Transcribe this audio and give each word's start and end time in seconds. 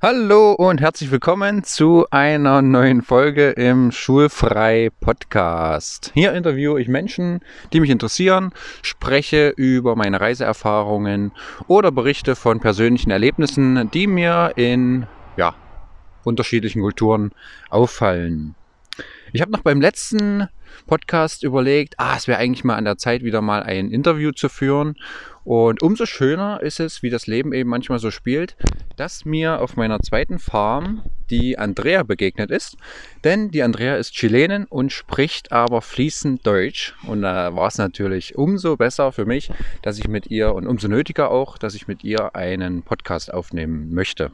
Hallo 0.00 0.52
und 0.52 0.80
herzlich 0.80 1.10
willkommen 1.10 1.64
zu 1.64 2.06
einer 2.12 2.62
neuen 2.62 3.02
Folge 3.02 3.50
im 3.50 3.90
Schulfrei 3.90 4.90
Podcast. 5.00 6.12
Hier 6.14 6.34
interviewe 6.34 6.80
ich 6.80 6.86
Menschen, 6.86 7.40
die 7.72 7.80
mich 7.80 7.90
interessieren, 7.90 8.52
spreche 8.82 9.48
über 9.56 9.96
meine 9.96 10.20
Reiseerfahrungen 10.20 11.32
oder 11.66 11.90
berichte 11.90 12.36
von 12.36 12.60
persönlichen 12.60 13.10
Erlebnissen, 13.10 13.90
die 13.92 14.06
mir 14.06 14.52
in 14.54 15.08
ja, 15.36 15.56
unterschiedlichen 16.22 16.80
Kulturen 16.80 17.32
auffallen. 17.68 18.54
Ich 19.32 19.42
habe 19.42 19.52
noch 19.52 19.60
beim 19.60 19.80
letzten 19.80 20.48
Podcast 20.86 21.42
überlegt, 21.42 21.94
ah, 21.98 22.14
es 22.16 22.28
wäre 22.28 22.38
eigentlich 22.38 22.64
mal 22.64 22.76
an 22.76 22.84
der 22.86 22.96
Zeit, 22.96 23.22
wieder 23.22 23.42
mal 23.42 23.62
ein 23.62 23.90
Interview 23.90 24.32
zu 24.32 24.48
führen. 24.48 24.96
Und 25.44 25.82
umso 25.82 26.06
schöner 26.06 26.60
ist 26.62 26.80
es, 26.80 27.02
wie 27.02 27.10
das 27.10 27.26
Leben 27.26 27.52
eben 27.52 27.68
manchmal 27.68 27.98
so 27.98 28.10
spielt, 28.10 28.56
dass 28.96 29.24
mir 29.24 29.60
auf 29.60 29.76
meiner 29.76 30.00
zweiten 30.00 30.38
Farm 30.38 31.02
die 31.30 31.58
Andrea 31.58 32.02
begegnet 32.04 32.50
ist. 32.50 32.76
Denn 33.24 33.50
die 33.50 33.62
Andrea 33.62 33.96
ist 33.96 34.14
Chilenin 34.14 34.64
und 34.64 34.92
spricht 34.92 35.52
aber 35.52 35.82
fließend 35.82 36.46
Deutsch. 36.46 36.94
Und 37.06 37.22
da 37.22 37.54
war 37.54 37.68
es 37.68 37.78
natürlich 37.78 38.36
umso 38.36 38.76
besser 38.76 39.12
für 39.12 39.26
mich, 39.26 39.50
dass 39.82 39.98
ich 39.98 40.08
mit 40.08 40.30
ihr 40.30 40.54
und 40.54 40.66
umso 40.66 40.88
nötiger 40.88 41.30
auch, 41.30 41.58
dass 41.58 41.74
ich 41.74 41.86
mit 41.86 42.02
ihr 42.02 42.34
einen 42.34 42.82
Podcast 42.82 43.32
aufnehmen 43.32 43.92
möchte. 43.92 44.30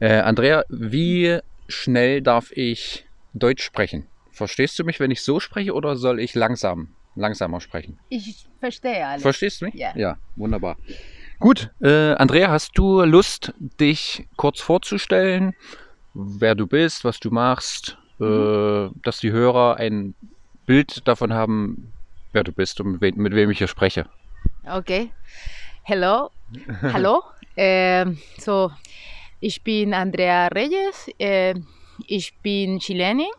Äh, 0.00 0.20
Andrea, 0.20 0.64
wie 0.68 1.38
schnell 1.68 2.22
darf 2.22 2.50
ich 2.52 3.06
Deutsch 3.34 3.62
sprechen? 3.62 4.06
Verstehst 4.30 4.78
du 4.78 4.84
mich, 4.84 5.00
wenn 5.00 5.10
ich 5.10 5.22
so 5.22 5.40
spreche 5.40 5.74
oder 5.74 5.96
soll 5.96 6.20
ich 6.20 6.34
langsam, 6.34 6.88
langsamer 7.14 7.60
sprechen? 7.60 7.98
Ich 8.08 8.46
verstehe 8.58 9.06
alles. 9.06 9.22
Verstehst 9.22 9.60
du 9.60 9.66
mich? 9.66 9.74
Ja. 9.74 9.92
Ja, 9.96 10.18
wunderbar. 10.36 10.76
Gut, 11.38 11.70
äh, 11.80 12.12
Andrea, 12.14 12.50
hast 12.50 12.78
du 12.78 13.02
Lust, 13.02 13.52
dich 13.58 14.26
kurz 14.36 14.60
vorzustellen, 14.60 15.54
wer 16.14 16.54
du 16.54 16.66
bist, 16.66 17.04
was 17.04 17.18
du 17.20 17.30
machst, 17.30 17.98
äh, 18.20 18.88
dass 19.02 19.18
die 19.18 19.32
Hörer 19.32 19.76
ein 19.76 20.14
Bild 20.66 21.06
davon 21.08 21.32
haben, 21.32 21.92
wer 22.32 22.44
du 22.44 22.52
bist 22.52 22.80
und 22.80 22.92
mit, 22.92 23.00
we 23.00 23.12
mit 23.20 23.34
wem 23.34 23.50
ich 23.50 23.58
hier 23.58 23.68
spreche? 23.68 24.06
Okay. 24.64 25.10
Hello. 25.82 26.30
Hallo. 26.82 27.22
Ähm, 27.54 28.16
so, 28.38 28.72
ich 29.38 29.62
bin 29.62 29.92
Andrea 29.92 30.46
Reyes. 30.46 31.10
Ich 32.06 32.34
bin 32.42 32.78
Chilenin. 32.80 33.30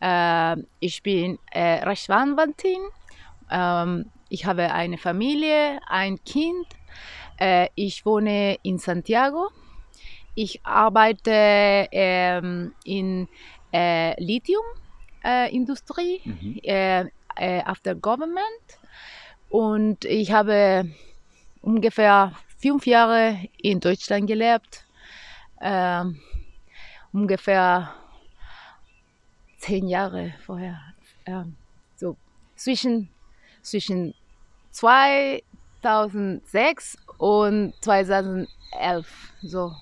Äh, 0.00 0.56
ich 0.80 1.02
bin 1.02 1.38
äh, 1.50 1.84
Rechtsanwältin. 1.84 2.80
Ähm, 3.50 4.10
ich 4.28 4.44
habe 4.46 4.72
eine 4.72 4.98
Familie, 4.98 5.80
ein 5.88 6.22
Kind. 6.24 6.66
Äh, 7.38 7.68
ich 7.74 8.04
wohne 8.04 8.58
in 8.62 8.78
Santiago. 8.78 9.48
Ich 10.34 10.60
arbeite 10.64 11.88
ähm, 11.92 12.74
in 12.84 13.28
äh, 13.72 14.14
Lithium-Industrie 14.22 16.20
Mhm. 16.24 16.60
äh, 16.62 17.04
äh, 17.36 17.62
auf 17.64 17.80
der 17.80 17.94
Government. 17.94 18.78
Und 19.48 20.04
ich 20.04 20.32
habe 20.32 20.90
ungefähr 21.62 22.32
fünf 22.58 22.86
Jahre 22.86 23.38
in 23.58 23.80
Deutschland 23.80 24.26
gelebt. 24.26 24.84
Ähm, 25.60 26.20
ungefähr 27.16 27.94
zehn 29.58 29.88
Jahre 29.88 30.34
vorher. 30.44 30.78
Ähm, 31.24 31.56
so 31.96 32.16
zwischen, 32.56 33.08
zwischen 33.62 34.14
2006 34.70 36.98
und 37.16 37.72
2011. 37.80 39.32
So, 39.40 39.72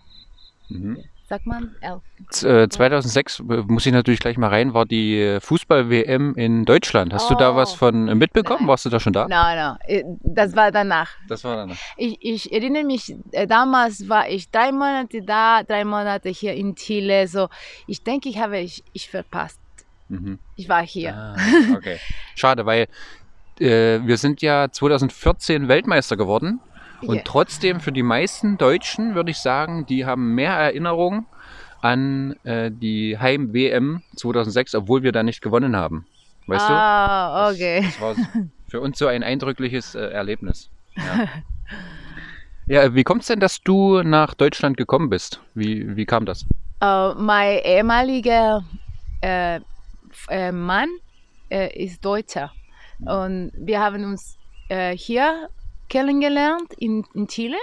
Mhm. 0.68 1.02
Sagt 1.27 1.47
man? 1.47 1.75
Elf. 1.80 2.03
Z- 2.30 2.48
äh, 2.50 2.69
2006, 2.69 3.41
äh, 3.41 3.42
muss 3.67 3.86
ich 3.86 3.92
natürlich 3.92 4.20
gleich 4.20 4.36
mal 4.36 4.48
rein, 4.48 4.75
war 4.75 4.84
die 4.86 5.19
äh, 5.20 5.41
Fußball-WM 5.41 6.34
in 6.36 6.64
Deutschland. 6.64 7.12
Hast 7.12 7.30
du 7.30 7.35
da 7.35 7.57
was 7.57 7.74
Oh. 7.74 7.77
von 7.77 8.08
äh, 8.08 8.14
mitbekommen? 8.14 8.61
Nein. 8.61 8.68
Warst 8.68 8.85
du 8.85 8.90
da 8.90 9.01
schon 9.01 9.12
da? 9.12 9.27
Nein, 9.29 9.57
nein, 9.57 9.77
äh, 9.86 10.05
das 10.23 10.55
war 10.55 10.70
danach. 10.70 11.11
Das 11.29 11.42
war 11.45 11.57
dann. 11.57 11.77
Ich, 11.96 12.18
ich 12.20 12.52
erinnere 12.52 12.84
mich, 12.84 13.14
damals 13.48 14.08
war 14.08 14.29
ich 14.29 14.51
drei 14.51 14.70
Monate 14.73 15.23
da, 15.23 15.63
drei 15.63 15.84
Monate 15.84 16.29
hier 16.29 16.55
in 16.55 16.74
Chile. 16.74 17.27
So, 17.29 17.48
ich 17.86 18.02
denke, 18.02 18.29
ich 18.29 18.39
habe 18.39 18.58
ich, 18.58 18.83
ich 18.92 19.08
verpasst. 19.08 19.58
Mhm. 20.08 20.39
Ich 20.57 20.68
war 20.68 20.83
hier. 20.86 21.14
Ah, 21.14 21.36
okay. 21.77 21.98
Schade, 22.34 22.67
weil 22.67 22.86
äh, 23.58 24.01
wir 24.05 24.18
sind 24.18 24.42
ja 24.42 24.68
2014 24.70 25.68
Weltmeister 25.68 26.17
geworden. 26.17 26.61
Und 27.08 27.24
trotzdem 27.24 27.80
für 27.80 27.92
die 27.92 28.02
meisten 28.02 28.58
Deutschen 28.58 29.14
würde 29.14 29.30
ich 29.30 29.38
sagen, 29.38 29.86
die 29.86 30.04
haben 30.04 30.34
mehr 30.34 30.52
Erinnerung 30.52 31.26
an 31.80 32.34
äh, 32.44 32.70
die 32.70 33.18
Heim-WM 33.18 34.02
2006, 34.16 34.74
obwohl 34.74 35.02
wir 35.02 35.12
da 35.12 35.22
nicht 35.22 35.42
gewonnen 35.42 35.76
haben. 35.76 36.06
Weißt 36.46 36.64
ah, 36.68 37.48
du? 37.48 37.54
okay. 37.54 37.82
Das, 37.82 37.92
das 37.92 38.00
war 38.00 38.14
für 38.68 38.80
uns 38.80 38.98
so 38.98 39.06
ein 39.06 39.22
eindrückliches 39.22 39.94
äh, 39.94 40.00
Erlebnis. 40.00 40.70
Ja. 40.96 41.28
ja, 42.66 42.94
wie 42.94 43.04
kommt 43.04 43.22
es 43.22 43.28
denn, 43.28 43.40
dass 43.40 43.60
du 43.62 44.02
nach 44.02 44.34
Deutschland 44.34 44.76
gekommen 44.76 45.10
bist? 45.10 45.40
Wie, 45.54 45.96
wie 45.96 46.06
kam 46.06 46.26
das? 46.26 46.46
Äh, 46.80 47.14
mein 47.14 47.58
ehemaliger 47.64 48.64
äh, 49.20 49.60
äh, 50.28 50.52
Mann 50.52 50.88
äh, 51.50 51.82
ist 51.82 52.04
Deutscher. 52.04 52.52
Und 53.00 53.52
wir 53.56 53.80
haben 53.80 54.04
uns 54.04 54.38
äh, 54.68 54.96
hier 54.96 55.48
kennengelernt 55.94 56.74
in, 56.78 57.05
in 57.14 57.27
Chile. 57.28 57.56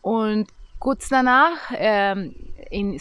Und 0.00 0.48
kurz 0.78 1.08
danach 1.08 1.58
ähm, 1.74 2.34
in 2.70 2.98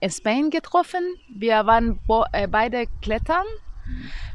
in 0.00 0.10
Spanien 0.10 0.50
getroffen. 0.50 1.02
Wir 1.28 1.66
waren 1.66 1.98
äh, 2.32 2.46
beide 2.46 2.86
klettern. 3.00 3.46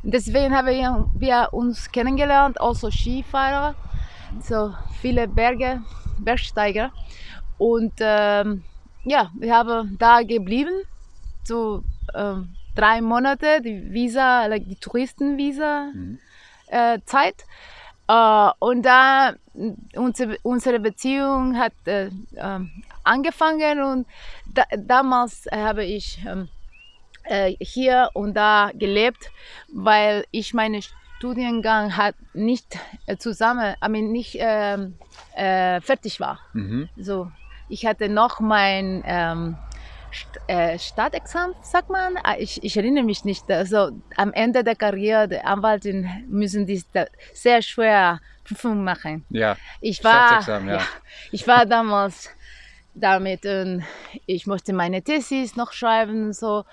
Deswegen 0.04 0.54
haben 0.56 0.68
wir, 0.68 1.10
wir 1.16 1.50
uns 1.54 1.90
kennengelernt, 1.92 2.60
also 2.60 2.92
Skifahrer, 2.92 3.76
so 4.42 4.74
viele 5.02 5.28
Berge, 5.28 5.82
Bergsteiger. 6.20 6.92
Und 7.58 7.94
ähm, 8.00 8.64
ja, 9.06 9.32
wir 9.40 9.56
haben 9.56 9.98
da 9.98 10.22
geblieben, 10.22 10.84
so 11.44 11.84
ähm, 12.14 12.50
drei 12.76 13.02
Monate, 13.02 13.62
die 13.62 13.94
Visa, 13.94 14.50
die 14.50 14.76
Touristenvisa 14.76 15.92
Mhm. 15.94 16.20
äh, 16.68 17.00
Äh, 18.08 18.50
und 18.60 18.84
da 18.84 19.34
mh, 19.54 19.74
unsere, 19.96 20.38
unsere 20.44 20.80
Beziehung 20.80 21.58
hat 21.58 21.74
äh, 21.86 22.10
ähm, 22.36 22.84
angefangen 23.04 23.82
und 23.82 24.08
da, 24.54 24.64
damals 24.78 25.46
habe 25.52 25.84
ich 25.84 26.20
ähm, 26.26 26.48
äh, 27.24 27.56
hier 27.60 28.10
und 28.14 28.34
da 28.36 28.72
gelebt, 28.74 29.32
weil 29.74 30.26
ich 30.32 30.54
meinen 30.54 30.82
Studiengang 31.18 31.98
hat 31.98 32.16
nicht 32.34 32.78
äh, 33.08 33.18
zusammen, 33.18 33.76
mean, 33.90 34.12
nicht 34.12 34.38
ähm, 34.40 34.96
äh, 35.36 35.82
fertig 35.82 36.20
war. 36.20 36.40
Mhm. 36.54 36.90
So, 36.96 37.32
ich 37.70 37.86
hatte 37.86 38.08
noch 38.08 38.40
mein 38.40 39.04
ähm, 39.06 39.58
äh, 40.48 40.78
Staatsexamen, 40.80 41.56
sagt 41.62 41.90
man. 41.90 42.16
Ah, 42.24 42.36
Ich, 42.38 42.62
ich 42.64 42.78
erinnere 42.78 43.04
mich 43.04 43.24
nicht. 43.26 43.50
Also 43.52 43.92
am 44.16 44.34
Ende 44.34 44.64
der 44.64 44.76
Karriere 44.76 45.28
der 45.28 45.46
Anwältin 45.48 46.10
müssen 46.28 46.66
die 46.66 46.84
sehr 47.34 47.62
schwer 47.62 48.20
Prüfungen 48.44 48.84
machen. 48.84 49.26
Ja, 49.30 49.58
Ich 49.82 50.04
war, 50.04 50.28
Staatsexamen, 50.28 50.70
ja. 50.76 50.82
ich 51.32 51.48
war 51.48 51.66
damals 51.66 52.30
damit 52.94 53.46
und 53.46 53.84
ich 54.26 54.48
musste 54.48 54.74
meine 54.74 55.02
Thesis 55.04 55.56
noch 55.56 55.72
schreiben. 55.74 56.34
So, 56.34 56.64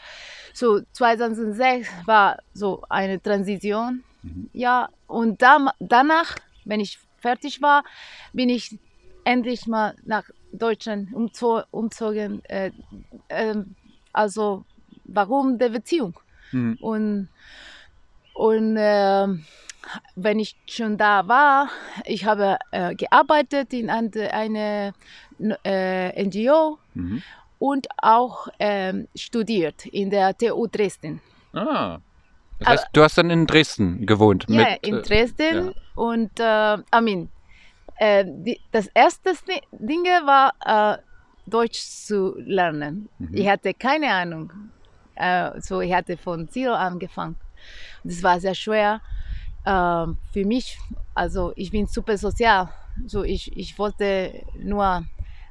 so 0.55 0.81
2006 0.93 1.89
war 2.07 2.39
so 2.53 2.83
eine 2.89 3.21
Transition. 3.21 4.05
Mhm. 4.23 4.49
Ja, 4.53 4.89
und 5.07 5.43
dam- 5.43 5.71
danach, 5.81 6.37
wenn 6.65 6.81
ich 6.81 6.99
fertig 7.21 7.61
war, 7.61 7.83
bin 8.33 8.49
ich 8.49 8.79
endlich 9.25 9.67
mal 9.67 9.95
nach 10.05 10.25
Deutschland 10.59 11.13
umzo 11.13 11.63
umzogen. 11.71 12.45
Äh, 12.45 12.71
ähm, 13.29 13.75
also 14.13 14.65
warum 15.05 15.59
der 15.59 15.71
Beziehung? 15.71 16.15
Mhm. 16.53 16.79
Und, 16.81 17.29
und 18.35 18.77
ähm, 18.79 19.45
wenn 20.17 20.39
ich 20.39 20.57
schon 20.67 20.97
da 20.97 21.29
war, 21.29 21.69
ich 22.05 22.25
habe 22.25 22.59
äh, 22.71 22.95
gearbeitet 22.95 23.73
in 23.73 23.91
eine, 23.91 24.33
eine 24.33 24.95
äh, 25.65 26.25
NGO 26.25 26.79
Mhm. 26.95 27.23
und 27.59 27.89
auch 27.99 28.49
ähm, 28.61 29.09
studiert 29.17 29.87
in 29.87 30.11
der 30.11 30.37
TU 30.39 30.69
Dresden. 30.69 31.21
Ah. 31.53 31.99
Das 32.61 32.69
heißt, 32.69 32.87
du 32.93 33.03
hast 33.03 33.19
dann 33.19 33.31
in 33.31 33.47
Dresden 33.47 34.07
gewohnt. 34.07 34.47
Ja, 34.49 34.71
mit, 34.71 34.87
in 34.87 34.99
äh, 34.99 35.03
Dresden 35.03 35.67
ja. 35.67 35.73
und 35.97 36.39
äh, 36.39 36.77
I 36.77 37.03
mean, 37.03 37.29
äh, 37.97 38.25
die, 38.27 38.61
das 38.73 38.89
erste 38.95 39.33
Di- 39.49 39.63
Ding 39.73 40.05
war 40.05 40.53
äh, 40.65 41.03
Deutsch 41.47 41.81
zu 41.81 42.35
lernen. 42.39 43.09
Mhm. 43.19 43.35
Ich 43.35 43.49
hatte 43.49 43.75
keine 43.75 44.11
Ahnung. 44.11 44.53
Äh, 45.15 45.61
so 45.61 45.81
ich 45.81 45.93
hatte 45.93 46.17
von 46.17 46.49
Zero 46.49 46.75
angefangen. 46.75 47.37
Das 48.03 48.23
war 48.23 48.41
sehr 48.41 48.55
schwer 48.55 49.01
äh, 49.65 50.07
für 50.33 50.45
mich. 50.45 50.79
Also 51.15 51.53
ich 51.57 51.71
bin 51.71 51.87
super 51.87 52.19
sozial. 52.19 52.69
So 53.07 53.23
ich, 53.23 53.57
ich 53.57 53.79
wollte 53.79 54.45
nur 54.59 55.05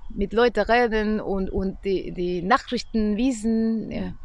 mit 0.09 0.33
Leuten 0.33 0.59
reden 0.61 1.19
und, 1.19 1.49
und 1.49 1.77
die, 1.83 2.11
die 2.11 2.41
Nachrichten 2.41 3.17
wissen. 3.17 4.17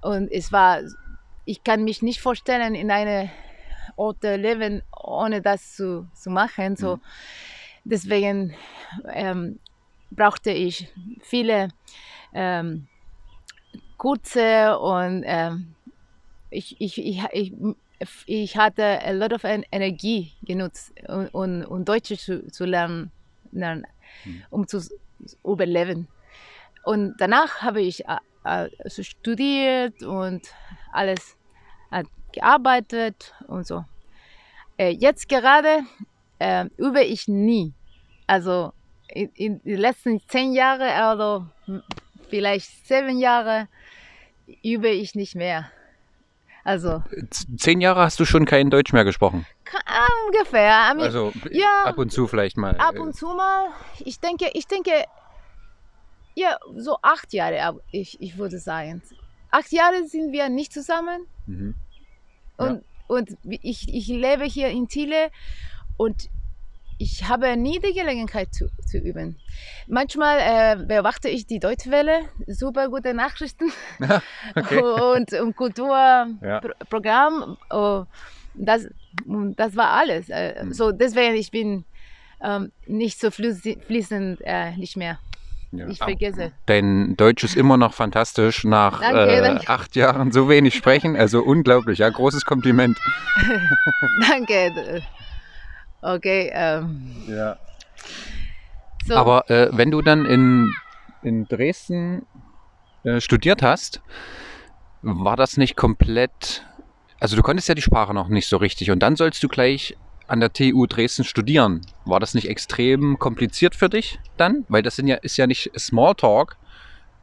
Und 0.00 0.30
es 0.32 0.52
war, 0.52 0.80
ich 1.44 1.62
kann 1.62 1.84
mich 1.84 2.02
nicht 2.02 2.20
vorstellen, 2.20 2.74
in 2.74 2.90
eine 2.90 3.30
Ort 3.96 4.22
leben, 4.22 4.82
ohne 5.02 5.40
das 5.42 5.74
zu, 5.76 6.08
zu 6.14 6.30
machen. 6.30 6.76
So. 6.76 6.96
Mhm. 6.96 7.02
Deswegen 7.90 8.54
ähm, 9.12 9.60
brauchte 10.10 10.50
ich 10.50 10.88
viele 11.22 11.68
ähm, 12.34 12.88
kurze 13.96 14.78
und 14.78 15.24
ähm, 15.26 15.74
ich, 16.50 16.80
ich, 16.80 16.98
ich, 16.98 17.22
ich, 17.32 17.54
ich 18.26 18.56
hatte 18.56 19.00
a 19.04 19.10
lot 19.12 19.32
of 19.32 19.44
en- 19.44 19.64
Energie 19.72 20.32
genutzt, 20.42 20.92
um, 21.08 21.28
um, 21.32 21.62
um 21.64 21.84
Deutsch 21.84 22.14
zu, 22.18 22.46
zu 22.50 22.64
lernen, 22.64 23.12
lernen 23.52 23.86
Mhm. 24.24 24.44
um 24.50 24.68
zu 24.68 24.80
überleben. 25.44 26.08
Und 26.84 27.14
danach 27.18 27.62
habe 27.62 27.82
ich 27.82 28.04
äh, 28.06 28.16
äh, 28.44 28.68
so 28.86 29.02
studiert 29.02 30.02
und 30.02 30.48
alles 30.92 31.36
äh, 31.90 32.04
gearbeitet 32.32 33.34
und 33.48 33.66
so. 33.66 33.84
Jetzt 34.78 35.28
gerade 35.28 35.80
äh, 36.38 36.66
übe 36.76 37.02
ich 37.02 37.26
nie. 37.28 37.74
Also 38.28 38.72
in, 39.08 39.30
in 39.34 39.60
den 39.64 39.78
letzten 39.78 40.20
zehn 40.28 40.52
Jahren 40.52 40.82
oder 41.16 41.50
hm, 41.64 41.82
vielleicht 42.30 42.86
sieben 42.86 43.18
Jahre 43.18 43.66
übe 44.62 44.88
ich 44.90 45.14
nicht 45.16 45.34
mehr. 45.34 45.70
Also 46.64 47.02
Zehn 47.56 47.80
Jahre 47.80 48.00
hast 48.02 48.20
du 48.20 48.26
schon 48.26 48.44
kein 48.44 48.68
Deutsch 48.68 48.92
mehr 48.92 49.04
gesprochen. 49.04 49.46
ka- 49.64 49.78
ungefähr. 50.26 50.92
Mean, 50.94 51.00
Also 51.00 51.32
ja. 51.50 51.84
ab 51.84 51.96
und 51.98 52.12
zu 52.12 52.26
vielleicht 52.26 52.58
mal. 52.58 52.76
ab 52.76 52.98
und 52.98 53.14
zu 53.16 53.26
mal. 53.28 53.68
Ich 54.00 54.20
denke, 54.20 54.50
ich 54.52 54.66
denke, 54.66 54.90
ja, 56.34 56.58
so 56.76 56.98
acht 57.00 57.32
Jahre, 57.32 57.80
ich, 57.90 58.20
ich 58.20 58.36
würde 58.36 58.58
sagen. 58.58 59.02
Acht 59.50 59.72
Jahre 59.72 60.06
sind 60.06 60.30
wir 60.32 60.50
nicht 60.50 60.72
zusammen. 60.74 61.26
Mhm. 61.46 61.74
Ja. 62.60 62.66
Und, 62.66 62.84
und 63.06 63.30
ich, 63.62 63.88
ich 63.94 64.08
lebe 64.08 64.44
hier 64.44 64.68
in 64.68 64.88
Chile 64.88 65.30
und 65.96 66.28
ich 66.98 67.28
habe 67.28 67.56
nie 67.56 67.78
die 67.78 67.94
Gelegenheit 67.94 68.52
zu, 68.52 68.68
zu 68.84 68.98
üben. 68.98 69.36
Manchmal 69.86 70.38
äh, 70.40 70.84
beobachte 70.84 71.28
ich 71.28 71.46
die 71.46 71.60
Deutschwelle, 71.60 72.22
super 72.46 72.88
gute 72.88 73.14
Nachrichten 73.14 73.72
okay. 74.54 74.82
und, 74.82 75.32
und 75.32 75.56
Kulturprogramm. 75.56 77.56
Ja. 77.70 77.70
Oh, 77.70 78.04
das, 78.54 78.88
das 79.56 79.76
war 79.76 79.90
alles. 79.90 80.28
Mhm. 80.28 80.72
So 80.72 80.92
deswegen 80.92 81.36
ich 81.36 81.50
bin 81.50 81.84
ähm, 82.42 82.72
nicht 82.86 83.20
so 83.20 83.30
fließend 83.30 84.40
äh, 84.42 84.76
nicht 84.76 84.96
mehr. 84.96 85.18
Ja. 85.70 85.86
Ich 85.86 85.98
vergesse. 85.98 86.52
Dein 86.66 87.14
Deutsch 87.16 87.44
ist 87.44 87.54
immer 87.54 87.76
noch 87.76 87.92
fantastisch 87.92 88.64
nach 88.64 89.00
Danke, 89.00 89.26
äh, 89.26 89.42
danke. 89.42 89.68
acht 89.68 89.96
Jahren 89.96 90.32
so 90.32 90.48
wenig 90.48 90.74
sprechen. 90.74 91.14
Also 91.14 91.42
unglaublich, 91.42 91.98
ja, 91.98 92.08
großes 92.08 92.44
Kompliment. 92.44 92.98
Danke. 94.28 95.02
Okay. 96.02 96.50
Ähm, 96.52 97.24
Ja. 97.28 97.56
so. 99.04 99.14
Aber 99.14 99.48
äh, 99.50 99.68
wenn 99.72 99.90
du 99.90 100.02
dann 100.02 100.24
in, 100.24 100.72
in 101.22 101.46
Dresden 101.48 102.26
äh, 103.04 103.20
studiert 103.20 103.62
hast, 103.62 104.00
war 105.02 105.36
das 105.36 105.56
nicht 105.56 105.76
komplett. 105.76 106.64
Also 107.20 107.36
du 107.36 107.42
konntest 107.42 107.68
ja 107.68 107.74
die 107.74 107.82
Sprache 107.82 108.14
noch 108.14 108.28
nicht 108.28 108.48
so 108.48 108.56
richtig 108.58 108.90
und 108.90 109.00
dann 109.00 109.16
sollst 109.16 109.42
du 109.42 109.48
gleich 109.48 109.96
an 110.28 110.40
der 110.40 110.52
TU 110.52 110.86
Dresden 110.86 111.24
studieren. 111.24 111.80
War 112.04 112.20
das 112.20 112.34
nicht 112.34 112.48
extrem 112.48 113.18
kompliziert 113.18 113.74
für 113.74 113.88
dich 113.88 114.18
dann? 114.36 114.64
Weil 114.68 114.82
das 114.82 114.96
sind 114.96 115.08
ja, 115.08 115.16
ist 115.16 115.36
ja 115.36 115.46
nicht 115.46 115.70
Smalltalk 115.78 116.58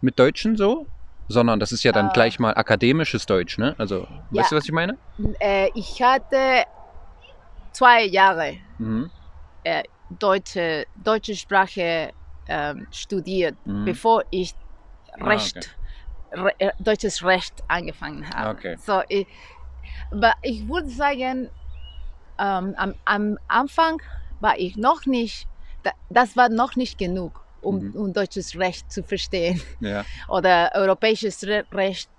mit 0.02 0.18
Deutschen 0.20 0.58
so, 0.58 0.88
sondern 1.28 1.60
das 1.60 1.72
ist 1.72 1.84
ja 1.84 1.92
dann 1.92 2.08
Ah. 2.08 2.14
gleich 2.14 2.40
mal 2.40 2.54
akademisches 2.56 3.26
Deutsch, 3.26 3.58
ne? 3.58 3.76
Also, 3.78 4.08
Ja. 4.32 4.42
weißt 4.42 4.52
du, 4.52 4.56
was 4.56 4.66
ich 4.66 4.72
meine? 4.72 4.98
äh, 5.40 5.70
ich 5.76 6.02
hatte 6.02 6.64
zwei 7.74 8.04
Jahre 8.06 8.58
Mhm. 8.78 9.10
deutsche, 10.10 10.88
deutsche 10.96 11.36
Sprache 11.36 12.14
ähm, 12.48 12.88
studiert, 12.92 13.58
Mhm. 13.66 13.86
bevor 13.86 14.24
ich 14.32 14.54
Ah, 15.22 15.28
Recht, 15.30 15.78
Re, 16.32 16.52
äh, 16.60 16.72
deutsches 16.80 17.24
Recht 17.24 17.64
angefangen 17.68 18.28
habe. 18.30 18.58
Okay. 18.58 18.76
So, 18.78 19.02
ich, 19.08 19.28
aber 20.12 20.34
ich 20.42 20.68
würde 20.68 20.90
sagen, 20.90 21.50
ähm, 22.38 22.74
am, 22.78 22.94
am 23.06 23.38
Anfang 23.48 24.02
war 24.40 24.58
ich 24.60 24.76
noch 24.78 25.06
nicht, 25.06 25.48
da, 25.84 25.92
das 26.10 26.36
war 26.36 26.50
noch 26.50 26.76
nicht 26.76 26.98
genug, 26.98 27.48
um, 27.62 27.78
Mhm. 27.80 27.96
um 27.96 28.14
deutsches 28.14 28.56
Recht 28.58 28.92
zu 28.92 29.04
verstehen 29.04 29.62
Ja. 29.80 30.04
oder 30.28 30.72
europäisches 30.74 31.44
Re 31.44 31.66
Recht 31.72 32.10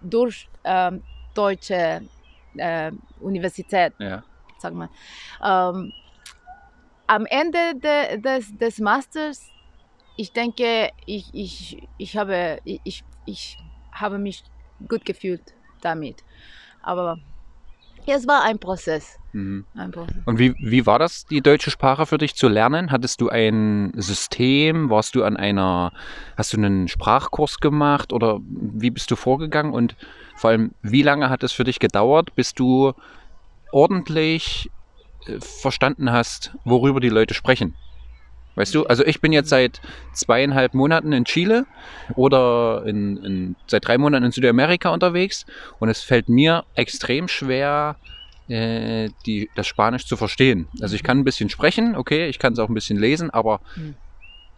durch 0.00 0.50
ähm, 0.64 1.04
deutsche 1.34 2.08
äh, 2.56 2.92
Universität 3.20 3.94
Ja. 3.98 4.24
sag 4.58 4.74
mal. 4.74 4.90
Ähm, 5.42 5.92
am 7.10 7.26
Ende 7.26 7.58
de, 7.74 8.20
des, 8.20 8.56
des 8.56 8.78
Masters, 8.78 9.50
ich 10.16 10.32
denke, 10.32 10.90
ich, 11.06 11.28
ich, 11.32 11.82
ich, 11.98 12.16
habe, 12.16 12.58
ich, 12.64 13.02
ich 13.26 13.58
habe 13.90 14.18
mich 14.18 14.44
gut 14.88 15.04
gefühlt 15.04 15.42
damit. 15.80 16.22
Aber 16.82 17.18
es 18.06 18.28
war 18.28 18.44
ein 18.44 18.60
Prozess. 18.60 19.18
Mhm. 19.32 19.64
Ein 19.74 19.90
Prozess. 19.90 20.22
Und 20.24 20.38
wie, 20.38 20.54
wie 20.60 20.86
war 20.86 21.00
das, 21.00 21.26
die 21.26 21.40
deutsche 21.40 21.72
Sprache 21.72 22.06
für 22.06 22.18
dich 22.18 22.36
zu 22.36 22.46
lernen? 22.46 22.92
Hattest 22.92 23.20
du 23.20 23.28
ein 23.28 23.92
System? 23.96 24.88
Warst 24.88 25.16
du 25.16 25.24
an 25.24 25.36
einer, 25.36 25.92
hast 26.36 26.52
du 26.52 26.58
einen 26.58 26.86
Sprachkurs 26.86 27.58
gemacht 27.58 28.12
oder 28.12 28.38
wie 28.44 28.90
bist 28.90 29.10
du 29.10 29.16
vorgegangen? 29.16 29.72
Und 29.72 29.96
vor 30.36 30.50
allem, 30.50 30.74
wie 30.82 31.02
lange 31.02 31.28
hat 31.28 31.42
es 31.42 31.50
für 31.50 31.64
dich 31.64 31.80
gedauert, 31.80 32.36
bis 32.36 32.54
du 32.54 32.92
ordentlich 33.72 34.70
verstanden 35.40 36.12
hast, 36.12 36.56
worüber 36.64 37.00
die 37.00 37.08
Leute 37.08 37.34
sprechen? 37.34 37.76
Weißt 38.56 38.74
du, 38.74 38.84
also 38.84 39.04
ich 39.04 39.20
bin 39.20 39.32
jetzt 39.32 39.48
seit 39.48 39.80
zweieinhalb 40.12 40.74
Monaten 40.74 41.12
in 41.12 41.24
Chile 41.24 41.66
oder 42.16 42.84
in, 42.84 43.16
in, 43.18 43.56
seit 43.68 43.86
drei 43.86 43.96
Monaten 43.96 44.24
in 44.24 44.32
Südamerika 44.32 44.90
unterwegs 44.90 45.44
und 45.78 45.88
es 45.88 46.02
fällt 46.02 46.28
mir 46.28 46.64
extrem 46.74 47.28
schwer, 47.28 47.96
äh, 48.48 49.08
die, 49.24 49.50
das 49.54 49.66
Spanisch 49.68 50.06
zu 50.06 50.16
verstehen. 50.16 50.68
Also 50.80 50.96
ich 50.96 51.02
kann 51.04 51.18
ein 51.18 51.24
bisschen 51.24 51.48
sprechen, 51.48 51.94
okay, 51.94 52.28
ich 52.28 52.38
kann 52.38 52.52
es 52.52 52.58
auch 52.58 52.68
ein 52.68 52.74
bisschen 52.74 52.98
lesen, 52.98 53.30
aber 53.30 53.60
Mhm. 53.76 53.96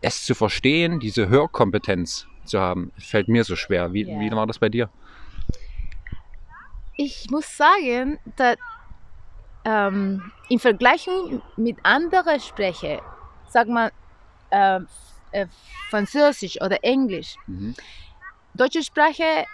es 0.01 0.25
zu 0.25 0.35
verstehen, 0.35 0.99
diese 0.99 1.29
Hörkompetenz 1.29 2.27
zu 2.45 2.59
haben, 2.59 2.91
fällt 2.99 3.29
mir 3.29 3.45
so 3.45 3.55
schwer. 3.57 3.93
Wie, 3.93 4.03
Ja. 4.03 4.19
wie 4.19 4.31
war 4.33 4.47
das 4.47 4.59
bei 4.59 4.69
dir? 4.69 4.91
Ich 6.97 7.29
muss 7.31 7.57
sagen, 7.57 8.19
dass 8.37 8.57
ähm, 9.65 10.33
im 10.49 10.59
Vergleich 10.59 11.09
mit 11.57 11.79
anderen 11.85 12.41
Sprachen, 12.41 13.01
sag 13.49 13.69
mal 13.69 13.91
äh, 14.51 14.81
äh, 15.33 15.47
Französisch 15.91 16.61
oder 16.61 16.83
Englisch, 16.85 17.37
Mhm. 17.47 17.75
deutsche 18.55 18.83
Sprache 18.83 19.45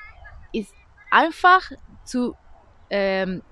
ist 0.53 0.73
einfach 1.11 1.63
zu 2.05 2.35
ähm, 2.91 3.43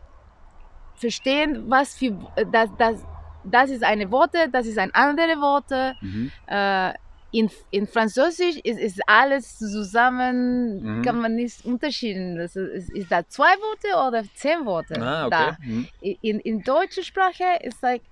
verstehen, 0.94 1.64
was 1.68 1.94
für 1.94 2.12
das, 2.50 2.70
das, 2.78 3.04
das 3.44 3.70
ist 3.70 3.84
eine 3.84 4.10
Worte, 4.10 4.48
das 4.50 4.66
ist 4.66 4.78
ein 4.78 4.92
andere 4.94 5.40
Worte. 5.40 5.94
Mhm. 6.00 6.32
Äh, 6.46 6.92
in, 7.38 7.50
in 7.70 7.86
Französisch 7.86 8.56
ist, 8.64 8.78
ist 8.80 9.00
alles 9.06 9.58
zusammen, 9.58 10.80
Mhm. 10.82 11.02
kann 11.02 11.20
man 11.20 11.34
nicht 11.34 11.64
unterschieden. 11.64 12.36
Das 12.38 12.56
ist, 12.56 12.90
ist 12.90 13.10
da 13.10 13.26
zwei 13.28 13.54
Worte 13.66 14.08
oder 14.08 14.24
zehn 14.34 14.64
Worte 14.64 14.94
Ah, 15.00 15.28
da? 15.28 15.48
okay. 15.48 15.56
Mhm. 15.66 15.88
in, 16.22 16.40
in 16.40 16.62
deutscher 16.62 17.02
Sprache 17.02 17.58
ist 17.62 17.82
like 17.82 18.02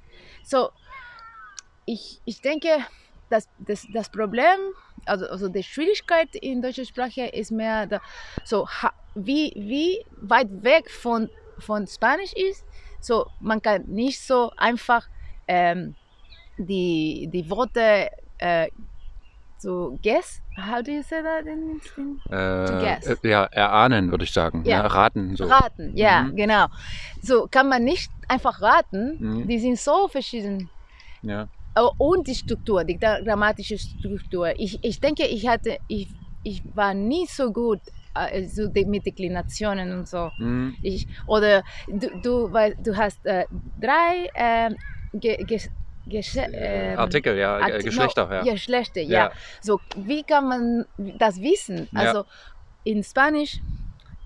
so 0.42 0.70
ich, 1.86 2.20
ich 2.24 2.40
denke 2.40 2.68
das, 3.30 3.48
das, 3.58 3.86
das 3.92 4.08
Problem 4.10 4.58
also, 5.06 5.26
also 5.26 5.48
die 5.48 5.62
Schwierigkeit 5.62 6.34
in 6.36 6.62
deutscher 6.62 6.84
Sprache 6.84 7.26
ist 7.26 7.50
mehr 7.50 7.86
da, 7.86 8.00
so 8.44 8.66
wie, 9.14 9.52
wie 9.56 10.04
weit 10.22 10.48
weg 10.62 10.90
von, 10.90 11.28
von 11.58 11.86
Spanisch 11.86 12.32
ist 12.34 12.64
so 13.00 13.26
man 13.40 13.60
kann 13.60 13.84
nicht 13.86 14.20
so 14.20 14.50
einfach 14.56 15.06
ähm, 15.46 15.94
die, 16.56 17.28
die 17.32 17.48
Worte 17.50 18.08
äh, 18.38 18.68
so 19.64 19.98
guess 20.02 20.28
how 20.66 20.78
do 20.82 20.90
you 20.92 21.02
say 21.02 21.20
that 21.22 21.44
in, 21.46 21.80
in 21.96 22.08
Äh, 22.30 22.80
guess. 22.84 23.06
äh, 23.24 23.28
ja, 23.34 23.44
erahnen, 23.50 24.10
würde 24.10 24.24
ich 24.24 24.32
sagen. 24.32 24.62
Ja. 24.64 24.70
Ja. 24.80 24.86
raten. 24.86 25.36
So. 25.36 25.44
Raten, 25.46 25.96
ja, 25.96 26.22
Mhm. 26.24 26.36
genau. 26.36 26.66
So 27.22 27.46
kann 27.50 27.68
man 27.68 27.82
nicht 27.84 28.10
einfach 28.28 28.60
raten. 28.60 29.16
Mhm. 29.18 29.48
Die 29.48 29.58
sind 29.58 29.78
so 29.78 30.08
verschieden. 30.08 30.68
Ja. 31.22 31.48
Oh, 31.76 31.90
Und 31.98 32.26
die 32.28 32.34
Struktur, 32.34 32.84
die 32.84 32.98
gra- 32.98 33.22
grammatische 33.24 33.76
Struktur. 33.78 34.46
Ich, 34.64 34.78
ich 34.82 35.00
denke, 35.00 35.24
ich 35.26 35.48
hatte, 35.48 35.78
ich, 35.88 36.06
ich 36.44 36.62
war 36.76 36.92
nie 36.94 37.26
so 37.26 37.50
gut 37.52 37.80
so 38.46 38.68
die, 38.68 38.84
mit 38.84 39.04
Deklinationen 39.04 39.88
und 39.98 40.06
so. 40.08 40.30
Mhm. 40.38 40.76
Ich, 40.82 41.08
oder 41.26 41.64
du, 41.88 42.06
du, 42.22 42.52
weil, 42.52 42.76
du 42.78 42.94
hast 42.96 43.18
äh, 43.26 43.44
drei, 43.80 44.28
äh, 44.34 44.70
Gesche 46.06 46.46
ähm, 46.52 46.98
Artikel, 46.98 47.36
ja, 47.38 47.56
Art- 47.56 47.70
äh, 47.70 47.82
Geschlechter, 47.82 48.26
no, 48.28 48.34
ja. 48.34 48.44
Geschlechter, 48.52 49.00
ja. 49.00 49.24
Ja. 49.24 49.32
So, 49.62 49.80
wie 49.96 50.22
kann 50.24 50.48
man 50.48 50.84
das 50.96 51.40
wissen? 51.40 51.88
Ja. 51.92 52.00
Also 52.00 52.24
in 52.82 53.02
Spanisch, 53.02 53.60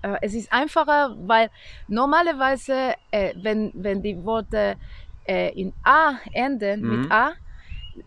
äh, 0.01 0.17
es 0.21 0.33
ist 0.33 0.51
einfacher, 0.51 1.15
weil 1.19 1.49
normalerweise, 1.87 2.93
äh, 3.11 3.33
wenn, 3.37 3.71
wenn 3.75 4.01
die 4.01 4.17
Worte 4.23 4.77
äh, 5.23 5.51
in 5.59 5.73
A 5.83 6.15
enden, 6.33 6.81
Mhm. 6.81 7.01
mit 7.01 7.11
A, 7.11 7.33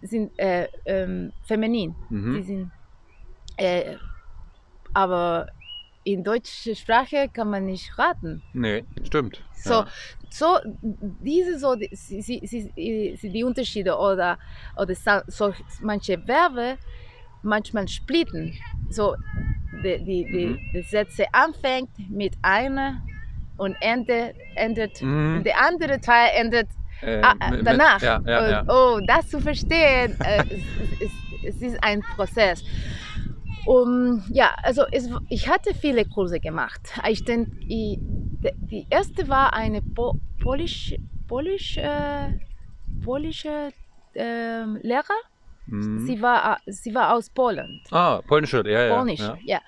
sind 0.02 0.38
äh, 0.38 0.68
ähm, 0.84 1.32
feminin. 1.42 1.96
Die 2.10 2.14
Mhm. 2.14 2.42
sind, 2.42 2.72
äh, 3.56 3.96
aber 4.94 5.46
in 6.04 6.24
deutscher 6.24 6.74
Sprache 6.74 7.28
kann 7.32 7.50
man 7.50 7.66
nicht 7.66 7.96
raten. 7.98 8.42
Nee, 8.52 8.84
stimmt. 9.04 9.40
So, 9.54 9.70
Ja. 9.74 9.86
so 10.30 10.58
diese 10.82 11.58
so 11.58 11.74
die, 11.76 11.88
sie, 11.92 12.20
sie, 12.22 12.70
sie, 13.16 13.30
die 13.30 13.44
Unterschiede 13.44 13.96
oder 13.96 14.38
oder 14.76 14.94
so 15.28 15.52
manche 15.80 16.18
Verben 16.18 16.76
manchmal 17.42 17.86
splitten. 17.88 18.52
So 18.90 19.14
die, 19.84 19.98
die, 20.04 20.24
die, 20.32 20.46
Mhm. 20.46 20.58
die 20.74 20.82
Sätze 20.82 21.24
anfängt 21.32 21.90
mit 22.10 22.34
einer 22.42 23.00
und 23.56 23.76
endet, 23.80 24.34
endet 24.56 25.00
Mhm. 25.02 25.42
der 25.44 25.60
andere 25.60 26.00
Teil 26.00 26.30
endet 26.34 26.68
Äh, 27.00 27.20
ah, 27.22 27.34
mit- 27.50 27.58
mit- 27.58 27.66
danach. 27.66 28.00
Ja, 28.00 28.20
ja, 28.26 28.60
und. 28.60 28.68
Oh, 28.70 29.00
das 29.06 29.28
zu 29.28 29.40
verstehen, 29.40 30.16
äh, 30.24 30.42
es, 30.50 31.00
es, 31.00 31.56
es 31.56 31.62
ist 31.62 31.82
ein 31.82 32.00
Prozess. 32.16 32.62
Um, 33.66 34.24
ja, 34.30 34.54
also 34.62 34.84
es, 34.90 35.08
ich 35.28 35.48
hatte 35.48 35.72
viele 35.74 36.04
Kurse 36.04 36.40
gemacht. 36.40 36.80
Ich 37.08 37.24
denke, 37.24 37.50
die- 37.68 38.00
erste 38.90 39.28
war 39.28 39.52
eine 39.54 39.82
po, 39.82 40.14
polisch, 40.40 40.94
polisch, 41.28 41.76
äh, 41.76 42.30
polische 43.04 43.72
ähm, 44.14 44.78
Lehrer. 44.82 45.04
Mhm. 45.66 46.06
Sie, 46.06 46.20
war, 46.20 46.58
äh, 46.66 46.72
sie 46.72 46.94
war 46.94 47.14
aus 47.14 47.30
Polen. 47.30 47.80
Ah, 47.90 48.20
polnische, 48.26 48.62
ja, 48.68 48.86
ja. 48.86 48.94
Polnisch, 48.96 49.20
Ja. 49.20 49.38
ja. 49.44 49.60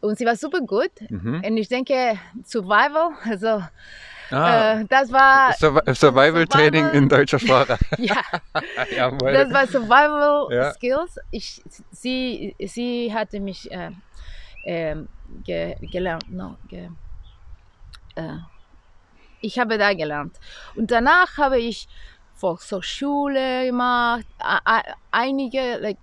Und 0.00 0.18
sie 0.18 0.26
war 0.26 0.36
super 0.36 0.60
gut. 0.60 0.92
Mhm. 1.08 1.42
Und 1.44 1.56
ich 1.56 1.68
denke, 1.68 2.18
Survival, 2.44 3.10
also 3.24 3.62
Ah, 4.30 4.80
äh, 4.80 4.84
das 4.88 5.10
war, 5.12 5.50
Survi- 5.52 5.94
Survival-Training 5.94 6.84
Survival- 6.84 7.02
in 7.02 7.08
deutscher 7.08 7.38
Sprache. 7.38 7.78
ja, 7.98 8.16
Jawohl. 8.96 9.32
Das 9.32 9.52
war 9.52 9.66
Survival 9.66 10.48
Ja. 10.52 10.72
Skills. 10.72 11.18
Ich, 11.30 11.62
sie, 11.90 12.54
sie 12.64 13.12
hatte 13.14 13.40
mich 13.40 13.70
äh, 13.70 13.90
ähm, 14.64 15.08
ge, 15.44 15.76
gelernt. 15.92 16.24
No, 16.30 16.56
ge, 16.68 16.90
äh, 18.16 18.36
ich 19.40 19.58
habe 19.58 19.78
da 19.78 19.94
gelernt. 19.94 20.36
Und 20.74 20.90
danach 20.90 21.36
habe 21.38 21.58
ich 21.58 21.88
Volkshochschule 22.34 23.66
gemacht, 23.66 24.26
einige 25.10 25.78
like, 25.78 25.98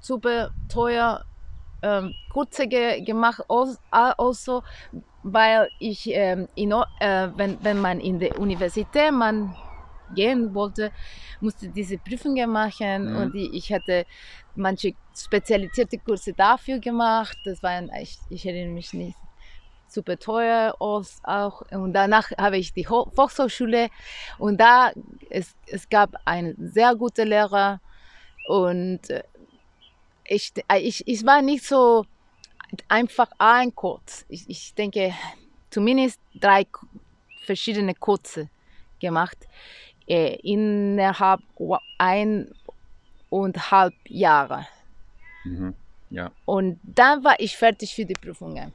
super 0.00 0.50
teuer 0.68 1.24
ähm, 1.82 2.14
Kurse 2.30 2.66
ge, 2.66 3.02
gemacht, 3.02 3.40
als- 3.48 3.78
also, 3.90 4.62
weil 5.32 5.68
ich, 5.80 6.08
ähm, 6.12 6.48
in, 6.54 6.70
äh, 7.00 7.28
wenn, 7.36 7.58
wenn 7.62 7.80
man 7.80 8.00
in 8.00 8.18
der 8.18 8.38
Universität 8.38 9.12
man 9.12 9.54
gehen 10.14 10.54
wollte, 10.54 10.92
musste 11.40 11.68
diese 11.68 11.98
Prüfungen 11.98 12.48
machen 12.50 13.10
Mhm. 13.10 13.16
und 13.16 13.34
ich, 13.34 13.52
ich 13.54 13.72
hatte 13.72 14.06
manche 14.54 14.92
spezialisierte 15.16 15.98
Kurse 15.98 16.32
dafür 16.32 16.78
gemacht. 16.78 17.36
Das 17.44 17.60
waren, 17.62 17.90
ich, 18.00 18.16
ich 18.30 18.46
erinnere 18.46 18.74
mich 18.74 18.92
nicht, 18.92 19.16
super 19.88 20.16
teuer 20.16 20.74
auch. 20.78 21.62
Und 21.72 21.92
danach 21.92 22.30
habe 22.38 22.58
ich 22.58 22.72
die 22.72 22.88
Ho 22.88 23.10
Volkshochschule 23.14 23.88
und 24.38 24.60
da 24.60 24.92
es, 25.28 25.56
es 25.66 25.88
gab 25.88 26.10
einen 26.24 26.54
sehr 26.72 26.94
guten 26.94 27.28
Lehrer 27.28 27.80
und 28.48 29.10
äh, 29.10 29.24
ich, 30.28 30.52
ich, 30.78 31.06
ich 31.06 31.26
war 31.26 31.42
nicht 31.42 31.64
so 31.64 32.04
einfach 32.88 33.30
ein 33.38 33.74
Kurs. 33.74 34.24
Ich, 34.28 34.48
ich 34.48 34.74
denke, 34.74 35.14
zumindest 35.70 36.20
drei 36.34 36.66
verschiedene 37.44 37.94
Kurse 37.94 38.48
gemacht 39.00 39.36
äh, 40.08 40.36
innerhalb 40.42 41.40
wa- 41.58 41.80
eineinhalb 41.98 43.94
Jahre. 44.08 44.66
Mhm. 45.44 45.74
Ja. 46.10 46.30
Und 46.44 46.80
dann 46.82 47.22
war 47.24 47.38
ich 47.38 47.56
fertig 47.56 47.94
für 47.94 48.04
die 48.04 48.14
Prüfungen. 48.14 48.72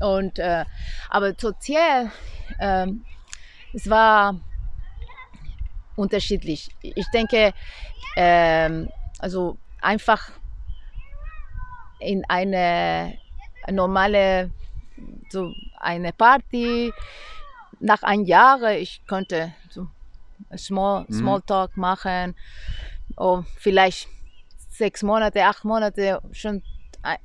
Und, 0.00 0.38
äh, 0.38 0.64
aber 1.08 1.34
sozial, 1.36 2.10
ähm, 2.58 3.04
es 3.72 3.88
war 3.90 4.40
unterschiedlich. 5.96 6.70
Ich 6.80 7.06
denke, 7.08 7.52
ähm, 8.16 8.88
also 9.18 9.58
einfach 9.80 10.30
in 12.00 12.24
eine 12.28 13.18
normale, 13.70 14.50
so 15.30 15.52
eine 15.78 16.12
Party, 16.12 16.92
nach 17.78 18.02
einem 18.02 18.24
Jahr, 18.24 18.72
ich 18.72 19.02
konnte 19.06 19.52
so 19.70 19.88
Small, 20.56 21.04
Mhm. 21.08 21.14
Smalltalk 21.14 21.76
machen, 21.76 22.34
oh, 23.16 23.42
vielleicht 23.56 24.08
sechs 24.68 25.02
Monate, 25.02 25.44
acht 25.44 25.64
Monate 25.64 26.20
schon 26.32 26.62
äh, 27.02 27.18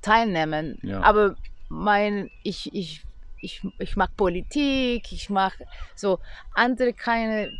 teilnehmen. 0.00 0.78
Ja. 0.82 1.00
Aber 1.02 1.36
mein, 1.68 2.30
ich, 2.42 2.72
ich, 2.72 3.04
ich, 3.40 3.62
ich 3.78 3.96
mag 3.96 4.16
Politik, 4.16 5.12
ich 5.12 5.28
mag 5.28 5.52
so 5.94 6.20
andere 6.54 6.92
keine 6.92 7.50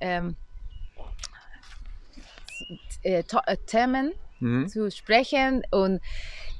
ähm, 0.00 0.36
äh, 3.02 3.20
äh, 3.20 3.56
Themen 3.66 4.12
Mhm. 4.40 4.68
zu 4.68 4.90
sprechen 4.90 5.62
und 5.70 6.00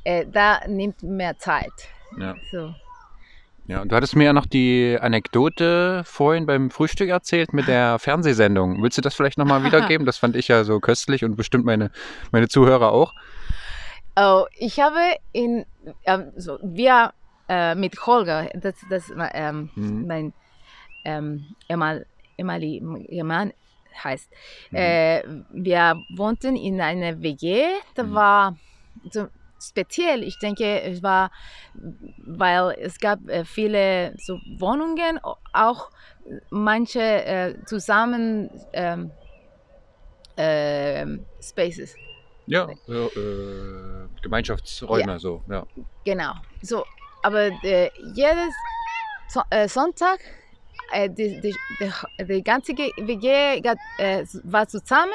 äh, 0.05 0.27
da 0.31 0.61
nimmt 0.67 1.03
mehr 1.03 1.39
Zeit. 1.39 1.73
ja. 2.19 2.37
So. 2.51 2.75
Ja, 3.67 3.83
und 3.83 3.93
du 3.93 3.95
hattest 3.97 4.17
mir 4.17 4.25
ja 4.25 4.33
noch 4.33 4.47
die 4.47 4.99
Anekdote 5.01 6.03
vorhin 6.05 6.45
beim 6.45 6.71
Frühstück 6.71 7.09
erzählt 7.09 7.53
mit 7.53 7.69
der 7.69 7.99
Fernsehsendung. 8.01 8.83
Willst 8.83 8.99
du 8.99 9.03
das 9.03 9.15
vielleicht 9.15 9.39
nochmal 9.39 9.63
wiedergeben? 9.65 10.07
Das 10.07 10.19
fand 10.19 10.35
ich 10.35 10.49
ja 10.49 10.65
so 10.65 10.81
köstlich 10.81 11.25
und 11.25 11.37
bestimmt 11.37 11.65
meine, 11.65 11.93
meine 12.33 12.49
Zuhörer 12.49 12.91
auch. 12.91 13.15
Oh, 14.17 14.47
ich 14.59 14.81
habe 14.81 14.99
in, 15.33 15.67
ähm, 16.05 16.33
so, 16.37 16.59
wir 16.63 17.13
äh, 17.49 17.77
mit 17.77 18.07
Holger, 18.07 18.49
das, 18.55 18.75
das 18.89 19.13
ähm, 19.35 19.71
Mhm. 19.77 20.07
mein 20.07 20.33
ähm, 21.05 21.55
ehemal, 21.69 22.07
Mann 23.23 23.53
heißt, 24.05 24.29
Mhm. 24.71 24.77
äh, 24.77 25.23
wir 25.53 26.03
wohnten 26.09 26.57
in 26.57 26.81
einer 26.81 27.21
WG, 27.23 27.65
da 27.95 28.03
Mhm. 28.03 28.15
war 28.15 28.57
so 29.11 29.29
speziell, 29.63 30.23
ich 30.23 30.39
denke, 30.39 30.81
es 30.83 31.03
war, 31.03 31.31
weil 32.19 32.77
es 32.81 32.99
gab 32.99 33.27
äh, 33.29 33.45
viele 33.45 34.15
so 34.19 34.41
Wohnungen, 34.59 35.21
auch 35.53 35.91
manche 36.51 37.01
äh, 37.01 37.55
zusammen 37.67 38.49
ähm, 38.73 39.13
ähm, 40.37 41.27
Spaces. 41.43 41.95
Ja, 42.47 42.69
so, 42.87 43.09
äh, 43.09 44.09
Gemeinschaftsräume, 44.23 45.19
so, 45.21 45.43
ja. 45.49 45.65
Genau. 46.05 46.33
So, 46.63 46.85
aber 47.23 47.51
äh, 47.63 47.91
jedes 48.15 48.55
so 49.29 49.43
äh, 49.51 49.69
Sonntag, 49.69 50.19
äh, 50.21 50.40
die, 51.09 51.41
die, 51.41 51.55
die, 51.79 52.25
die 52.25 52.43
ganze 52.43 52.75
Ge- 52.75 52.93
WG 52.97 53.61
äh, 53.99 54.25
war 54.45 54.67
zusammen. 54.69 55.13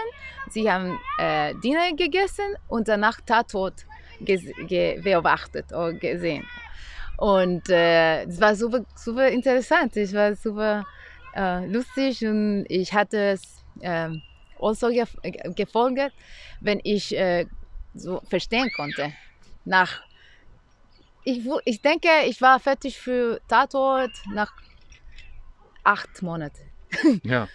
Sie 0.49 0.69
haben 0.71 0.99
äh, 1.17 1.53
Dinner 1.55 1.93
gegessen 1.95 2.55
und 2.67 2.87
danach 2.87 3.19
Tatort 3.25 3.85
ge 4.19 4.99
beobachtet 5.01 5.71
oder 5.71 5.93
gesehen. 5.93 6.45
Und 7.17 7.69
äh, 7.69 8.23
es 8.23 8.39
war 8.39 8.55
super, 8.55 8.85
super 8.95 9.27
interessant. 9.27 9.95
Es 9.97 10.13
war 10.13 10.35
super 10.35 10.85
äh, 11.35 11.65
lustig 11.65 12.25
und 12.25 12.65
ich 12.69 12.93
hatte 12.93 13.17
es 13.31 13.63
ähm, 13.81 14.21
also 14.59 14.89
gef 14.89 15.15
gefolgt, 15.55 16.13
wenn 16.61 16.79
ich 16.83 17.15
äh, 17.17 17.45
so 17.93 18.21
verstehen 18.29 18.71
konnte. 18.71 19.13
Nach 19.65 20.01
ich, 21.23 21.45
ich 21.65 21.81
denke, 21.81 22.07
ich 22.27 22.39
war 22.41 22.59
fertig 22.59 22.97
für 22.99 23.41
Tatort 23.47 24.11
nach 24.31 24.51
acht 25.85 26.21
Monaten. 26.21 26.61
ja. 27.23 27.47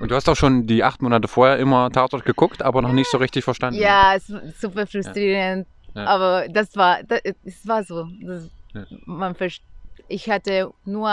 Und 0.00 0.10
du 0.10 0.14
hast 0.14 0.28
auch 0.28 0.36
schon 0.36 0.66
die 0.66 0.84
acht 0.84 1.02
Monate 1.02 1.28
vorher 1.28 1.58
immer 1.58 1.90
Tatort 1.90 2.24
geguckt, 2.24 2.62
aber 2.62 2.82
noch 2.82 2.92
nicht 2.92 3.10
so 3.10 3.18
richtig 3.18 3.44
verstanden. 3.44 3.80
Ja, 3.80 4.16
super 4.60 4.86
frustrierend, 4.86 5.66
Ja. 5.94 6.04
aber 6.06 6.48
das 6.48 6.76
war, 6.76 7.02
das, 7.02 7.20
es 7.44 7.66
war 7.66 7.82
so. 7.84 8.06
Das, 8.22 8.48
Ja. 8.74 8.84
man 9.06 9.34
ich 10.08 10.28
hatte 10.30 10.72
nur 10.84 11.10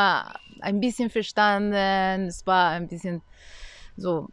ein 0.61 0.79
bisschen 0.79 1.09
verstanden, 1.09 2.27
es 2.27 2.45
war 2.45 2.71
ein 2.71 2.87
bisschen 2.87 3.21
so 3.97 4.29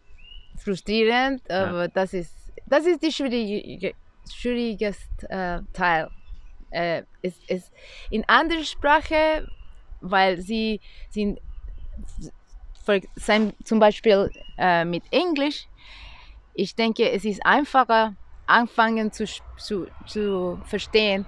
frustrierend, 0.56 1.42
Ja. 1.48 1.66
aber 1.68 1.88
das 1.88 2.12
ist, 2.12 2.34
das 2.66 2.84
ist 2.86 3.02
die 3.02 3.12
schwierige, 3.12 3.94
schwierigste 4.32 5.30
äh, 5.30 5.60
Teil. 5.72 6.10
Äh, 6.70 7.02
es, 7.22 7.34
es, 7.48 7.70
in 8.10 8.24
anderer 8.28 8.64
Sprache, 8.64 9.46
weil 10.00 10.40
sie 10.40 10.80
sind 11.10 11.38
zum 13.64 13.78
Beispiel 13.78 14.30
äh, 14.58 14.84
mit 14.84 15.04
Englisch, 15.10 15.68
ich 16.54 16.74
denke, 16.74 17.10
es 17.10 17.24
ist 17.24 17.44
einfacher, 17.46 18.14
anfangen 18.46 19.10
zu, 19.12 19.24
zu, 19.56 19.86
zu 20.06 20.60
verstehen. 20.64 21.24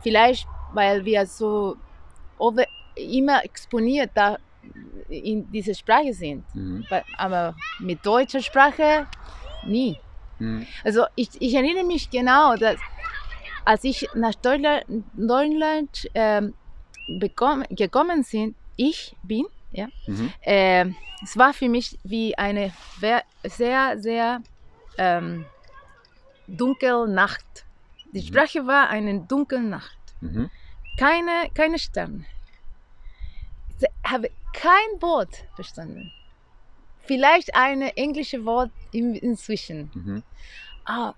Vielleicht, 0.00 0.46
weil 0.72 1.04
wir 1.04 1.26
so 1.26 1.76
over, 2.38 2.64
immer 2.94 3.44
exponiert 3.44 4.10
da 4.14 4.38
in 5.08 5.50
dieser 5.50 5.74
Sprache 5.74 6.12
sind. 6.12 6.44
Mhm. 6.54 6.86
Aber 7.18 7.54
mit 7.80 8.04
deutscher 8.04 8.40
Sprache 8.40 9.06
nie. 9.66 9.96
Mhm. 10.38 10.66
Also 10.84 11.04
ich, 11.14 11.28
ich 11.40 11.54
erinnere 11.54 11.84
mich 11.84 12.08
genau, 12.10 12.56
dass 12.56 12.78
als 13.64 13.84
ich 13.84 14.08
nach 14.14 14.34
Deutschland, 14.34 14.84
Deutschland 15.14 16.08
ähm, 16.14 16.54
gekommen 17.08 18.24
bin, 18.30 18.54
ich 18.76 19.14
bin, 19.22 19.46
ja, 19.72 19.88
Mhm. 20.06 20.32
ähm, 20.42 20.96
es 21.22 21.36
war 21.36 21.52
für 21.54 21.68
mich 21.68 21.98
wie 22.04 22.36
eine 22.36 22.72
sehr, 23.44 23.98
sehr 23.98 24.42
ähm, 24.98 25.46
dunkle 26.46 27.08
Nacht. 27.08 27.64
Die 28.12 28.20
Mhm. 28.20 28.26
Sprache 28.26 28.66
war 28.66 28.88
eine 28.90 29.20
dunkle 29.20 29.60
Nacht. 29.62 29.96
Mhm. 30.20 30.50
Keine, 30.98 31.50
keine 31.54 31.78
Sterne. 31.78 32.24
Ich 33.80 33.88
habe 34.10 34.30
kein 34.52 35.00
Wort 35.00 35.44
verstanden. 35.54 36.12
Vielleicht 37.04 37.54
ein 37.54 37.82
englisches 37.82 38.44
Wort 38.44 38.70
in, 38.92 39.14
inzwischen. 39.14 39.90
Mhm. 39.94 40.22
Ah, 40.84 41.14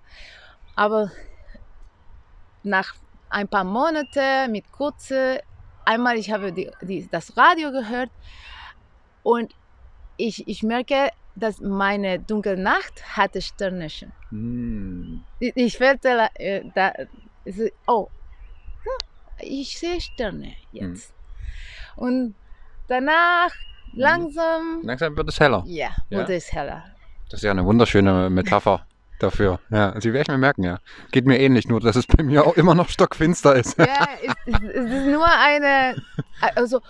aber 0.75 1.11
nach 2.63 2.95
ein 3.29 3.47
paar 3.47 3.63
Monaten 3.63 4.51
mit 4.51 4.71
kurze, 4.71 5.41
einmal 5.85 6.17
ich 6.17 6.31
habe 6.31 6.51
die, 6.51 6.69
die, 6.81 7.07
das 7.11 7.35
Radio 7.37 7.71
gehört 7.71 8.09
und 9.23 9.53
ich, 10.17 10.47
ich 10.47 10.63
merke, 10.63 11.09
dass 11.35 11.59
meine 11.59 12.19
dunkle 12.19 12.55
Nacht 12.57 13.17
hatte 13.17 13.41
Sterne 13.41 13.89
schon. 13.89 14.11
Mhm. 14.31 15.23
Ich, 15.39 15.55
ich 15.55 15.77
fällte 15.77 16.29
äh, 16.35 16.63
da, 16.73 16.93
oh, 17.87 18.07
ich 19.39 19.77
sehe 19.77 19.99
Sterne 19.99 20.53
jetzt. 20.71 21.13
Und 21.95 22.35
danach 22.87 23.51
langsam, 23.93 24.81
Langsam 24.83 25.15
wird 25.17 25.29
es 25.29 25.39
heller. 25.39 25.63
ja, 25.65 25.89
Ja. 26.09 26.19
wurde 26.19 26.35
es 26.35 26.51
heller. 26.53 26.83
Das 27.29 27.39
ist 27.39 27.43
ja 27.43 27.51
eine 27.51 27.65
wunderschöne 27.65 28.29
Metapher 28.29 28.85
dafür. 29.19 29.59
Ja, 29.69 29.99
sie 29.99 30.13
werde 30.13 30.23
ich 30.23 30.27
mir 30.27 30.37
merken, 30.37 30.63
ja. 30.63 30.79
Geht 31.11 31.25
mir 31.25 31.39
ähnlich, 31.39 31.67
nur 31.67 31.79
dass 31.79 31.95
es 31.95 32.07
bei 32.07 32.23
mir 32.23 32.45
auch 32.45 32.55
immer 32.55 32.75
noch 32.75 32.89
stockfinster 32.89 33.55
ist. 33.55 33.77
Ja, 33.77 34.07
es, 34.45 34.55
es, 34.61 34.91
ist 34.91 35.05
nur 35.07 35.25
eine. 35.25 35.95
Also, 36.55 36.81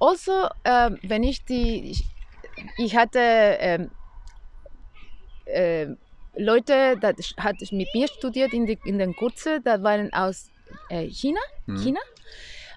also 0.00 0.48
ähm, 0.64 0.98
wenn 1.02 1.22
ich 1.22 1.44
die. 1.44 1.90
Ich, 1.90 2.04
ich 2.78 2.96
hatte 2.96 3.18
ähm, 3.20 3.90
ähm, 5.46 5.98
Leute, 6.36 6.96
das 7.00 7.34
hat 7.38 7.56
mit 7.70 7.88
mir 7.94 8.08
studiert 8.08 8.52
in, 8.52 8.66
die, 8.66 8.78
in 8.84 8.98
den 8.98 9.14
Kurse, 9.14 9.60
da 9.62 9.82
waren 9.82 10.12
aus 10.12 10.50
äh, 10.88 11.06
China, 11.06 11.40
Mhm. 11.66 11.76
China. 11.78 12.00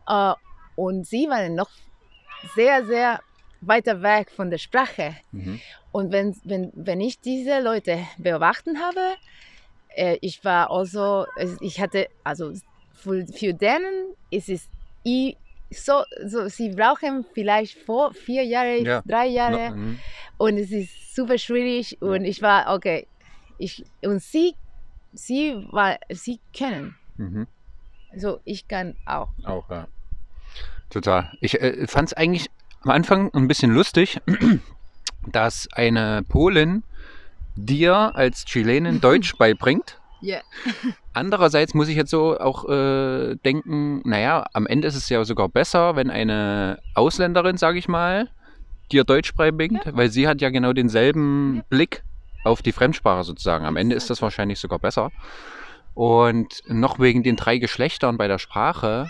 Äh, 0.08 0.34
und 0.76 1.08
sie 1.08 1.28
waren 1.28 1.56
noch 1.56 1.70
sehr, 2.56 2.86
sehr 2.86 3.20
weiter 3.62 4.02
weg 4.02 4.30
von 4.32 4.50
der 4.50 4.60
Sprache. 4.60 5.16
Mhm. 5.32 5.60
Und 5.98 6.12
wenn, 6.12 6.36
wenn, 6.44 6.72
wenn 6.76 7.02
ich 7.02 7.20
diese 7.22 7.60
Leute 7.60 8.06
beobachten 8.20 8.80
habe, 8.80 9.16
äh, 9.96 10.18
ich 10.22 10.44
war 10.44 10.70
also, 10.70 11.26
ich 11.60 11.82
hatte, 11.82 12.08
also 12.24 12.54
für, 12.94 13.26
für 13.34 13.54
denen 13.56 14.14
ist 14.30 14.48
es 14.48 14.70
i- 15.04 15.36
so, 15.72 16.04
so, 16.24 16.48
sie 16.50 16.70
brauchen 16.70 17.26
vielleicht 17.34 17.74
vor 17.80 18.14
vier 18.14 18.44
Jahre, 18.44 18.78
Ja. 18.84 19.02
drei 19.06 19.26
Jahre 19.26 19.58
Ja, 19.58 19.72
mhm. 19.72 19.98
und 20.38 20.58
es 20.60 20.72
ist 20.72 21.16
super 21.16 21.40
schwierig 21.40 21.98
und 22.00 22.26
ich 22.26 22.44
war, 22.44 22.76
okay, 22.76 23.08
ich, 23.58 23.84
und 24.06 24.22
sie, 24.22 24.54
sie 25.14 25.56
war, 25.72 25.98
sie 26.12 26.40
können, 26.56 26.96
Mhm. 27.18 27.48
so 28.16 28.40
ich 28.46 28.68
kann 28.68 28.96
auch. 29.08 29.30
Auch, 29.44 29.68
ja. 29.72 29.88
Total. 30.92 31.32
Ich 31.42 31.60
äh, 31.60 31.88
fand 31.88 32.10
es 32.10 32.14
eigentlich 32.14 32.52
am 32.82 32.92
Anfang 32.92 33.34
ein 33.34 33.48
bisschen 33.48 33.72
lustig, 33.72 34.22
dass 35.32 35.68
eine 35.74 36.24
Polin 36.28 36.84
dir 37.56 38.16
als 38.16 38.46
Chilenin 38.46 39.02
Deutsch 39.02 39.38
beibringt. 39.38 40.00
Ja. 40.22 40.40
Andererseits 41.14 41.74
muss 41.74 41.88
ich 41.90 41.96
jetzt 41.96 42.12
so 42.12 42.40
auch 42.40 42.68
äh, 42.70 43.36
denken, 43.46 44.02
naja, 44.04 44.46
am 44.54 44.68
Ende 44.68 44.88
ist 44.88 44.96
es 44.96 45.10
ja 45.10 45.24
sogar 45.24 45.50
besser, 45.50 45.96
wenn 45.96 46.10
eine 46.10 46.80
Ausländerin, 46.96 47.58
sage 47.58 47.80
ich 47.80 47.88
mal, 47.88 48.30
dir 48.92 49.04
Deutsch 49.04 49.34
beibringt, 49.36 49.82
weil 49.92 50.10
sie 50.10 50.28
hat 50.28 50.42
ja 50.42 50.50
genau 50.50 50.74
denselben 50.74 51.58
Ja. 51.58 51.64
Blick 51.70 52.04
auf 52.44 52.62
die 52.62 52.72
Fremdsprache 52.72 53.24
sozusagen. 53.24 53.66
Am 53.66 53.76
Ende 53.78 53.96
ist 53.96 54.10
das 54.10 54.22
wahrscheinlich 54.22 54.60
sogar 54.60 54.80
besser. 54.80 55.12
Und 55.94 56.62
noch 56.68 57.00
wegen 57.00 57.24
den 57.24 57.36
drei 57.36 57.58
Geschlechtern 57.58 58.18
bei 58.18 58.28
der 58.28 58.38
Sprache. 58.38 59.08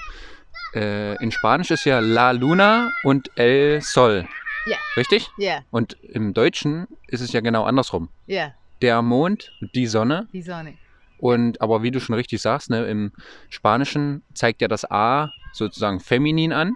Äh, 0.74 1.22
in 1.22 1.32
Spanisch 1.32 1.72
ist 1.72 1.86
ja 1.86 2.00
La 2.00 2.32
Luna 2.32 2.90
und 3.04 3.30
El 3.36 3.82
Sol. 3.82 4.26
Ja. 4.70 4.78
Richtig? 4.96 5.30
Ja, 5.38 5.60
Und 5.72 5.94
im 6.04 6.34
Deutschen 6.34 6.88
ist 7.08 7.22
es 7.22 7.32
ja 7.34 7.42
genau 7.42 7.64
andersrum. 7.64 8.10
ja, 8.26 8.54
Der 8.82 9.02
Mond, 9.02 9.52
die 9.76 9.88
Sonne 9.88 10.28
die 10.34 10.42
Sonne. 10.42 10.74
und 11.20 11.62
aber 11.62 11.82
wie 11.84 11.92
du 11.92 12.00
schon 12.00 12.16
richtig 12.16 12.42
sagst, 12.42 12.70
ne, 12.70 12.86
im 12.86 13.12
Spanischen 13.50 14.24
zeigt 14.34 14.62
ja 14.62 14.68
das 14.68 14.90
A 14.90 15.32
sozusagen 15.54 16.00
feminin 16.00 16.54
an, 16.54 16.76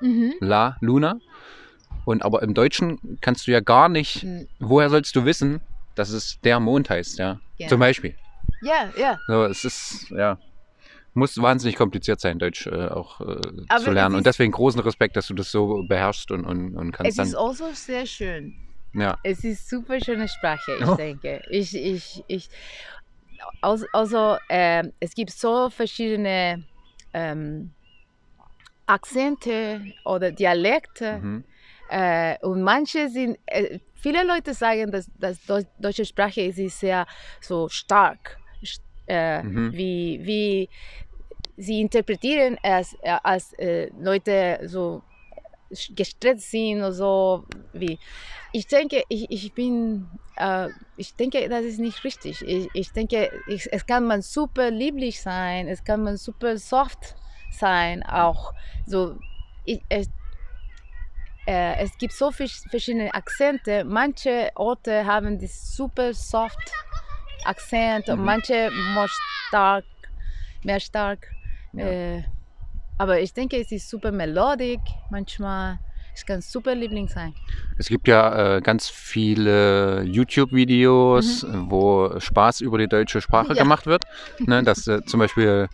Mhm. 0.00 0.34
La 0.40 0.76
Luna. 0.80 1.18
Und 2.04 2.22
aber 2.22 2.42
im 2.42 2.52
Deutschen 2.54 3.18
kannst 3.22 3.46
du 3.46 3.50
ja 3.52 3.60
gar 3.60 3.88
nicht, 3.88 4.24
Mhm. 4.24 4.46
woher 4.60 4.90
sollst 4.90 5.16
du 5.16 5.24
wissen, 5.24 5.60
dass 5.94 6.10
es 6.10 6.38
der 6.42 6.60
Mond 6.60 6.90
heißt, 6.90 7.18
ja? 7.18 7.40
Ja. 7.56 7.68
Zum 7.68 7.80
Beispiel. 7.80 8.14
Ja, 8.62 8.90
ja. 8.98 9.18
So, 9.26 9.44
es 9.44 9.64
ist, 9.64 10.10
ja, 10.10 10.38
muss 11.16 11.40
wahnsinnig 11.40 11.76
kompliziert 11.76 12.20
sein, 12.20 12.38
Deutsch 12.38 12.66
äh, 12.66 12.88
auch 12.88 13.20
äh, 13.20 13.40
zu 13.80 13.90
lernen. 13.90 14.14
Und 14.14 14.26
deswegen 14.26 14.52
großen 14.52 14.80
Respekt, 14.80 15.16
dass 15.16 15.26
du 15.26 15.34
das 15.34 15.50
so 15.50 15.82
beherrschst 15.82 16.30
und, 16.30 16.44
und, 16.44 16.76
und 16.76 16.92
kannst 16.92 17.12
Es 17.12 17.16
dann. 17.16 17.26
ist 17.28 17.34
also 17.36 17.72
sehr 17.72 18.06
schön. 18.06 18.54
ja. 18.92 19.16
Es 19.22 19.42
ist 19.44 19.68
super 19.68 20.00
schöne 20.00 20.28
Sprache, 20.28 20.72
ich 20.74 20.86
Oh. 20.88 20.94
denke. 20.96 21.42
Ich, 21.48 21.74
ich, 21.74 22.22
ich, 22.28 22.48
also, 23.60 23.86
also 23.92 24.36
ähm, 24.48 24.92
es 25.00 25.14
gibt 25.14 25.30
so 25.30 25.70
verschiedene 25.70 26.64
ähm, 27.12 27.72
Akzente 28.86 29.80
oder 30.04 30.30
Dialekte 30.30 31.18
Mhm. 31.20 31.44
äh, 31.88 32.36
und 32.42 32.62
manche 32.62 33.08
sind, 33.08 33.38
äh, 33.46 33.80
viele 33.94 34.24
Leute 34.24 34.54
sagen, 34.54 34.90
dass, 34.90 35.10
dass 35.18 35.38
Deu- 35.48 35.66
deutsche 35.78 36.04
Sprache 36.04 36.42
ist 36.42 36.78
sehr 36.78 37.06
so 37.40 37.68
stark, 37.68 38.38
st- 38.62 38.80
äh, 39.06 39.42
Mhm. 39.42 39.72
wie, 39.72 40.20
wie 40.22 40.68
sie 41.56 41.80
interpretieren 41.80 42.58
es 42.62 42.94
äh, 43.02 43.16
als 43.22 43.52
äh, 43.54 43.90
Leute 43.98 44.60
so 44.64 45.02
gestresst 45.94 46.50
sind 46.50 46.78
oder 46.78 46.92
so 46.92 47.44
wie. 47.72 47.98
Ich 48.52 48.66
denke 48.68 49.04
ich, 49.08 49.30
ich 49.30 49.54
bin 49.54 50.08
äh, 50.36 50.68
ich 50.96 51.16
denke 51.16 51.48
das 51.48 51.64
ist 51.64 51.78
nicht 51.80 52.04
richtig. 52.04 52.46
Ich, 52.46 52.70
ich 52.72 52.92
denke 52.92 53.42
ich, 53.46 53.68
es 53.72 53.84
kann 53.86 54.04
man 54.06 54.22
super 54.22 54.70
lieblich 54.70 55.20
sein 55.20 55.68
es 55.68 55.82
kann 55.84 56.02
man 56.02 56.16
super 56.16 56.56
soft 56.58 57.16
sein 57.50 58.02
auch. 58.04 58.52
So 58.86 59.18
ich, 59.64 59.84
es, 59.88 60.08
äh, 61.46 61.76
es 61.78 61.96
gibt 61.98 62.12
so 62.12 62.30
viel, 62.30 62.48
verschiedene 62.70 63.12
Akzente. 63.14 63.84
Manche 63.84 64.50
Orte 64.54 65.04
haben 65.06 65.38
die 65.38 65.46
super 65.48 66.14
soft 66.14 66.58
Akzent 67.44 68.08
und 68.08 68.20
Mhm. 68.20 68.24
manche 68.24 68.70
mehr 68.70 69.08
stark 69.08 69.84
mehr 70.62 70.80
stark 70.80 71.35
Ja. 71.76 71.86
äh, 71.86 72.22
aber 72.98 73.20
ich 73.20 73.32
denke, 73.32 73.56
es 73.60 73.70
ist 73.72 73.88
super 73.88 74.10
melodisch 74.10 74.80
manchmal. 75.10 75.78
Es 76.14 76.24
kann 76.24 76.40
super 76.40 76.74
Liebling 76.74 77.08
sein. 77.08 77.34
Es 77.76 77.88
gibt 77.88 78.08
ja 78.08 78.56
äh, 78.56 78.60
ganz 78.62 78.88
viele 78.88 80.02
YouTube-Videos, 80.04 81.44
wo 81.68 82.18
Spaß 82.18 82.62
über 82.62 82.78
die 82.78 82.88
deutsche 82.88 83.20
Sprache 83.20 83.50
Mhm. 83.52 83.56
Ja. 83.56 83.62
gemacht 83.62 83.86
wird. 83.86 84.04
Ne, 84.46 84.62
dass 84.62 84.86
äh, 84.86 85.04
zum 85.04 85.20
Beispiel 85.20 85.68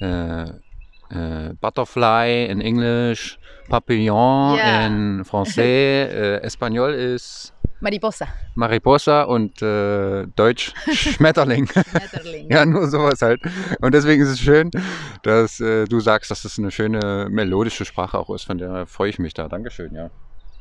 äh, 0.00 0.42
äh, 0.44 1.54
Butterfly 1.60 2.46
in 2.50 2.60
Englisch, 2.60 3.38
Papillon 3.70 4.58
Ja. 4.58 4.86
in 4.86 5.24
Français, 5.24 5.62
äh, 5.62 6.42
Espanol 6.42 6.92
ist 6.92 7.54
Mariposa. 7.80 8.26
Mariposa 8.54 9.22
und 9.22 9.60
äh, 9.62 10.26
Deutsch 10.34 10.72
Schmetterling. 10.92 11.66
Schmetterling. 11.66 12.50
ja, 12.50 12.64
nur 12.64 12.88
sowas 12.88 13.20
halt. 13.22 13.40
Und 13.80 13.92
deswegen 13.94 14.22
ist 14.22 14.30
es 14.30 14.40
schön, 14.40 14.70
dass 15.22 15.60
äh, 15.60 15.84
du 15.84 16.00
sagst, 16.00 16.30
dass 16.30 16.44
es 16.44 16.58
eine 16.58 16.70
schöne 16.70 17.28
melodische 17.30 17.84
Sprache 17.84 18.18
auch 18.18 18.30
ist. 18.34 18.44
Von 18.44 18.58
der 18.58 18.86
freue 18.86 19.10
ich 19.10 19.18
mich 19.18 19.34
da. 19.34 19.48
Dankeschön, 19.48 19.94
ja. 19.94 20.10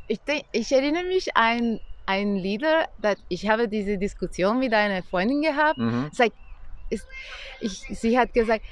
Ich, 0.07 0.19
denk, 0.21 0.43
ich 0.51 0.71
erinnere 0.71 1.05
mich 1.05 1.35
an 1.35 1.79
ein 2.05 2.35
Lieder, 2.35 2.87
das 3.01 3.15
ich 3.29 3.49
habe 3.49 3.67
diese 3.67 3.97
Diskussion 3.97 4.59
mit 4.59 4.73
einer 4.73 5.01
Freundin 5.01 5.41
gehabt. 5.41 5.77
Mhm. 5.77 6.09
Sag, 6.11 6.31
ist, 6.89 7.07
ich, 7.61 7.79
sie 7.99 8.19
hat 8.19 8.33
gesagt, 8.33 8.63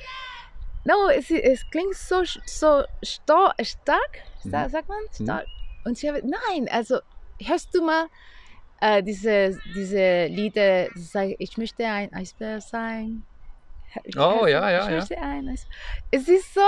no, 0.86 0.94
es, 1.18 1.32
es 1.32 1.68
klingt 1.72 1.96
so, 1.96 2.24
so 2.46 2.84
stark, 3.02 4.20
Mhm. 4.44 4.52
sagt 4.52 4.88
man, 4.90 4.98
Mhm. 5.18 5.24
stark. 5.24 5.46
Und 5.86 5.98
sie 5.98 6.12
hat, 6.12 6.22
nein, 6.24 6.68
also 6.70 7.00
hörst 7.42 7.74
du 7.74 7.84
mal 7.86 8.06
äh, 8.82 9.02
diese, 9.04 9.58
diese 9.76 10.26
Lieder, 10.28 10.88
die 10.96 11.02
sagen, 11.02 11.36
ich 11.40 11.58
möchte 11.58 11.86
ein 11.86 12.12
Eisbär 12.14 12.60
sein? 12.62 13.24
Ich 14.06 14.18
Oh, 14.18 14.48
ja, 14.48 14.72
ja, 14.72 14.90
ja. 14.90 14.98
Es 16.10 16.28
ist 16.28 16.54
so, 16.56 16.62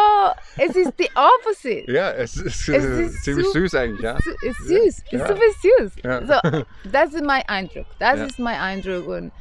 es 0.58 0.75
ist 0.75 0.93
die 0.99 1.10
opposite. 1.15 1.91
Ja, 1.91 2.12
es 2.12 2.36
ist, 2.38 2.69
Es 2.69 2.84
ist 2.86 3.23
ziemlich 3.23 3.47
super- 3.47 3.60
süß 3.62 3.75
eigentlich, 3.75 4.01
ja. 4.01 4.15
Su- 4.21 4.47
ist 4.47 4.58
süß, 4.67 5.04
Ja. 5.10 5.19
ist 5.19 5.28
super 5.28 5.41
süß. 5.62 5.91
Ja. 6.04 6.25
So, 6.25 6.63
das 6.91 7.13
ist 7.15 7.23
mein 7.25 7.41
Eindruck. 7.47 7.88
Das 7.97 8.19
ist 8.19 8.38
mein 8.38 8.60
Eindruck. 8.60 9.08
Und 9.08 9.32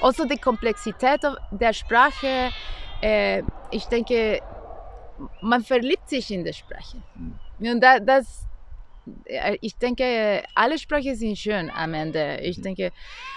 also 0.00 0.24
die 0.26 0.38
Komplexität 0.38 1.22
der 1.50 1.72
Sprache, 1.72 2.50
äh, 3.02 3.42
ich 3.72 3.84
denke, 3.86 4.40
man 5.40 5.64
verliebt 5.64 6.08
sich 6.08 6.30
in 6.30 6.44
der 6.44 6.52
Sprache. 6.52 6.98
Hm. 7.16 7.34
Und 7.72 7.80
da, 7.80 7.98
das, 7.98 8.24
äh, 8.26 8.53
ich 9.60 9.76
denke, 9.76 10.42
alle 10.54 10.78
Sprachen 10.78 11.14
sind 11.16 11.38
schön 11.38 11.70
am 11.70 11.94
Ende. 11.94 12.38
Ich 12.42 12.60
denke, 12.60 12.90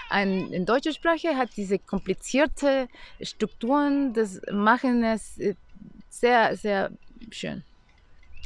ein, 0.10 0.48
eine 0.54 0.66
deutsche 0.66 0.94
Sprache 0.94 1.36
hat 1.36 1.50
diese 1.58 1.80
komplizierte 1.80 2.88
Strukturen, 3.22 4.14
das 4.14 4.42
machen 4.52 5.04
es 5.04 5.38
äh, 5.38 5.56
sehr, 6.10 6.56
sehr 6.56 6.92
schön. 7.32 7.64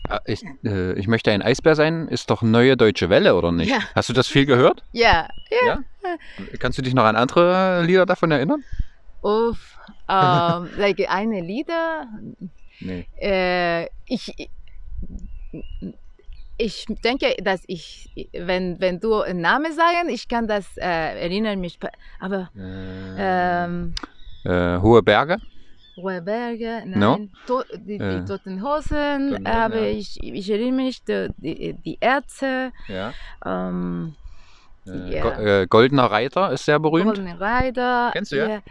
Ah, 0.10 0.20
Ich, 0.26 0.44
äh, 0.64 0.94
ich 0.94 1.08
möchte 1.08 1.32
ein 1.32 1.42
Eisbär 1.42 1.76
sein, 1.76 2.08
ist 2.08 2.30
doch 2.32 2.42
neue 2.42 2.76
deutsche 2.76 3.10
Welle, 3.10 3.36
oder 3.36 3.52
nicht? 3.52 3.70
Ja. 3.70 3.80
Hast 3.94 4.10
du 4.10 4.14
das 4.14 4.28
viel 4.28 4.46
gehört? 4.46 4.84
Ja, 4.92 5.30
ja. 5.52 5.80
Ja? 6.04 6.18
Kannst 6.60 6.78
du 6.80 6.82
dich 6.82 6.96
noch 6.96 7.04
an 7.04 7.16
andere 7.16 7.84
Lieder 7.84 8.06
davon 8.08 8.32
erinnern? 8.32 8.64
Uff, 9.22 9.78
ähm, 10.10 10.70
like 10.78 11.08
eine 11.08 11.42
Lieder. 11.42 12.08
Nee. 12.80 13.06
Äh, 13.22 13.86
ich, 14.08 14.50
ich 16.62 16.86
denke, 17.04 17.36
dass 17.43 17.63
ich, 17.67 18.10
wenn, 18.34 18.80
wenn 18.80 19.00
du 19.00 19.21
einen 19.21 19.41
Namen 19.41 19.74
sagen, 19.74 20.10
ich 20.10 20.28
kann 20.28 20.47
das 20.47 20.78
äh, 20.78 21.21
erinnern 21.26 21.60
mich. 21.60 21.80
Aber 22.19 22.50
Äh, 22.56 23.65
ähm, 23.65 23.93
äh, 24.43 24.78
Hohe 24.80 25.02
Berge? 25.02 25.38
Hohe 25.97 26.21
Berge, 26.21 26.84
nein, 26.86 27.00
No? 27.00 27.19
to, 27.45 27.63
die, 27.74 27.97
die 27.97 28.04
Äh, 28.04 28.26
Toten 28.26 28.63
Hosen, 28.63 29.30
Toten 29.32 29.47
habe 29.47 29.80
ja. 29.80 29.97
ich, 30.00 30.17
ich 30.24 30.50
erinnere 30.50 30.84
mich, 30.86 31.04
die, 31.04 31.28
die, 31.38 31.74
die 31.74 31.97
Ärzte, 32.00 32.71
Ja. 32.88 33.13
ähm, 33.45 34.15
Äh, 34.88 35.13
Ja. 35.15 35.21
Go 35.21 35.30
äh, 35.30 35.67
Goldener 35.67 36.06
Reiter 36.10 36.52
ist 36.52 36.65
sehr 36.65 36.80
berühmt. 36.80 37.15
Golden 37.15 37.28
Rider. 37.41 38.10
Kennst 38.13 38.32
du, 38.32 38.38
ja? 38.38 38.62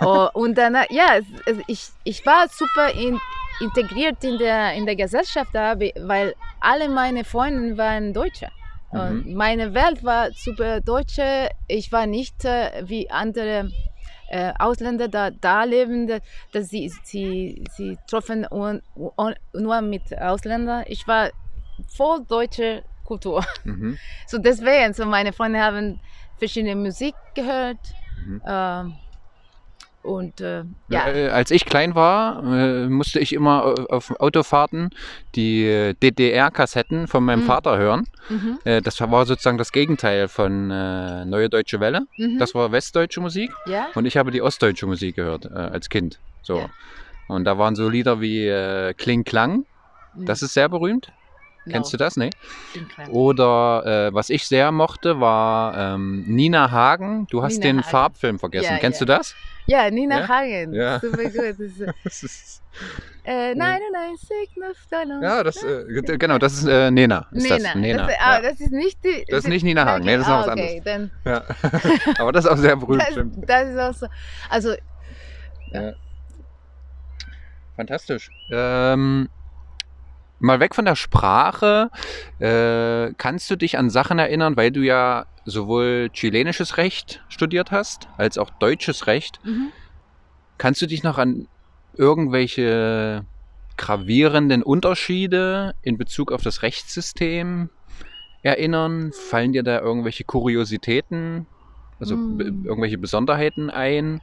Oh, 0.00 0.28
und 0.34 0.56
dann, 0.56 0.74
äh, 0.76 0.86
ja, 0.90 1.18
ich, 1.66 1.88
ich 2.04 2.24
war 2.24 2.46
super 2.48 2.90
in, 2.94 3.18
integriert 3.60 4.22
in 4.24 4.38
der, 4.38 4.74
in 4.74 4.86
der 4.86 4.96
Gesellschaft, 4.96 5.52
habe- 5.54 5.92
weil 6.00 6.34
alle 6.60 6.88
meine 6.88 7.24
Freunde 7.24 7.76
waren 7.76 8.12
Deutsche. 8.12 8.48
Und 8.90 9.26
Mhm. 9.26 9.34
meine 9.34 9.74
Welt 9.74 10.02
war 10.02 10.30
super 10.32 10.80
Deutsche. 10.80 11.50
Ich 11.66 11.92
war 11.92 12.06
nicht 12.06 12.44
äh, 12.44 12.82
wie 12.86 13.10
andere 13.10 13.70
äh, 14.30 14.52
Ausländer 14.58 15.08
da, 15.08 15.30
da 15.30 15.64
lebende, 15.64 16.20
dass 16.52 16.68
sie, 16.68 16.90
sie, 17.02 17.64
sie 17.76 17.98
treffen 18.06 18.46
un, 18.50 18.80
un, 19.16 19.34
nur 19.54 19.80
mit 19.82 20.16
Ausländern. 20.18 20.84
Ich 20.86 21.06
war 21.06 21.30
voll 21.96 22.24
deutsche 22.26 22.82
Kultur. 23.04 23.44
Mhm. 23.64 23.98
So 24.26 24.38
deswegen, 24.38 24.92
so 24.94 25.06
meine 25.06 25.32
Freunde 25.32 25.60
haben 25.60 25.98
verschiedene 26.38 26.76
Musik 26.76 27.14
gehört. 27.34 27.78
Mhm. 28.26 28.42
Ähm, 28.46 28.94
und 30.02 30.40
äh, 30.40 30.64
ja, 30.88 31.08
Äh, 31.08 31.28
als 31.28 31.50
ich 31.50 31.64
klein 31.66 31.94
war, 31.94 32.42
äh, 32.44 32.88
musste 32.88 33.18
ich 33.20 33.32
immer 33.32 33.64
au- 33.64 33.86
auf 33.96 34.10
Autofahrten 34.20 34.90
die 35.34 35.64
äh, 35.66 35.94
DDR-Kassetten 35.94 37.08
von 37.08 37.24
meinem 37.24 37.40
Mhm. 37.40 37.44
Vater 37.46 37.78
hören. 37.78 38.04
mhm, 38.28 38.58
Äh, 38.64 38.80
das 38.82 39.00
war 39.00 39.26
sozusagen 39.26 39.58
das 39.58 39.72
Gegenteil 39.72 40.28
von 40.28 40.70
äh, 40.70 41.24
Neue 41.24 41.48
Deutsche 41.48 41.80
Welle. 41.80 42.02
mhm, 42.16 42.38
Das 42.38 42.54
war 42.54 42.72
westdeutsche 42.72 43.20
Musik 43.20 43.50
ja, 43.66 43.88
und 43.94 44.06
ich 44.06 44.16
habe 44.16 44.30
die 44.30 44.40
ostdeutsche 44.42 44.86
Musik 44.86 45.16
gehört 45.16 45.44
äh, 45.46 45.48
als 45.54 45.88
Kind. 45.88 46.18
So. 46.42 46.58
Ja. 46.58 46.70
Und 47.28 47.44
da 47.44 47.58
waren 47.58 47.74
so 47.76 47.88
Lieder 47.88 48.20
wie 48.20 48.46
äh, 48.46 48.94
Kling 48.94 49.24
Klang, 49.24 49.64
das 50.14 50.42
ist 50.42 50.54
sehr 50.54 50.68
berühmt. 50.68 51.12
Kennst 51.68 51.92
du 51.92 51.96
das? 51.96 52.16
Nee. 52.16 52.30
Oder 53.10 54.08
äh, 54.08 54.14
was 54.14 54.30
ich 54.30 54.46
sehr 54.46 54.72
mochte, 54.72 55.20
war 55.20 55.94
ähm, 55.94 56.24
Nina 56.26 56.70
Hagen. 56.70 57.26
Du 57.30 57.42
hast 57.42 57.54
Nina 57.58 57.64
den 57.64 57.78
Hagen. 57.80 57.88
Farbfilm 57.90 58.38
vergessen. 58.38 58.72
Ja, 58.72 58.78
Kennst 58.78 59.00
ja. 59.00 59.06
du 59.06 59.12
das? 59.12 59.34
Ja, 59.66 59.90
Nina 59.90 60.20
Ja? 60.20 60.28
Hagen, 60.28 60.72
Ja. 60.72 60.98
super 61.00 61.24
gut. 61.24 61.34
Das 62.04 62.22
ist, 62.22 62.62
äh, 63.24 63.54
99 63.54 64.56
Luftballons. 64.56 65.22
ja, 65.22 65.42
das, 65.44 65.62
äh, 65.62 65.84
ge- 66.02 66.16
genau, 66.18 66.38
das 66.38 66.54
ist 66.54 66.66
äh, 66.66 66.90
Nena. 66.90 67.26
Ist 67.32 67.42
Nina, 67.42 67.56
Das, 67.58 67.74
Nena. 67.74 68.06
Das, 68.06 68.16
ah, 68.18 68.34
ja. 68.36 68.42
das 68.50 68.60
ist 68.60 68.72
nicht 68.72 68.98
die. 69.04 69.24
Das 69.28 69.40
ist 69.40 69.48
nicht 69.48 69.62
Nina 69.64 69.84
Hagen, 69.84 70.04
nee, 70.04 70.12
das 70.16 70.22
ist 70.22 70.28
noch 70.28 70.40
was 70.40 70.48
ah, 70.48 70.52
okay, 70.52 70.82
Dann, 70.84 71.10
Ja. 71.24 71.42
Aber 72.18 72.32
das 72.32 72.44
ist 72.46 72.50
auch 72.50 72.56
sehr 72.56 72.76
berühmt. 72.76 73.02
das, 73.02 73.10
stimmt. 73.10 73.36
das 73.48 73.68
ist 73.68 73.78
auch 73.78 73.94
so. 73.94 74.06
Also, 74.48 74.74
Fantastisch. 77.76 78.30
Ähm, 78.50 79.28
mal 80.38 80.60
weg 80.60 80.74
von 80.74 80.84
der 80.84 80.96
Sprache. 80.96 81.90
Äh, 82.38 83.12
kannst 83.18 83.50
du 83.50 83.56
dich 83.56 83.78
an 83.78 83.90
Sachen 83.90 84.18
erinnern, 84.18 84.56
weil 84.56 84.70
du 84.70 84.80
ja 84.80 85.26
sowohl 85.44 86.10
chilenisches 86.12 86.76
Recht 86.76 87.22
studiert 87.28 87.70
hast, 87.70 88.08
als 88.16 88.38
auch 88.38 88.50
deutsches 88.50 89.06
Recht. 89.06 89.40
mhm. 89.44 89.72
Kannst 90.58 90.82
du 90.82 90.86
dich 90.86 91.04
noch 91.04 91.18
an 91.18 91.46
irgendwelche 91.96 93.24
gravierenden 93.76 94.64
Unterschiede 94.64 95.74
in 95.82 95.96
Bezug 95.96 96.32
auf 96.32 96.42
das 96.42 96.62
Rechtssystem 96.62 97.70
erinnern? 98.42 99.12
Fallen 99.12 99.52
dir 99.52 99.62
da 99.62 99.78
irgendwelche 99.80 100.24
Kuriositäten, 100.24 101.46
also 102.00 102.16
be- 102.16 102.44
irgendwelche 102.64 102.98
Besonderheiten 102.98 103.70
ein? 103.70 104.20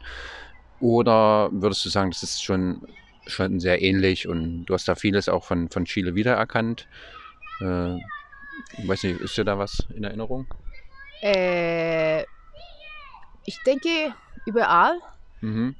Oder 0.82 1.49
würdest 1.54 1.86
du 1.86 1.89
sagen, 1.89 2.12
das 2.12 2.21
ist 2.21 2.43
schon, 2.43 2.82
schon 3.28 3.60
sehr 3.60 3.82
ähnlich 3.82 4.28
und 4.28 4.66
du 4.66 4.74
hast 4.74 4.88
da 4.88 4.96
vieles 4.96 5.30
auch 5.30 5.44
von, 5.44 5.70
von 5.70 5.86
Chile 5.86 6.16
wiedererkannt? 6.16 6.88
Äh, 7.62 7.96
ich 8.78 8.88
weiß 8.88 9.04
nicht, 9.04 9.22
ist 9.22 9.38
dir 9.38 9.46
da 9.46 9.58
was 9.58 9.86
in 9.96 10.04
Erinnerung? 10.04 10.48
äh, 11.22 12.24
ich 13.48 13.62
denke, 13.66 14.14
überall 14.46 15.00
Mhm. 15.42 15.76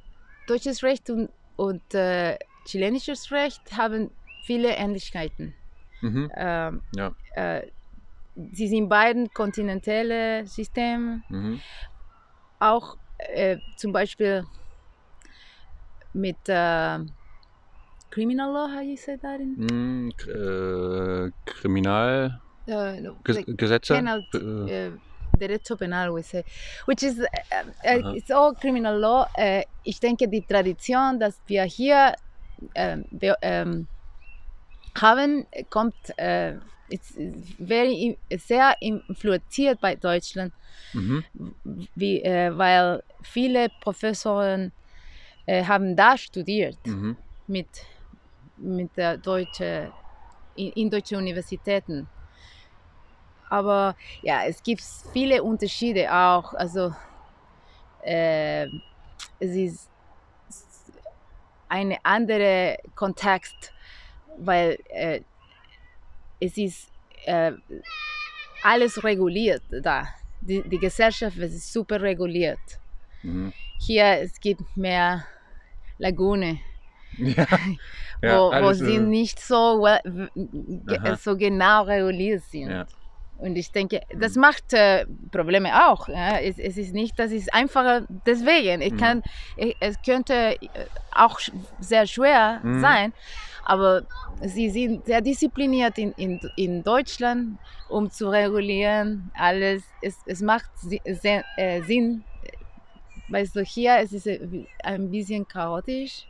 deutsches 0.46 0.82
Recht 0.82 1.10
und, 1.10 1.30
und 1.56 1.94
äh, 1.94 2.38
chilenisches 2.64 3.30
Recht 3.32 3.60
haben 3.76 4.10
viele 4.42 4.76
Ähnlichkeiten. 4.76 5.54
Mhm. 6.00 6.30
Ähm, 6.36 6.82
Ja. 6.94 7.14
äh, 7.34 7.62
sie 8.52 8.68
sind 8.68 8.88
beiden 8.88 9.32
kontinentale 9.32 10.46
Systeme, 10.46 11.22
Mhm. 11.28 11.60
auch 12.58 12.96
äh, 13.18 13.58
zum 13.76 13.92
Beispiel 13.92 14.46
mit 16.12 16.38
äh, 16.48 16.98
Criminal 18.10 18.52
Law, 18.52 18.68
how 18.68 18.80
you 18.80 18.96
say 18.96 19.16
that 19.16 19.40
in? 19.40 20.12
K- 20.16 20.30
Äh, 20.30 21.30
Kriminal. 21.44 22.40
Uh, 22.68 23.00
no, 23.00 23.16
Ges 23.24 23.36
like 23.36 23.46
Gesetze? 23.56 23.94
penal, 23.94 24.24
Äh, 24.34 24.88
uh, 24.88 24.98
derecho 25.38 25.76
penal, 25.76 26.12
we 26.14 26.22
say, 26.22 26.42
which 26.86 27.02
is, 27.02 27.18
uh, 27.20 27.24
uh, 27.52 27.64
Aha. 27.84 28.12
it's 28.14 28.30
all 28.30 28.54
criminal 28.54 28.98
law. 28.98 29.26
Uh, 29.38 29.62
ich 29.84 30.00
denke, 30.00 30.28
die 30.28 30.42
Tradition, 30.42 31.18
dass 31.20 31.40
wir 31.46 31.64
hier 31.64 32.14
ähm, 32.74 33.04
ähm, 33.42 33.86
haben, 34.96 35.46
kommt, 35.70 35.94
äh, 36.18 36.54
it's 36.88 37.14
very, 37.58 38.18
sehr 38.38 38.74
influenziert 38.80 39.80
bei 39.80 39.94
Deutschland, 39.96 40.52
mhm. 40.94 41.24
wie, 41.94 42.22
äh, 42.22 42.56
weil 42.56 43.02
viele 43.22 43.68
Professoren 43.80 44.72
äh, 45.46 45.64
haben 45.64 45.94
da 45.94 46.16
studiert 46.16 46.78
Mhm. 46.86 47.16
mit, 47.46 47.68
mit 48.56 48.96
der 48.96 49.16
deutsche, 49.18 49.92
in, 50.54 50.72
in 50.72 50.90
deutsche 50.90 51.16
Universitäten. 51.16 52.08
Aber 53.48 53.96
ja, 54.22 54.44
es 54.44 54.62
gibt 54.62 54.82
viele 55.12 55.42
Unterschiede 55.42 56.12
auch. 56.12 56.54
Also 56.54 56.94
äh, 58.02 58.66
es 59.38 59.50
ist 59.56 59.90
ein 61.68 61.96
anderer 62.02 62.76
Kontext, 62.94 63.72
weil 64.38 64.78
äh, 64.88 65.20
es 66.40 66.56
ist 66.56 66.90
äh, 67.24 67.52
alles 68.62 69.02
reguliert 69.02 69.62
da. 69.82 70.08
Die, 70.40 70.62
die 70.62 70.78
Gesellschaft 70.78 71.36
ist 71.36 71.72
super 71.72 72.00
reguliert. 72.00 72.60
Mhm. 73.22 73.52
Hier 73.78 74.20
es 74.20 74.40
gibt 74.40 74.76
mehr 74.76 75.24
Lagune 75.98 76.60
Ja, 77.18 77.46
ja 78.22 78.38
wo, 78.38 78.50
wo 78.52 78.72
sie 78.72 78.96
äh, 78.96 79.00
nicht 79.00 79.40
so, 79.40 79.86
Aha. 79.86 81.16
so 81.16 81.36
genau 81.36 81.82
reguliert 81.84 82.42
sind. 82.42 82.70
Ja. 82.70 82.86
Und 83.38 83.56
ich 83.56 83.70
denke, 83.70 84.00
das 84.08 84.34
Mhm. 84.34 84.40
macht 84.40 84.72
äh, 84.72 85.04
Probleme 85.30 85.88
auch. 85.90 86.08
Ja? 86.08 86.40
Es, 86.40 86.58
es 86.58 86.76
ist 86.78 86.94
nicht, 86.94 87.18
das 87.18 87.32
ist 87.32 87.52
einfacher 87.52 88.06
deswegen. 88.08 88.80
Ich 88.80 88.94
Mhm. 88.94 88.96
kann, 88.98 89.22
ich, 89.56 89.76
es 89.78 90.00
könnte 90.00 90.56
äh, 90.60 90.86
auch 91.10 91.38
sehr 91.78 92.06
schwer 92.06 92.60
Mhm. 92.64 92.80
sein, 92.80 93.12
aber 93.62 94.02
sie 94.40 94.70
sind 94.70 95.04
sehr 95.04 95.20
diszipliniert 95.20 95.98
in, 95.98 96.12
in, 96.12 96.40
in 96.56 96.82
Deutschland, 96.82 97.58
um 97.88 98.10
zu 98.10 98.28
regulieren 98.30 99.30
alles. 99.34 99.84
Es, 100.00 100.22
es 100.24 100.40
macht 100.40 100.70
sehr, 100.76 101.44
äh, 101.56 101.82
Sinn. 101.82 102.24
Weißt 103.28 103.56
du, 103.56 103.62
hier 103.62 103.98
ist 104.00 104.12
es 104.12 104.24
äh, 104.26 104.40
wie- 104.50 104.68
ein 104.82 105.10
bisschen 105.10 105.46
chaotisch, 105.46 106.26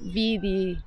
wie 0.00 0.38
die 0.38 0.78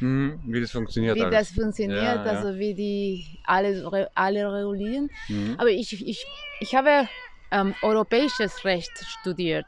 Mhm. 0.00 0.40
Wie 0.46 0.60
das 0.60 0.72
funktioniert 0.72 1.16
wie 1.16 1.20
alles. 1.20 1.30
das 1.30 1.50
funktioniert, 1.52 2.02
Ja, 2.02 2.26
ja. 2.26 2.42
also 2.42 2.58
wie 2.58 2.74
die 2.74 3.24
alle, 3.44 4.10
alle 4.14 4.52
regulieren. 4.52 5.08
Mhm. 5.28 5.54
Aber 5.58 5.70
ich, 5.70 5.92
ich, 6.06 6.24
ich 6.60 6.74
habe 6.74 7.08
ähm, 7.52 7.74
europäisches 7.82 8.64
Recht 8.64 8.90
studiert, 8.98 9.66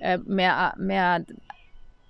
äh, 0.00 0.16
mehr, 0.18 0.74
mehr 0.78 1.24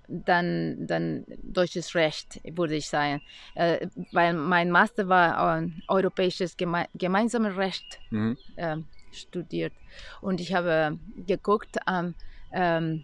dann, 0.09 0.87
dann 0.87 1.25
deutsches 1.43 1.95
Recht, 1.97 2.41
würde 2.45 2.77
ich 2.77 2.87
sagen. 2.87 3.21
Äh, 3.55 3.89
weil 4.13 4.35
mein 4.35 4.71
Master 4.71 5.09
war 5.09 5.61
äh, 5.61 5.69
europäisches 5.89 6.57
Geme 6.57 6.87
gemeinsames 6.95 7.57
Recht 7.57 8.01
Mhm. 8.11 8.37
ähm, 8.57 8.87
studiert. 9.11 9.73
Und 10.21 10.41
ich 10.41 10.55
habe 10.55 10.99
geguckt 11.17 11.77
an 11.87 12.15
ähm, 12.53 13.03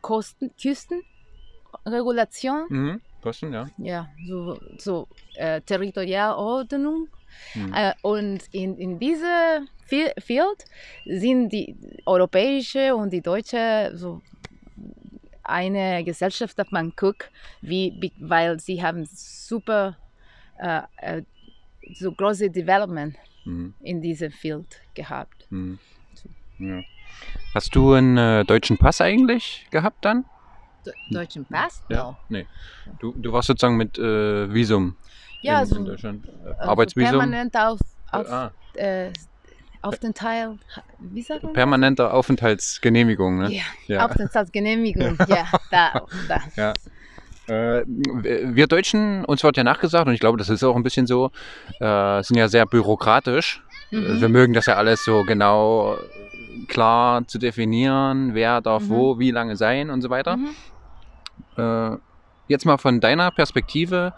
Kosten, 0.00 0.50
Küstenregulation, 1.72 2.66
Mhm. 2.68 3.00
Kosten, 3.22 3.52
ja. 3.52 3.66
ja, 3.78 4.08
so, 4.26 4.58
so 4.78 5.08
äh, 5.34 5.60
Territorialordnung. 5.60 7.08
Mhm. 7.54 7.72
Äh, 7.74 7.92
und 8.02 8.42
in, 8.52 8.76
in 8.78 8.98
diesem 8.98 9.68
Fi- 9.86 10.12
Field 10.18 10.64
sind 11.04 11.50
die 11.50 11.76
europäische 12.06 12.94
und 12.96 13.12
die 13.12 13.20
deutsche 13.20 13.92
so 13.94 14.20
eine 15.42 16.04
Gesellschaft, 16.04 16.58
dass 16.58 16.70
man 16.70 16.92
guckt, 16.96 17.30
wie, 17.60 17.94
wie- 17.98 18.12
weil 18.18 18.58
sie 18.60 18.82
haben 18.82 19.04
super 19.06 19.96
äh, 20.58 20.82
äh, 20.98 21.22
so 21.94 22.12
große 22.12 22.50
Development 22.50 23.16
Mhm. 23.46 23.72
in 23.80 24.02
diesem 24.02 24.30
Field 24.30 24.80
gehabt. 24.94 25.46
Mhm. 25.50 25.78
Ja. 26.58 26.82
Hast 27.54 27.74
du 27.74 27.92
einen 27.94 28.18
äh, 28.18 28.44
deutschen 28.44 28.76
Pass 28.76 29.00
eigentlich 29.00 29.66
gehabt 29.70 30.04
dann? 30.04 30.24
De 30.86 30.92
deutschen 31.10 31.44
Pass? 31.46 31.82
Ja. 31.88 32.16
Nee. 32.28 32.46
Du, 32.98 33.12
du 33.16 33.32
warst 33.32 33.48
sozusagen 33.48 33.76
mit 33.76 33.98
äh, 33.98 34.52
Visum 34.52 34.96
Ja, 35.42 35.60
in, 35.60 35.66
so 35.66 35.76
in 35.76 35.84
Deutschland. 35.84 36.26
Äh, 36.26 36.48
also 36.58 36.70
Arbeitsvisum. 36.70 37.10
permanent 37.18 37.56
auf, 37.56 37.80
auf, 38.12 38.26
Äh, 38.26 38.30
ah, 38.32 38.52
äh, 38.74 39.12
auf 39.82 39.98
den 39.98 40.14
Teil, 40.14 40.58
wie 40.98 41.22
sagt 41.22 41.42
man? 41.42 41.52
permanenter 41.52 42.12
Aufenthaltsgenehmigung, 42.14 43.38
ne? 43.38 43.52
Ja, 43.52 43.62
Ja. 43.86 44.04
Aufenthaltsgenehmigung, 44.06 45.16
ja, 45.28 45.46
da, 45.70 46.02
da. 46.28 46.40
Ja. 46.56 46.72
Äh, 47.46 47.84
wir 47.86 48.66
Deutschen, 48.66 49.24
uns 49.24 49.42
wird 49.42 49.56
ja 49.56 49.64
nachgesagt, 49.64 50.06
und 50.06 50.14
ich 50.14 50.20
glaube, 50.20 50.38
das 50.38 50.48
ist 50.50 50.62
auch 50.62 50.76
ein 50.76 50.82
bisschen 50.82 51.06
so, 51.06 51.30
äh, 51.80 52.22
sind 52.22 52.36
ja 52.36 52.48
sehr 52.48 52.64
bürokratisch. 52.66 53.62
Mhm. 53.90 54.20
Wir 54.20 54.28
mögen 54.28 54.52
das 54.52 54.66
ja 54.66 54.76
alles 54.76 55.04
so 55.04 55.24
genau 55.24 55.96
klar 56.68 57.26
zu 57.26 57.38
definieren, 57.38 58.34
wer 58.34 58.60
darf 58.60 58.84
Mhm. 58.84 58.88
wo, 58.90 59.18
wie 59.18 59.30
lange 59.32 59.56
sein 59.56 59.90
und 59.90 60.02
so 60.02 60.10
weiter. 60.10 60.36
Mhm. 60.36 60.50
Äh, 61.56 61.96
jetzt 62.48 62.64
mal 62.66 62.78
von 62.78 63.00
deiner 63.00 63.30
Perspektive, 63.30 64.12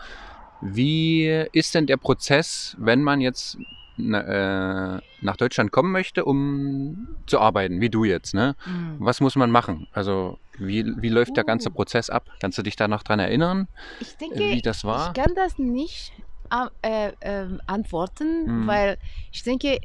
wie 0.61 1.27
ist 1.53 1.75
denn 1.75 1.87
der 1.87 1.97
Prozess, 1.97 2.77
wenn 2.79 3.03
man 3.03 3.21
jetzt 3.21 3.59
na, 3.97 4.97
äh, 4.97 5.01
nach 5.21 5.37
Deutschland 5.37 5.71
kommen 5.71 5.93
möchte, 5.93 6.25
um 6.25 7.09
zu 7.27 7.39
arbeiten, 7.41 7.81
wie 7.81 7.91
du 7.91 8.05
jetzt, 8.05 8.33
ne? 8.33 8.57
Mhm. 8.65 8.97
Was 9.01 9.21
muss 9.21 9.37
man 9.37 9.51
machen? 9.51 9.87
Also 9.93 10.39
wie, 10.59 10.85
wie 11.03 11.11
läuft 11.11 11.37
der 11.37 11.45
ganze 11.45 11.69
Oh. 11.69 11.73
Prozess 11.73 12.09
ab? 12.09 12.25
Kannst 12.41 12.57
du 12.59 12.63
dich 12.63 12.75
da 12.77 12.89
noch 12.89 13.03
dran 13.03 13.19
erinnern, 13.21 13.69
Ich 14.01 14.15
äh, 14.15 14.17
denke, 14.19 14.39
wie 14.39 14.63
das 14.63 14.85
war? 14.85 15.09
ich 15.15 15.23
kann 15.23 15.35
das 15.35 15.59
nicht 15.59 16.13
äh, 16.51 17.09
äh, 17.09 17.13
ähm, 17.21 17.61
antworten, 17.67 18.63
Mhm. 18.63 18.67
weil 18.67 18.99
ich 19.31 19.43
denke, 19.43 19.79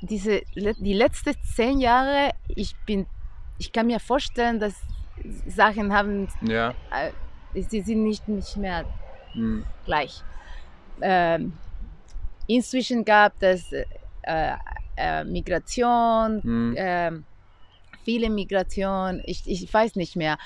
diese, 0.00 0.42
die 0.54 0.94
letzten 0.94 1.34
zehn 1.54 1.78
Jahre, 1.78 2.30
ich 2.48 2.74
bin, 2.86 3.06
ich 3.58 3.70
kann 3.72 3.86
mir 3.86 4.00
vorstellen, 4.00 4.58
dass 4.60 4.74
Sachen 5.46 5.92
haben, 5.92 6.28
Ja. 6.40 6.74
äh, 6.90 7.12
sie 7.54 7.82
sind 7.82 8.02
nicht, 8.02 8.28
nicht 8.28 8.56
mehr 8.56 8.84
Hm. 9.34 9.64
gleich. 9.84 10.24
Ähm, 11.00 11.58
inzwischen 12.46 13.04
gab 13.04 13.42
es 13.42 13.72
äh, 13.72 13.84
äh, 14.96 15.24
Migration, 15.24 16.42
Hm. 16.42 16.74
ähm, 16.76 17.26
viele 18.04 18.30
Migration, 18.30 19.22
ich, 19.24 19.42
ich 19.46 19.72
weiß 19.72 19.96
nicht 19.96 20.16
mehr. 20.16 20.38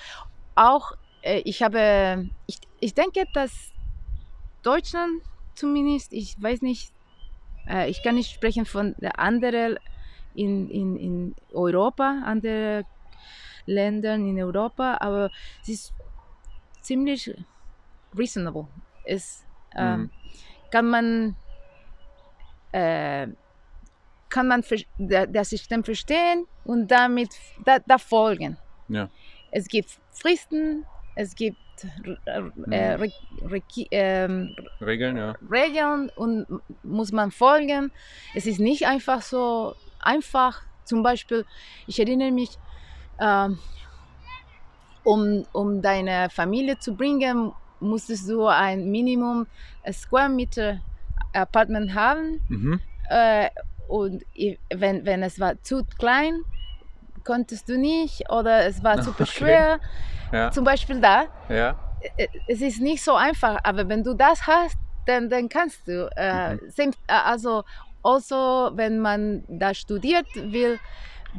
Auch 0.54 0.92
äh, 1.22 1.40
ich 1.44 1.62
habe, 1.62 2.28
ich, 2.46 2.58
ich 2.80 2.94
denke, 2.94 3.24
dass 3.32 3.72
Deutschland 4.62 5.22
zumindest, 5.54 6.12
ich 6.12 6.36
weiß 6.40 6.62
nicht, 6.62 6.92
äh, 7.68 7.90
ich 7.90 8.02
kann 8.02 8.14
nicht 8.16 8.30
sprechen 8.32 8.66
von 8.66 8.94
der 8.98 9.18
anderen 9.18 9.78
in, 10.34 10.68
in, 10.68 10.96
in 10.96 11.34
Europa, 11.52 12.22
andere 12.24 12.84
Ländern 13.66 14.26
in 14.26 14.42
Europa, 14.42 14.96
aber 15.00 15.30
es 15.62 15.68
ist 15.68 15.94
ziemlich 16.80 17.34
reasonable. 18.16 18.66
Es 19.04 19.44
ähm, 19.76 20.00
Mhm. 20.02 20.10
kann 20.70 20.86
man 20.86 21.36
äh, 22.72 23.28
kann 24.28 24.48
man 24.48 24.62
das 24.98 25.50
System 25.50 25.84
verstehen 25.84 26.46
und 26.64 26.88
damit 26.88 27.30
da, 27.64 27.78
da 27.78 27.96
folgen. 27.98 28.56
Ja. 28.88 29.08
Es 29.50 29.66
gibt 29.68 29.90
Fristen, 30.10 30.84
es 31.14 31.34
gibt 31.34 31.56
äh, 32.26 32.40
äh, 32.40 32.40
Mhm. 32.40 33.12
Re 33.48 33.62
ähm, 33.90 34.56
Regeln, 34.80 35.16
ja. 35.16 35.34
Regeln 35.50 36.10
und 36.16 36.46
muss 36.82 37.12
man 37.12 37.30
folgen. 37.30 37.92
Es 38.34 38.46
ist 38.46 38.58
nicht 38.60 38.86
einfach 38.86 39.22
so 39.22 39.74
einfach. 40.00 40.62
Zum 40.84 41.02
Beispiel, 41.02 41.44
ich 41.86 41.98
erinnere 41.98 42.30
mich, 42.30 42.50
ähm, 43.20 43.58
um, 45.04 45.44
um 45.52 45.82
deine 45.82 46.28
Familie 46.30 46.78
zu 46.78 46.96
bringen, 46.96 47.52
musstest 47.78 48.28
du 48.28 48.46
ein 48.46 48.90
Minimum 48.90 49.46
äh, 49.82 49.92
Square 49.92 50.28
Meter 50.30 50.80
Apartment 51.32 51.94
haben. 51.94 52.40
Mhm. 52.48 52.80
Äh, 53.08 53.50
und 53.88 54.24
wenn, 54.74 55.06
wenn 55.06 55.22
es 55.22 55.38
war 55.38 55.62
zu 55.62 55.84
klein, 55.98 56.42
konntest 57.24 57.68
du 57.68 57.78
nicht 57.78 58.28
oder 58.30 58.66
es 58.66 58.82
war 58.82 58.96
super 59.02 59.24
Okay. 59.24 59.30
schwer. 59.34 59.80
Ja. 60.32 60.50
Zum 60.50 60.64
Beispiel 60.64 61.00
da, 61.00 61.26
Ja. 61.48 61.76
äh, 62.16 62.28
es 62.46 62.60
ist 62.60 62.80
nicht 62.80 63.02
so 63.04 63.14
einfach, 63.14 63.58
aber 63.62 63.88
wenn 63.88 64.02
du 64.02 64.14
das 64.14 64.46
hast, 64.46 64.76
dann, 65.06 65.28
dann 65.28 65.48
kannst 65.48 65.86
du. 65.86 66.10
Äh, 66.16 66.56
Mhm. 66.56 66.92
also, 67.06 67.62
also, 68.02 68.70
wenn 68.74 68.98
man 68.98 69.44
da 69.48 69.74
studiert 69.74 70.26
will, 70.34 70.78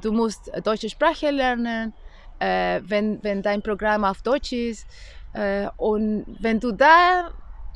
du 0.02 0.12
musst 0.12 0.52
deutsche 0.64 0.90
Sprache 0.90 1.32
lernen, 1.32 1.94
äh, 2.40 2.82
wenn, 2.84 3.24
wenn 3.24 3.42
dein 3.42 3.62
Programm 3.62 4.04
auf 4.04 4.22
Deutsch 4.22 4.52
ist. 4.54 4.88
Äh, 5.34 5.68
und 5.78 6.26
wenn 6.40 6.60
du 6.60 6.72
da 6.72 7.32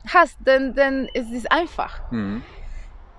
hast, 0.07 0.37
dann, 0.39 0.73
dann 0.73 1.07
ist 1.13 1.31
es 1.31 1.45
einfach. 1.45 2.11
Mhm. 2.11 2.43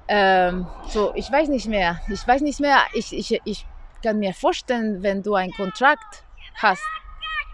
Ähm, 0.09 0.67
so, 0.89 1.13
ich 1.15 1.31
weiß 1.31 1.49
nicht 1.49 1.67
mehr. 1.69 2.01
Ich 2.09 2.27
weiß 2.27 2.43
nicht 2.43 2.61
mehr. 2.61 2.83
Ich, 2.93 3.13
ich, 3.13 3.41
ich 3.45 3.67
kann 4.03 4.19
mir 4.19 4.35
vorstellen, 4.35 5.03
wenn 5.03 5.23
du 5.23 5.35
einen 5.35 5.53
Kontrakt 5.53 6.25
hast, 6.57 6.83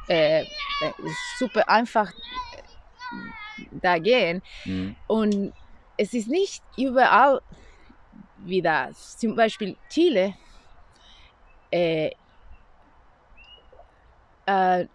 äh, 0.08 0.44
super 1.38 1.68
einfach 1.68 2.10
äh, 2.10 3.66
da 3.70 3.98
gehen. 3.98 4.42
Mhm. 4.64 4.96
Und 5.06 5.52
es 5.96 6.14
ist 6.14 6.28
nicht 6.28 6.62
überall 6.76 7.40
wie 8.38 8.62
das. 8.62 9.18
Zum 9.18 9.36
Beispiel 9.36 9.76
Chile. 9.90 10.34
Äh, 11.70 12.10
äh, 14.46 14.86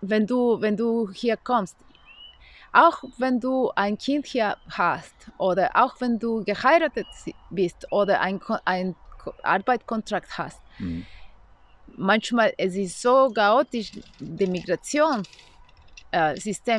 wenn, 0.00 0.26
du, 0.26 0.60
wenn 0.60 0.76
du 0.76 1.10
hier 1.10 1.36
kommst, 1.36 1.76
auch 2.72 3.02
wenn 3.18 3.40
du 3.40 3.70
ein 3.76 3.98
Kind 3.98 4.26
hier 4.26 4.56
hast 4.68 5.30
oder 5.38 5.70
auch 5.74 6.00
wenn 6.00 6.18
du 6.18 6.42
geheiratet 6.44 7.08
bist 7.50 7.86
oder 7.90 8.20
ein, 8.20 8.40
ein 8.64 8.96
Ko- 9.18 9.34
Arbeitskontrakt 9.42 10.36
hast, 10.38 10.60
Mhm. 10.78 11.06
manchmal 11.96 12.52
es 12.58 12.74
ist 12.74 13.00
so 13.00 13.30
chaotisch, 13.32 13.92
das 14.18 14.48
Migrationssystem 14.48 15.28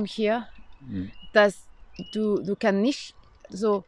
hier, 0.06 0.48
Mhm. 0.80 1.12
dass 1.32 1.70
du, 2.12 2.42
du 2.42 2.56
kannst 2.56 2.82
nicht 2.82 3.16
so 3.50 3.86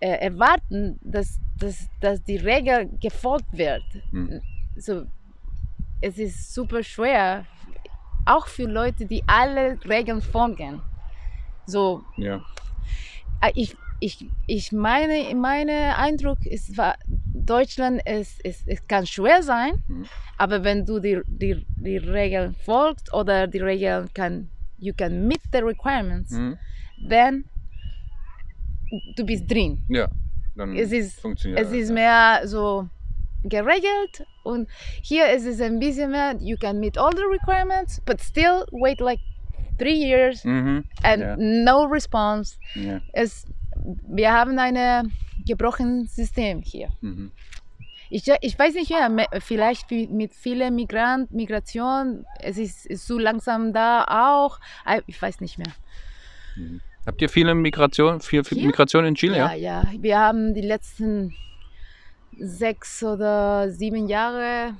äh, 0.00 0.08
erwarten, 0.26 0.98
dass, 1.02 1.38
dass, 1.58 1.88
dass 2.00 2.22
die 2.24 2.36
Regel 2.36 2.88
gefolgt 3.00 3.52
wird. 3.52 3.82
Mhm. 4.12 4.40
So, 4.76 5.06
es 6.00 6.18
ist 6.18 6.54
super 6.54 6.82
schwer, 6.82 7.44
auch 8.24 8.46
für 8.46 8.64
Leute, 8.66 9.06
die 9.06 9.22
alle 9.26 9.78
Regeln 9.84 10.20
folgen. 10.22 10.80
So, 11.66 12.02
Ja. 12.16 12.40
äh, 13.40 13.50
ich, 13.54 13.76
ich, 14.00 14.26
ich 14.46 14.70
meine, 14.72 15.34
meine 15.34 15.96
Eindruck 15.96 16.46
ist, 16.46 16.76
war, 16.76 16.96
Deutschland 17.34 18.00
ist, 18.06 18.40
ist, 18.42 18.68
es 18.68 18.86
kann 18.86 19.06
schwer 19.06 19.42
sein, 19.42 19.72
Mhm. 19.88 20.06
aber 20.36 20.62
wenn 20.62 20.84
du 20.86 21.00
die, 21.00 21.20
die, 21.26 21.66
die 21.76 21.96
Regeln 21.96 22.54
folgst 22.64 23.12
oder 23.12 23.46
die 23.46 23.58
Regeln 23.58 24.08
kann, 24.14 24.48
you 24.78 24.92
can 24.96 25.26
meet 25.26 25.40
the 25.52 25.58
requirements, 25.58 26.30
Mhm. 26.32 26.56
then 27.08 27.44
du 29.16 29.24
bist 29.24 29.50
drin. 29.50 29.78
Ja, 29.88 30.08
dann 30.56 30.76
Es 30.76 30.92
ist, 30.92 31.20
funktioniert 31.20 31.60
es 31.60 31.68
das, 31.68 31.76
ist 31.78 31.88
ja. 31.88 31.94
mehr 31.94 32.40
so 32.48 32.88
geregelt 33.44 34.26
und 34.42 34.68
hier 35.02 35.30
ist 35.30 35.44
es 35.46 35.60
ein 35.60 35.78
bisschen 35.78 36.10
mehr, 36.10 36.34
you 36.40 36.56
can 36.58 36.80
meet 36.80 36.98
all 36.98 37.12
the 37.14 37.22
requirements, 37.30 38.00
but 38.04 38.20
still 38.20 38.64
wait 38.72 39.00
like 39.00 39.20
three 39.78 39.94
years 39.94 40.44
Mhm. 40.44 40.84
and 41.02 41.22
Ja. 41.22 41.36
no 41.36 41.84
response. 41.84 42.56
Ja. 42.74 43.00
Es, 43.12 43.46
wir 44.08 44.32
haben 44.32 44.58
ein 44.58 45.12
gebrochenes 45.46 46.14
System 46.16 46.62
hier. 46.62 46.88
Mhm. 47.00 47.30
Ich, 48.10 48.24
ich 48.40 48.58
weiß 48.58 48.74
nicht 48.74 48.90
mehr, 48.90 49.08
me- 49.10 49.26
vielleicht 49.40 49.90
mit 49.90 50.34
vielen 50.34 50.74
Migrant, 50.74 51.30
Migration, 51.30 52.24
es 52.40 52.56
ist, 52.58 52.86
ist 52.86 53.06
so 53.06 53.18
langsam 53.18 53.72
da 53.72 54.04
auch. 54.04 54.58
Ah, 54.84 54.98
Ich 55.06 55.20
weiß 55.20 55.40
nicht 55.42 55.58
mehr. 55.58 55.72
Habt 57.08 57.22
ihr 57.22 57.30
viele 57.30 57.54
Migration, 57.54 58.20
viel, 58.20 58.44
viel? 58.44 58.66
Migration 58.66 59.06
in 59.06 59.14
Chile? 59.14 59.38
Ja, 59.38 59.54
ja. 59.54 59.82
Wir 59.98 60.18
haben 60.18 60.52
die 60.52 60.60
letzten 60.60 61.34
sechs 62.38 63.02
oder 63.02 63.70
sieben 63.70 64.08
Jahre 64.08 64.74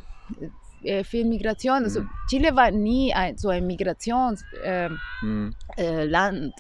äh, 0.83 1.05
viel 1.05 1.25
Migration. 1.25 1.85
Also 1.85 2.03
Mhm. 2.03 2.11
Chile 2.29 2.55
war 2.55 2.71
nie 2.71 3.15
ein, 3.15 3.39
so 3.39 3.49
ein 3.49 3.67
Migrationsland. 3.67 4.45
ähm, 4.63 4.99
Mhm. 5.23 5.55
äh, 5.79 6.51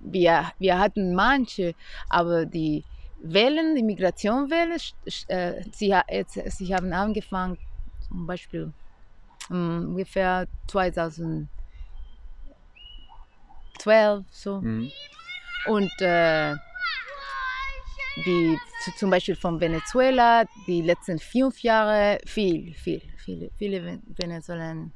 wir, 0.00 0.50
wir 0.58 0.78
hatten 0.78 1.14
manche, 1.14 1.74
aber 2.08 2.46
die 2.46 2.82
Wellen, 3.22 3.76
die 3.76 3.82
Migrationwelle, 3.82 4.76
äh, 5.28 5.62
sie, 5.72 5.94
sie 6.46 6.74
haben 6.74 6.92
angefangen, 6.92 7.58
zum 8.08 8.26
Beispiel 8.26 8.72
ähm, 9.50 9.88
ungefähr 9.90 10.46
2012 13.82 14.24
so. 14.30 14.60
Mhm. 14.60 14.90
Und 15.66 15.92
äh, 16.00 16.54
die 18.26 18.58
zum 18.96 19.10
Beispiel 19.10 19.36
von 19.36 19.60
Venezuela, 19.60 20.44
die 20.66 20.82
letzten 20.82 21.18
fünf 21.18 21.60
Jahre 21.62 22.18
viel, 22.26 22.74
viel, 22.74 23.00
viele, 23.16 23.50
viele 23.56 23.84
Ven- 23.84 24.02
Venezuelaner, 24.06 24.90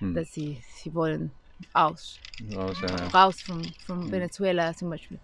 Mhm. 0.00 0.14
dass 0.14 0.32
sie, 0.32 0.60
sie 0.76 0.92
wollen 0.94 1.30
aus, 1.74 2.18
Raus, 2.56 2.76
ja, 2.82 2.88
ja. 2.88 3.06
raus 3.08 3.40
von, 3.42 3.62
von 3.86 4.10
Venezuela 4.10 4.74
zum 4.74 4.90
Beispiel. 4.90 5.18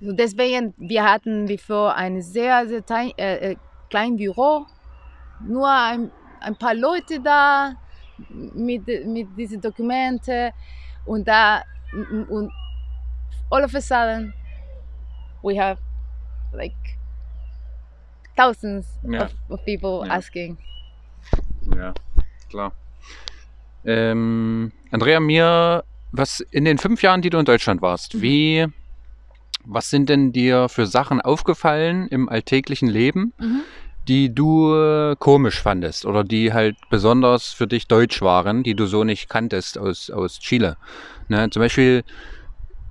So 0.00 0.12
deswegen, 0.12 0.72
wir 0.76 1.02
hatten 1.04 1.46
bevor 1.46 1.94
ein 1.96 2.22
sehr, 2.22 2.68
sehr 2.68 2.84
tein, 2.86 3.10
äh, 3.18 3.52
äh, 3.52 3.56
kleines 3.90 4.18
Büro, 4.18 4.66
nur 5.40 5.68
ein, 5.68 6.12
ein 6.40 6.54
paar 6.56 6.74
Leute 6.74 7.18
da 7.20 7.74
mit, 8.28 8.86
mit 9.06 9.26
diesen 9.36 9.60
Dokumenten 9.60 10.52
und 11.04 11.26
da 11.26 11.62
und 11.92 12.52
all 13.50 13.64
of 13.64 13.74
a 13.74 13.80
sudden 13.80 14.32
we 15.42 15.56
have 15.60 15.78
like 16.52 16.74
thousands 18.36 18.86
Ja. 19.02 19.24
of, 19.24 19.32
of 19.48 19.64
people 19.64 20.06
Ja. 20.06 20.14
asking. 20.16 20.58
Ja, 21.74 21.94
klar. 22.50 22.72
Ähm, 23.84 24.72
Andrea, 24.90 25.20
mir, 25.20 25.84
was 26.12 26.40
in 26.40 26.64
den 26.64 26.78
fünf 26.78 27.02
Jahren, 27.02 27.22
die 27.22 27.30
du 27.30 27.38
in 27.38 27.44
Deutschland 27.44 27.80
warst, 27.82 28.14
Mhm. 28.14 28.22
wie, 28.22 28.66
was 29.64 29.90
sind 29.90 30.08
denn 30.08 30.32
dir 30.32 30.68
für 30.68 30.86
Sachen 30.86 31.20
aufgefallen 31.20 32.08
im 32.08 32.28
alltäglichen 32.28 32.88
Leben, 32.88 33.32
Mhm. 33.38 33.64
Die 34.08 34.34
du 34.34 34.74
äh, 34.74 35.16
komisch 35.18 35.60
fandest 35.60 36.06
oder 36.06 36.24
die 36.24 36.52
halt 36.52 36.76
besonders 36.90 37.52
für 37.52 37.66
dich 37.66 37.86
deutsch 37.86 38.22
waren, 38.22 38.62
die 38.62 38.74
du 38.74 38.86
so 38.86 39.04
nicht 39.04 39.28
kanntest 39.28 39.78
aus, 39.78 40.10
aus 40.10 40.38
Chile? 40.40 40.76
Ne, 41.28 41.50
zum 41.50 41.60
Beispiel, 41.60 42.02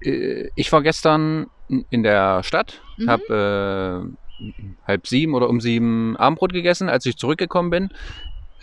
äh, 0.02 0.50
ich 0.56 0.72
war 0.72 0.84
gestern 0.84 1.48
in 1.90 2.04
der 2.04 2.44
Stadt, 2.44 2.82
Mhm. 2.98 3.10
habe 3.10 4.10
äh, 4.40 4.44
halb 4.88 5.08
sieben 5.08 5.34
oder 5.36 5.50
um 5.50 5.60
sieben 5.62 6.16
Abendbrot 6.18 6.54
gegessen, 6.54 6.90
als 6.90 7.06
ich 7.06 7.18
zurückgekommen 7.18 7.70
bin. 7.70 7.90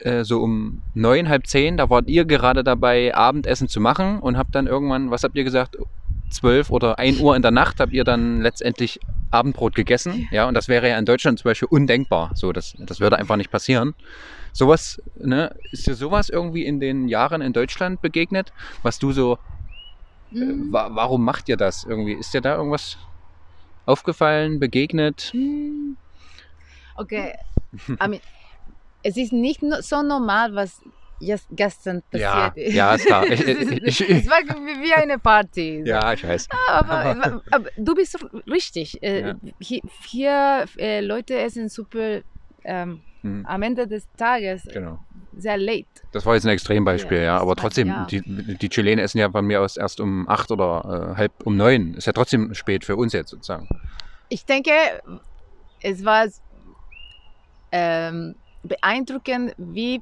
Äh, 0.00 0.24
so 0.24 0.40
um 0.42 0.82
neun, 0.94 1.28
halb 1.28 1.46
zehn, 1.46 1.76
da 1.76 1.88
wart 1.88 2.08
ihr 2.08 2.24
gerade 2.24 2.64
dabei, 2.64 3.14
Abendessen 3.14 3.68
zu 3.68 3.80
machen 3.80 4.18
und 4.18 4.36
habt 4.36 4.54
dann 4.54 4.66
irgendwann, 4.66 5.10
was 5.10 5.22
habt 5.22 5.36
ihr 5.36 5.44
gesagt, 5.44 5.76
zwölf 6.30 6.70
oder 6.70 6.98
ein 6.98 7.18
Uhr 7.18 7.36
in 7.36 7.42
der 7.42 7.50
Nacht 7.50 7.80
habt 7.80 7.92
ihr 7.92 8.04
dann 8.04 8.40
letztendlich 8.40 9.00
Abendbrot 9.30 9.74
gegessen. 9.74 10.28
Ja, 10.30 10.46
und 10.46 10.54
das 10.54 10.68
wäre 10.68 10.88
ja 10.88 10.98
in 10.98 11.04
Deutschland 11.04 11.38
zum 11.38 11.48
Beispiel 11.50 11.68
undenkbar. 11.70 12.30
So, 12.34 12.52
das, 12.52 12.74
das 12.78 13.00
würde 13.00 13.18
einfach 13.18 13.36
nicht 13.36 13.50
passieren. 13.50 13.94
Sowas, 14.52 15.02
ne, 15.16 15.54
ist 15.72 15.86
dir 15.86 15.94
sowas 15.94 16.28
irgendwie 16.28 16.64
in 16.64 16.78
den 16.78 17.08
Jahren 17.08 17.42
in 17.42 17.52
Deutschland 17.52 18.00
begegnet, 18.00 18.52
was 18.82 18.98
du 18.98 19.12
so 19.12 19.38
äh, 20.32 20.38
Mhm. 20.38 20.72
wa 20.72 20.90
warum 20.92 21.24
macht 21.24 21.48
ihr 21.48 21.56
das 21.56 21.84
irgendwie? 21.84 22.12
Ist 22.14 22.34
dir 22.34 22.40
da 22.40 22.56
irgendwas 22.56 22.96
aufgefallen, 23.86 24.58
begegnet? 24.58 25.30
Mm. 25.32 25.94
Okay, 26.96 27.34
I 27.88 28.08
mean, 28.08 28.20
es 29.02 29.16
ist 29.16 29.32
nicht 29.32 29.60
so 29.80 30.02
normal, 30.02 30.54
was 30.54 30.80
jes- 31.20 31.46
gestern 31.50 32.02
Ja, 32.12 32.50
passiert 32.50 32.68
ist. 32.68 32.74
ja. 32.74 33.22
Ich- 33.30 33.40
es, 33.40 33.40
ist- 33.48 34.00
ich- 34.00 34.10
es 34.10 34.26
war 34.28 34.38
wie 34.40 34.92
eine 34.94 35.18
Party. 35.18 35.82
so. 35.84 35.90
Ja, 35.90 36.12
ich 36.12 36.26
weiß. 36.26 36.48
Aber, 36.68 37.40
aber 37.50 37.68
du 37.76 37.94
bist 37.94 38.18
richtig. 38.46 39.02
Äh, 39.02 39.20
Ja. 39.28 39.34
Hier, 39.60 39.80
hier 40.08 40.64
äh, 40.78 41.00
Leute 41.00 41.38
essen 41.38 41.68
Suppe 41.68 42.22
ähm, 42.64 43.00
Mhm, 43.22 43.46
am 43.46 43.62
Ende 43.62 43.86
des 43.88 44.06
Tages 44.18 44.64
genau. 44.70 44.98
sehr 45.34 45.56
late. 45.56 45.86
Das 46.12 46.26
war 46.26 46.34
jetzt 46.34 46.44
ein 46.44 46.50
Extrembeispiel, 46.50 47.16
Ja, 47.16 47.24
ja. 47.24 47.36
Aber 47.38 47.48
war- 47.48 47.56
trotzdem, 47.56 47.88
ja. 47.88 48.04
die, 48.10 48.20
die 48.20 48.68
Chilenen 48.68 49.02
essen 49.02 49.16
ja 49.16 49.30
von 49.30 49.46
mir 49.46 49.62
aus 49.62 49.78
erst 49.78 49.98
um 49.98 50.28
acht 50.28 50.50
oder 50.50 51.12
äh, 51.14 51.16
halb 51.16 51.32
um 51.44 51.56
neun. 51.56 51.94
Ist 51.94 52.06
ja 52.06 52.12
trotzdem 52.12 52.52
spät 52.52 52.84
für 52.84 52.96
uns 52.96 53.14
jetzt 53.14 53.30
sozusagen. 53.30 53.66
Ich 54.28 54.44
denke, 54.44 54.72
es 55.80 56.04
war 56.04 56.26
ähm, 57.72 58.34
beeindruckend, 58.62 59.54
wie 59.56 60.00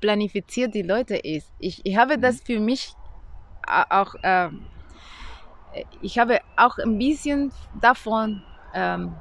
planifiziert 0.00 0.74
die 0.74 0.82
Leute 0.82 1.16
ist. 1.16 1.52
Ich, 1.58 1.80
ich 1.84 1.96
habe 1.96 2.18
das 2.18 2.40
für 2.42 2.58
mich 2.58 2.94
auch, 3.66 4.14
ähm, 4.22 4.66
ich 6.02 6.18
habe 6.18 6.38
auch 6.56 6.78
ein 6.78 6.98
bisschen 6.98 7.52
davon 7.80 8.42
ähm, 8.74 9.14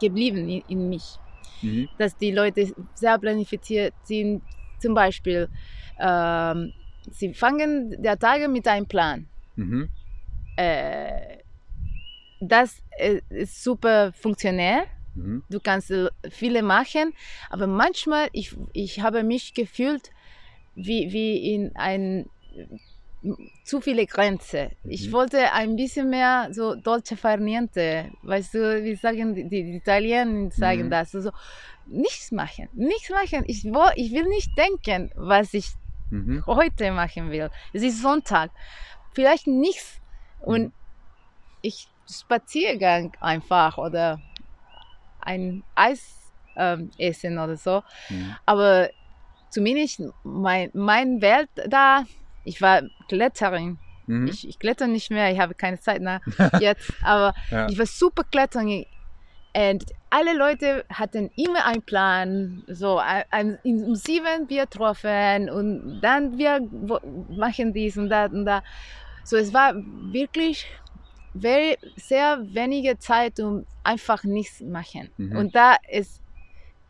geblieben 0.00 0.48
in, 0.48 0.62
in 0.68 0.88
mich, 0.88 1.18
Mhm. 1.60 1.88
dass 1.96 2.16
die 2.16 2.32
Leute 2.32 2.72
sehr 2.94 3.18
planifiziert 3.18 3.94
sind. 4.02 4.42
Zum 4.80 4.94
Beispiel, 4.94 5.48
ähm, 6.00 6.72
sie 7.10 7.34
fangen 7.34 8.02
der 8.02 8.18
Tage 8.18 8.48
mit 8.48 8.66
einem 8.66 8.86
Plan. 8.86 9.26
Mhm. 9.54 9.88
Äh, 10.56 11.38
das 12.40 12.82
äh, 12.98 13.20
ist 13.30 13.62
super 13.62 14.12
funktionell. 14.12 14.82
Mhm. 15.14 15.42
Du 15.50 15.60
kannst 15.60 15.90
äh, 15.90 16.08
viele 16.30 16.62
machen, 16.62 17.12
aber 17.50 17.66
manchmal 17.66 18.28
ich, 18.32 18.56
ich 18.72 19.00
habe 19.00 19.22
mich 19.22 19.54
gefühlt 19.54 20.10
wie, 20.74 21.12
wie 21.12 21.54
in 21.54 21.76
ein 21.76 22.30
zu 23.64 23.80
viele 23.80 24.04
Grenzen. 24.06 24.70
Ich 24.82 25.06
Mhm. 25.08 25.12
wollte 25.12 25.52
ein 25.52 25.76
bisschen 25.76 26.10
mehr 26.10 26.48
so 26.50 26.74
dolce 26.74 27.16
far 27.16 27.36
niente, 27.36 28.10
weißt 28.22 28.54
du, 28.54 28.82
wie 28.84 28.96
sagen 28.96 29.34
die, 29.34 29.48
die 29.48 29.76
Italiener 29.76 30.50
sagen 30.50 30.86
Mhm. 30.86 30.90
das, 30.90 31.14
also 31.14 31.30
nichts 31.86 32.32
machen, 32.32 32.68
nichts 32.72 33.10
machen. 33.10 33.44
Ich, 33.46 33.64
wo, 33.64 33.84
ich 33.94 34.10
will 34.12 34.26
nicht 34.26 34.50
denken, 34.58 35.10
was 35.14 35.54
ich 35.54 35.68
Mhm. 36.10 36.44
heute 36.46 36.90
machen 36.90 37.30
will. 37.30 37.48
Es 37.72 37.82
ist 37.82 38.02
Sonntag. 38.02 38.50
Vielleicht 39.14 39.46
nichts. 39.46 40.00
Und 40.40 40.64
Mhm. 40.64 40.72
ich 41.62 41.88
Spaziergang 42.10 43.16
einfach 43.20 43.78
oder 43.78 44.20
ein 45.22 45.62
Eis 45.74 46.32
ähm, 46.56 46.90
essen 46.98 47.38
oder 47.38 47.56
so. 47.56 47.82
Mhm. 48.10 48.36
Aber 48.46 48.90
zumindest 49.50 50.02
mein, 50.24 50.70
mein 50.74 51.20
Welt 51.22 51.48
da, 51.68 52.04
ich 52.44 52.60
war 52.60 52.82
Kletterin. 53.08 53.78
Mhm. 54.06 54.26
Ich, 54.28 54.48
ich 54.48 54.58
kletter 54.58 54.86
nicht 54.86 55.10
mehr, 55.10 55.30
ich 55.32 55.38
habe 55.38 55.54
keine 55.54 55.78
Zeit 55.78 56.02
mehr 56.02 56.20
jetzt. 56.60 56.92
Aber 57.02 57.34
Ja. 57.50 57.68
ich 57.68 57.78
war 57.78 57.86
super 57.86 58.24
Kletterin. 58.24 58.84
Und 59.54 59.84
alle 60.08 60.34
Leute 60.36 60.84
hatten 60.88 61.30
immer 61.36 61.66
einen 61.66 61.82
Plan. 61.82 62.64
So, 62.68 62.98
ein, 62.98 63.58
um 63.64 63.94
sieben 63.94 64.48
wir 64.48 64.68
treffen 64.68 65.50
und 65.50 66.00
dann 66.00 66.38
wir 66.38 66.60
machen 67.28 67.72
dies 67.74 67.96
und 67.98 68.08
das 68.08 68.32
und 68.32 68.46
da. 68.46 68.62
So, 69.24 69.36
es 69.36 69.52
war 69.52 69.74
wirklich 69.76 70.66
very, 71.34 71.76
sehr 71.96 72.38
wenige 72.52 72.98
Zeit, 72.98 73.40
um 73.40 73.64
einfach 73.84 74.24
nichts 74.24 74.58
zu 74.58 74.64
machen. 74.66 75.10
Mhm. 75.16 75.36
Und 75.36 75.54
da 75.54 75.76
ist, 75.88 76.20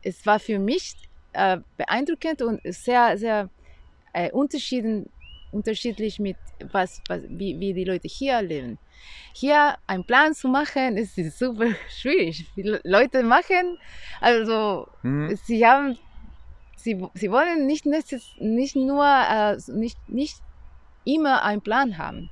es 0.02 0.24
war 0.26 0.38
für 0.38 0.58
mich 0.58 0.94
äh, 1.32 1.58
beeindruckend 1.76 2.42
und 2.42 2.60
sehr, 2.64 3.16
sehr 3.18 3.48
äh, 4.12 4.30
unterschieden 4.30 5.08
unterschiedlich 5.52 6.18
mit 6.18 6.36
was, 6.72 7.02
was 7.08 7.20
wie, 7.28 7.60
wie 7.60 7.74
die 7.74 7.84
Leute 7.84 8.08
hier 8.08 8.40
leben. 8.40 8.78
Hier 9.34 9.76
einen 9.86 10.02
Plan 10.02 10.32
zu 10.32 10.48
machen, 10.48 10.96
ist 10.96 11.14
super 11.38 11.66
schwierig. 11.90 12.46
Die 12.56 12.62
Le- 12.62 12.80
Leute 12.84 13.22
machen, 13.22 13.76
also 14.20 14.86
Hm. 15.02 15.36
sie 15.44 15.66
haben, 15.66 15.98
sie, 16.76 17.06
sie 17.12 17.30
wollen 17.30 17.66
nicht, 17.66 17.84
nicht 17.84 18.76
nur, 18.76 19.04
äh, 19.04 19.58
nicht, 19.72 19.98
nicht 20.08 20.38
immer 21.04 21.42
einen 21.42 21.60
Plan 21.60 21.98
haben. 21.98 22.30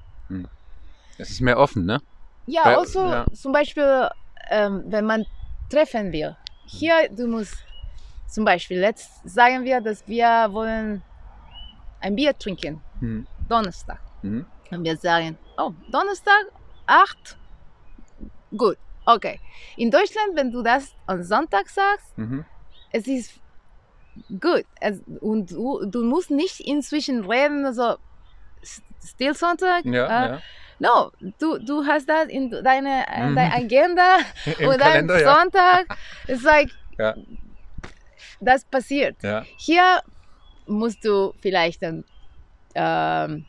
Es 1.21 1.31
ist 1.31 1.41
mehr 1.41 1.59
offen, 1.59 1.85
ne? 1.85 2.01
Ja, 2.47 2.64
Bei- 2.64 2.77
also 2.77 3.01
ja. 3.07 3.27
zum 3.35 3.53
Beispiel, 3.53 4.09
ähm, 4.51 4.85
wenn 4.87 5.05
man 5.07 5.25
treffen 5.68 6.12
will. 6.12 6.37
Hier, 6.66 7.09
du 7.11 7.27
musst 7.27 7.57
zum 8.29 8.45
Beispiel, 8.45 8.79
letzt 8.81 9.11
sagen 9.29 9.64
wir, 9.64 9.81
dass 9.81 10.07
wir 10.07 10.49
wollen 10.51 11.03
ein 12.01 12.14
Bier 12.16 12.37
trinken, 12.37 12.81
Hm. 13.01 13.27
Donnerstag. 13.49 14.01
Mhm. 14.23 14.47
Und 14.71 14.85
wir 14.85 14.97
sagen, 14.97 15.37
oh, 15.59 15.73
Donnerstag, 15.91 16.45
8, 16.87 17.37
gut, 18.57 18.77
okay. 19.05 19.41
In 19.77 19.91
Deutschland, 19.91 20.35
wenn 20.37 20.51
du 20.51 20.62
das 20.62 20.95
am 21.07 21.23
Sonntag 21.23 21.68
sagst, 21.68 22.16
Mhm. 22.16 22.45
es 22.93 23.07
ist 23.07 23.41
gut. 24.41 24.64
Es, 24.81 25.01
und 25.21 25.51
du, 25.51 25.85
du 25.87 26.05
musst 26.05 26.31
nicht 26.31 26.61
inzwischen 26.61 27.25
reden, 27.25 27.64
also 27.64 27.97
Still 29.03 29.35
Sonntag. 29.35 29.85
Ja, 29.87 30.07
äh, 30.07 30.29
ja. 30.33 30.41
No, 30.81 31.11
du, 31.39 31.59
du 31.59 31.85
hast 31.87 32.09
das 32.09 32.26
in 32.28 32.51
deine, 32.51 33.05
in 33.14 33.35
deine 33.37 33.53
Agenda 33.55 34.16
und 34.66 34.81
dann 34.81 35.07
ja. 35.09 35.35
Sonntag 35.35 35.85
ist 36.26 36.43
like, 36.43 36.70
Ja. 36.99 37.14
das 38.41 38.64
passiert. 38.64 39.22
ja. 39.22 39.45
Hier 39.59 40.01
musst 40.66 41.05
du 41.05 41.35
vielleicht 41.43 41.83
dann 41.83 42.03
ähm, 42.74 43.45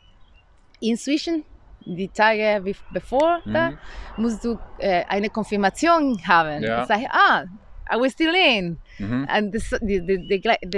inzwischen, 0.80 1.44
die 1.84 2.08
Tage 2.08 2.60
wie 2.64 2.76
bevor, 2.92 3.40
da, 3.46 3.70
Mhm. 3.70 3.78
musst 4.18 4.44
du 4.44 4.58
äh, 4.78 5.04
eine 5.08 5.30
Konfirmation 5.30 6.20
haben. 6.26 6.62
Ja. 6.62 6.84
Sag, 6.86 7.00
ah, 7.10 7.44
I 7.90 7.96
was 7.98 8.12
still 8.12 8.34
in. 8.34 8.78
Mhm. 8.98 9.26
Und 9.36 9.54
das, 9.54 9.70
die, 9.80 10.00
die, 10.04 10.28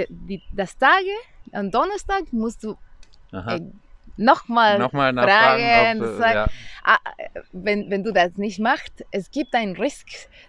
die, 0.09 0.41
das 0.53 0.77
Tage, 0.77 1.11
am 1.51 1.69
Donnerstag 1.69 2.31
musst 2.31 2.63
du 2.63 2.75
äh, 3.33 3.59
nochmal 4.17 4.79
Nochmal 4.79 5.13
fragen, 5.13 6.01
ob, 6.01 6.07
äh, 6.07 6.17
sag- 6.17 6.33
ja. 6.35 6.47
ah, 6.83 6.97
wenn, 7.51 7.89
wenn 7.89 8.03
du 8.03 8.11
das 8.11 8.37
nicht 8.37 8.59
machst, 8.59 9.03
es 9.11 9.29
gibt 9.31 9.53
einen 9.55 9.75
Risk, 9.75 10.07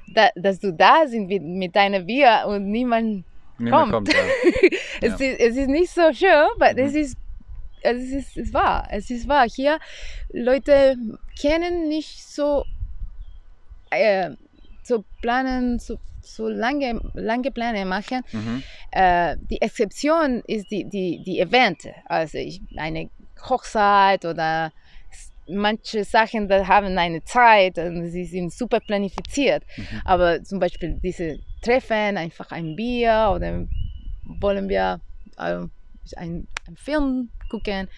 da, 0.09 0.29
dass 0.37 0.61
du 0.61 0.73
da 0.73 1.07
sind 1.07 1.27
mit, 1.29 1.43
mit 1.43 1.75
deiner 1.77 2.01
Bier 2.01 2.45
und 2.47 2.71
niemand, 2.71 3.25
Niemand 3.59 3.91
kommt. 3.93 4.15
kommt. 4.15 4.15
ja. 4.15 4.69
es, 5.01 5.21
ist, 5.21 5.41
es 5.41 5.57
ist 5.57 5.69
nicht 5.69 5.91
so 5.91 6.13
schön, 6.13 6.47
aber 6.57 6.73
Mhm. 6.73 6.79
es 6.79 6.95
ist 6.95 7.17
es 7.83 8.03
ist, 8.11 8.37
es 8.37 8.53
wahr, 8.53 8.89
es 8.91 9.11
ist 9.11 9.29
wahr. 9.29 9.47
Hier 9.49 9.79
Leute 10.33 10.97
kennen 11.41 11.89
nicht 11.89 12.25
so 12.27 12.65
äh, 13.91 14.31
so 14.83 15.05
planen, 15.21 15.79
so, 15.79 15.99
so 16.21 16.49
lange, 16.49 17.01
lange 17.15 17.51
Pläne 17.51 17.85
machen. 17.85 18.23
Mhm. 18.33 18.63
Äh, 18.91 19.37
die 19.51 19.61
Exzeption 19.61 20.43
ist 20.47 20.71
die, 20.71 20.85
die, 20.85 21.23
die 21.25 21.41
Evente. 21.41 21.93
Also 22.07 22.39
ich, 22.39 22.61
eine 22.77 23.09
Hochzeit 23.49 24.25
oder 24.25 24.73
manche 25.49 26.05
Sachen 26.05 26.49
da 26.49 26.67
haben 26.67 26.99
eine 26.99 27.23
Zeit 27.25 27.79
und 27.79 28.09
sie 28.11 28.25
sind 28.25 28.53
super 28.53 28.81
planifiziert. 28.81 29.65
Mhm. 29.77 29.87
Aber 30.05 30.43
zum 30.43 30.59
Beispiel 30.59 30.99
diese 31.03 31.39
Treffen, 31.63 32.17
einfach 32.17 32.51
ein 32.51 32.77
Bier 32.77 33.33
oder 33.35 33.67
wollen 34.25 34.69
wir 34.69 35.01
äh, 35.39 35.61
einen, 36.17 36.49
einen 36.67 36.77
Film 36.77 37.31
gucken, 37.49 37.89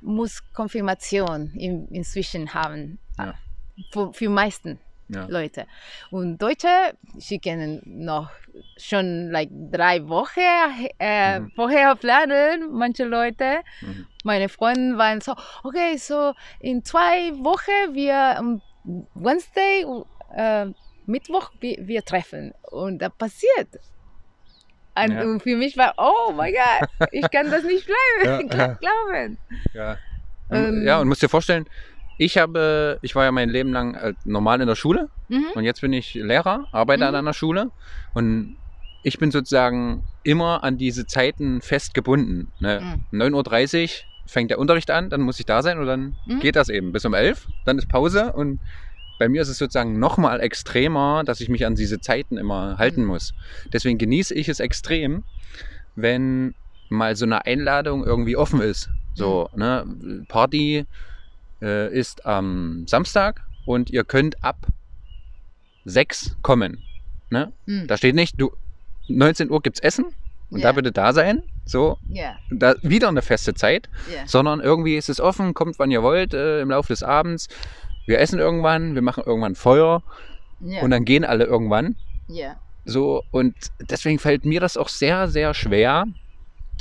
muss 0.00 0.42
Konfirmation 0.52 1.52
in, 1.54 1.88
inzwischen 1.88 2.52
haben. 2.52 2.98
Ja. 3.18 3.34
Für, 3.92 4.12
für 4.12 4.28
meisten 4.28 4.78
Ja. 5.08 5.26
Leute. 5.28 5.66
Und 6.10 6.38
Deutsche 6.38 6.94
schicken 7.18 7.80
noch 7.84 8.28
schon 8.76 9.30
like 9.30 9.50
drei 9.70 10.06
Wochen 10.08 10.40
äh, 10.98 11.40
Mhm. 11.40 11.50
vorher 11.54 11.94
planen, 11.96 12.72
manche 12.72 13.04
Leute. 13.04 13.58
Mhm. 13.82 14.06
Meine 14.24 14.48
Freunde 14.48 14.98
waren 14.98 15.20
so, 15.20 15.34
okay, 15.62 15.96
so 15.96 16.32
in 16.60 16.84
zwei 16.84 17.32
Wochen 17.38 17.94
wir 17.94 18.16
am 18.38 18.60
Wednesday, 19.14 19.84
äh, 20.34 20.66
Mittwoch, 21.06 21.52
wir, 21.60 21.76
wir 21.86 22.04
treffen. 22.04 22.52
Und 22.70 22.98
das 22.98 23.12
passiert. 23.16 23.68
Und, 24.98 25.12
Ja. 25.12 25.22
und 25.22 25.40
für 25.42 25.56
mich 25.56 25.76
war, 25.76 25.94
oh 25.98 26.32
mein 26.32 26.52
Gott, 26.54 27.08
ich 27.12 27.30
kann 27.30 27.50
das 27.50 27.62
nicht 27.62 27.86
glauben. 28.20 28.48
Ja, 28.50 28.66
glauben. 28.74 29.38
Ja. 29.72 29.98
Ähm. 30.50 30.84
ja, 30.86 30.98
und 31.00 31.08
musst 31.08 31.22
dir 31.22 31.28
vorstellen, 31.28 31.68
ich 32.16 32.38
habe, 32.38 32.98
ich 33.02 33.14
war 33.14 33.24
ja 33.24 33.32
mein 33.32 33.48
Leben 33.50 33.72
lang 33.72 33.94
äh, 33.94 34.14
normal 34.24 34.60
in 34.60 34.66
der 34.66 34.74
Schule 34.76 35.08
Mhm. 35.28 35.46
und 35.54 35.64
jetzt 35.64 35.80
bin 35.80 35.92
ich 35.92 36.14
Lehrer, 36.14 36.66
arbeite 36.72 37.04
Mhm. 37.04 37.08
an 37.08 37.14
einer 37.16 37.34
Schule 37.34 37.70
und 38.14 38.56
ich 39.02 39.18
bin 39.18 39.30
sozusagen 39.30 40.04
immer 40.22 40.64
an 40.64 40.78
diese 40.78 41.06
Zeiten 41.06 41.60
festgebunden. 41.60 42.52
Ne? 42.58 42.80
9.30 43.12 43.82
Uhr 43.84 44.06
fängt 44.28 44.50
der 44.50 44.58
Unterricht 44.58 44.90
an, 44.90 45.10
dann 45.10 45.20
muss 45.20 45.38
ich 45.38 45.46
da 45.46 45.62
sein 45.62 45.78
und 45.78 45.86
dann 45.86 46.16
Mhm. 46.24 46.40
geht 46.40 46.56
das 46.56 46.68
eben 46.68 46.92
bis 46.92 47.04
um 47.04 47.14
11 47.14 47.48
dann 47.64 47.78
ist 47.78 47.88
Pause 47.88 48.32
und 48.32 48.60
bei 49.18 49.28
mir 49.28 49.40
ist 49.42 49.48
es 49.48 49.58
sozusagen 49.58 49.98
nochmal 49.98 50.40
extremer, 50.40 51.22
dass 51.24 51.40
ich 51.40 51.48
mich 51.48 51.64
an 51.64 51.74
diese 51.74 52.00
Zeiten 52.00 52.36
immer 52.36 52.76
halten 52.78 53.02
Mhm. 53.02 53.06
muss. 53.08 53.32
Deswegen 53.72 53.96
genieße 53.98 54.34
ich 54.34 54.48
es 54.48 54.60
extrem, 54.60 55.24
wenn 55.94 56.54
mal 56.88 57.16
so 57.16 57.24
eine 57.24 57.46
Einladung 57.46 58.04
irgendwie 58.04 58.36
offen 58.36 58.60
ist. 58.60 58.90
So, 59.14 59.48
Mhm. 59.52 59.58
ne, 59.58 60.24
Party 60.28 60.84
äh, 61.62 61.92
ist 61.92 62.26
am 62.26 62.86
Samstag 62.86 63.42
und 63.66 63.90
ihr 63.90 64.04
könnt 64.04 64.42
ab 64.44 64.66
6 65.84 66.36
kommen. 66.42 66.82
Ne? 67.30 67.52
Mhm. 67.66 67.86
Da 67.86 67.96
steht 67.96 68.14
nicht, 68.14 68.40
du 68.40 68.52
19 69.08 69.50
Uhr 69.50 69.60
gibt's 69.62 69.80
Essen 69.80 70.06
und 70.50 70.60
Ja. 70.60 70.68
da 70.68 70.72
bitte 70.72 70.92
da 70.92 71.12
sein. 71.12 71.42
So, 71.64 71.98
Ja, 72.08 72.36
da 72.50 72.74
wieder 72.82 73.08
eine 73.08 73.22
feste 73.22 73.54
Zeit, 73.54 73.88
ja. 74.12 74.26
sondern 74.26 74.60
irgendwie 74.60 74.96
ist 74.96 75.08
es 75.08 75.20
offen, 75.20 75.54
kommt 75.54 75.78
wann 75.78 75.90
ihr 75.90 76.02
wollt 76.02 76.32
äh, 76.34 76.60
im 76.60 76.70
Laufe 76.70 76.88
des 76.92 77.02
Abends. 77.02 77.48
Wir 78.06 78.20
essen 78.20 78.38
irgendwann, 78.38 78.94
wir 78.94 79.02
machen 79.02 79.24
irgendwann 79.26 79.56
Feuer 79.56 80.02
und 80.82 80.90
dann 80.90 81.04
gehen 81.04 81.24
alle 81.24 81.44
irgendwann. 81.44 81.96
So, 82.84 83.24
und 83.32 83.54
deswegen 83.90 84.20
fällt 84.20 84.44
mir 84.44 84.60
das 84.60 84.76
auch 84.76 84.88
sehr, 84.88 85.26
sehr 85.26 85.54
schwer, 85.54 86.06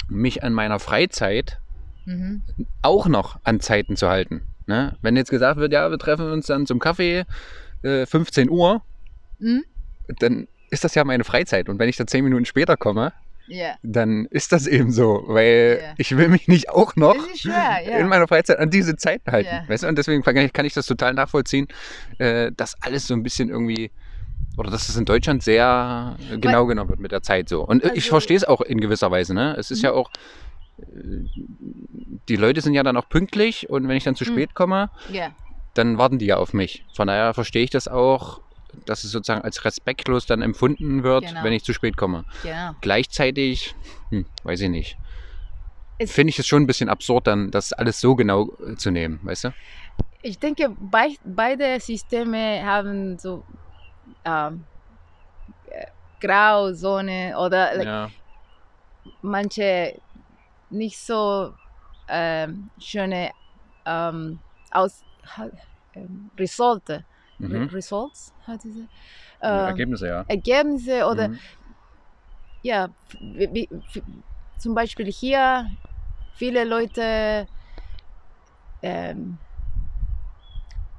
mich 0.07 0.43
an 0.43 0.53
meiner 0.53 0.79
Freizeit 0.79 1.59
Mhm. 2.05 2.43
auch 2.83 3.07
noch 3.07 3.39
an 3.43 3.59
Zeiten 3.59 3.95
zu 3.95 4.07
halten. 4.07 4.43
Ne? 4.67 4.95
Wenn 5.01 5.15
jetzt 5.15 5.29
gesagt 5.29 5.59
wird, 5.59 5.71
ja, 5.73 5.89
wir 5.91 5.97
treffen 5.99 6.31
uns 6.31 6.47
dann 6.47 6.65
zum 6.65 6.79
Kaffee 6.79 7.25
äh, 7.83 8.05
15 8.05 8.49
Uhr, 8.49 8.81
Mhm. 9.39 9.63
dann 10.19 10.47
ist 10.71 10.83
das 10.83 10.95
ja 10.95 11.03
meine 11.03 11.23
Freizeit. 11.23 11.69
Und 11.69 11.77
wenn 11.79 11.89
ich 11.89 11.97
da 11.97 12.07
10 12.07 12.23
Minuten 12.23 12.45
später 12.45 12.77
komme, 12.77 13.13
Ja. 13.47 13.75
dann 13.83 14.25
ist 14.31 14.51
das 14.51 14.65
eben 14.65 14.91
so, 14.91 15.23
weil 15.27 15.79
Ja. 15.81 15.93
ich 15.97 16.17
will 16.17 16.29
mich 16.29 16.47
nicht 16.47 16.69
auch 16.69 16.95
noch 16.95 17.15
schwer, 17.35 17.79
ja. 17.85 17.97
in 17.99 18.07
meiner 18.07 18.27
Freizeit 18.27 18.57
an 18.57 18.69
diese 18.71 18.95
Zeiten 18.95 19.31
halten. 19.31 19.49
Weißt 19.67 19.83
du? 19.83 19.87
Und 19.87 19.97
deswegen 19.97 20.23
kann 20.23 20.65
ich, 20.65 20.73
das 20.73 20.85
total 20.87 21.13
nachvollziehen, 21.13 21.67
äh, 22.17 22.51
dass 22.55 22.75
alles 22.81 23.05
so 23.07 23.13
ein 23.13 23.21
bisschen 23.23 23.49
irgendwie, 23.49 23.91
oder 24.57 24.71
dass 24.71 24.89
es 24.89 24.95
in 24.97 25.05
Deutschland 25.05 25.43
sehr 25.43 26.15
genau 26.41 26.65
genommen 26.65 26.89
wird 26.89 26.99
mit 27.01 27.11
der 27.11 27.21
Zeit 27.21 27.49
so. 27.49 27.63
Und 27.63 27.83
äh, 27.83 27.89
ich 27.89 28.05
Also- 28.05 28.09
verstehe 28.09 28.37
es 28.37 28.45
auch 28.45 28.61
in 28.61 28.79
gewisser 28.81 29.11
Weise. 29.11 29.33
Ne? 29.35 29.55
Es 29.59 29.69
ist 29.69 29.83
ja 29.83 29.91
Mhm. 29.91 29.97
auch, 29.97 30.09
die 30.77 32.35
Leute 32.35 32.61
sind 32.61 32.73
ja 32.73 32.83
dann 32.83 32.97
auch 32.97 33.07
pünktlich 33.09 33.69
und 33.69 33.87
wenn 33.87 33.95
ich 33.97 34.03
dann 34.03 34.15
zu 34.15 34.23
Mhm. 34.25 34.33
spät 34.33 34.55
komme, 34.55 34.89
Ja. 35.09 35.31
dann 35.73 35.97
warten 35.97 36.19
die 36.19 36.25
ja 36.25 36.37
auf 36.37 36.53
mich. 36.53 36.83
Von 36.93 37.07
daher 37.07 37.33
verstehe 37.33 37.63
ich 37.63 37.69
das 37.69 37.87
auch, 37.87 38.41
dass 38.85 39.03
es 39.05 39.11
sozusagen 39.11 39.41
als 39.41 39.63
respektlos 39.63 40.25
dann 40.25 40.41
empfunden 40.41 41.03
wird, 41.03 41.25
Genau. 41.27 41.43
wenn 41.43 41.53
ich 41.53 41.63
zu 41.63 41.73
spät 41.73 41.95
komme. 41.95 42.25
Genau. 42.43 42.71
Gleichzeitig, 42.81 43.73
hm, 44.09 44.25
weiß 44.43 44.61
ich 44.61 44.69
nicht. 44.69 44.97
Finde 46.05 46.31
ich 46.31 46.39
es 46.39 46.47
schon 46.47 46.63
ein 46.63 46.67
bisschen 46.67 46.89
absurd, 46.89 47.27
dann 47.27 47.51
das 47.51 47.71
alles 47.71 48.01
so 48.01 48.15
genau 48.15 48.47
zu 48.77 48.91
nehmen, 48.91 49.21
weißt 49.23 49.45
du? 49.45 49.53
Ich 50.21 50.39
denke, 50.39 50.75
bei, 50.77 51.15
beide 51.23 51.79
Systeme 51.79 52.65
haben 52.65 53.17
so 53.17 53.45
ähm, 54.25 54.65
äh, 55.67 55.85
Grauzone 56.19 57.35
oder 57.39 57.75
like, 57.77 57.85
Ja, 57.85 58.09
manche 59.21 60.01
nicht 60.75 60.99
so 60.99 61.53
ähm, 62.07 62.69
schöne 62.79 63.31
ähm, 63.85 64.39
aus, 64.71 65.03
ähm, 65.93 66.31
Resulte. 66.37 67.05
mhm. 67.39 67.63
Results, 67.73 68.33
hat 68.47 68.63
diese, 68.63 68.87
ähm, 69.41 69.67
Ergebnisse, 69.67 70.07
ja. 70.07 70.25
Ergebnisse 70.27 71.05
oder 71.05 71.27
Mhm. 71.29 71.39
ja, 72.63 72.89
wie, 73.19 73.49
wie, 73.53 73.69
zum 74.57 74.73
Beispiel 74.73 75.07
hier 75.11 75.67
viele 76.35 76.63
Leute, 76.63 77.47
ähm, 78.81 79.37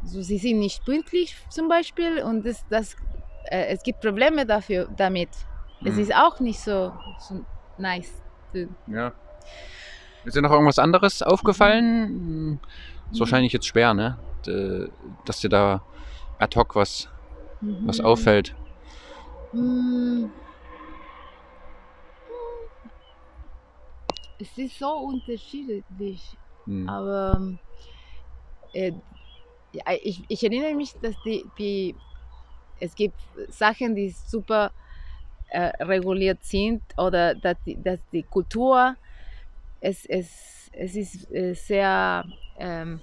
so, 0.05 0.23
sie 0.23 0.39
sind 0.39 0.59
nicht 0.59 0.85
pünktlich 0.85 1.35
zum 1.51 1.69
Beispiel 1.69 2.23
und 2.23 2.45
das, 2.45 2.65
das, 2.69 2.95
äh, 3.51 3.67
es 3.75 3.83
gibt 3.83 4.01
Probleme 4.01 4.47
dafür 4.47 4.89
damit. 4.97 5.31
Es 5.85 5.95
Mhm. 5.95 6.01
ist 6.01 6.15
auch 6.15 6.39
nicht 6.41 6.61
so, 6.61 6.93
so 7.29 7.45
nice. 7.79 8.13
Ja. 8.87 9.13
Ist 10.25 10.37
dir 10.37 10.43
noch 10.43 10.51
irgendwas 10.51 10.79
anderes 10.79 11.23
aufgefallen? 11.23 12.61
Ist 13.13 13.21
wahrscheinlich 13.21 13.53
jetzt 13.53 13.67
schwer, 13.67 13.95
ne? 13.95 14.19
Dass 15.25 15.41
dir 15.41 15.49
da 15.49 15.83
ad 16.39 16.59
hoc 16.59 16.75
was, 16.75 17.09
was 17.61 17.99
Mhm. 17.99 18.05
auffällt. 18.05 18.55
Mm. 19.53 20.25
Es 24.39 24.59
ist 24.59 24.79
so 24.79 24.89
unterschiedlich, 24.89 26.37
Hm. 26.67 26.89
aber 26.89 27.41
äh, 28.75 28.93
ich, 30.03 30.25
ich 30.29 30.45
erinnere 30.45 30.75
mich, 30.75 30.93
dass 31.01 31.15
die, 31.25 31.45
die 31.59 31.95
es 32.79 32.95
gibt 32.95 33.19
Sachen, 33.49 33.95
die 33.95 34.11
super 34.11 34.73
äh, 35.49 35.73
reguliert 35.83 36.45
sind 36.45 36.83
oder 36.99 37.35
dass 37.35 37.57
die, 37.65 37.83
dass 37.83 38.01
die 38.13 38.23
Kultur 38.25 38.97
es, 39.87 40.05
es, 40.07 40.71
es 40.73 40.97
ist 40.97 41.31
äh, 41.33 41.55
sehr 41.55 42.25
ähm, 42.59 43.01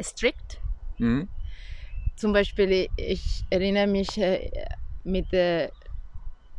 strikt 0.00 0.60
Mhm. 0.96 1.28
zum 2.14 2.32
Beispiel, 2.32 2.88
ich 2.96 3.42
erinnere 3.50 3.88
mich 3.88 4.16
äh, 4.16 4.48
mit 5.02 5.32
äh, 5.32 5.68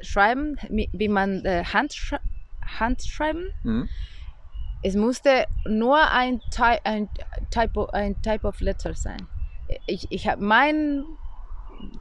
Schreiben, 0.02 0.58
wie 0.70 1.08
man 1.08 1.46
äh, 1.46 1.64
Handschre 1.64 2.20
Handschreiben. 2.62 3.46
Mhm. 3.64 3.88
Es 4.84 4.96
musste 4.96 5.46
nur 5.66 6.12
ein, 6.12 6.42
Ty 6.52 6.80
ein, 6.84 7.08
Type, 7.50 7.94
ein 7.94 8.22
Type 8.22 8.46
of 8.46 8.60
Letter 8.60 8.94
sein. 8.94 9.26
Ich, 9.88 10.06
ich 10.10 10.28
habe 10.28 10.44
mein 10.44 11.06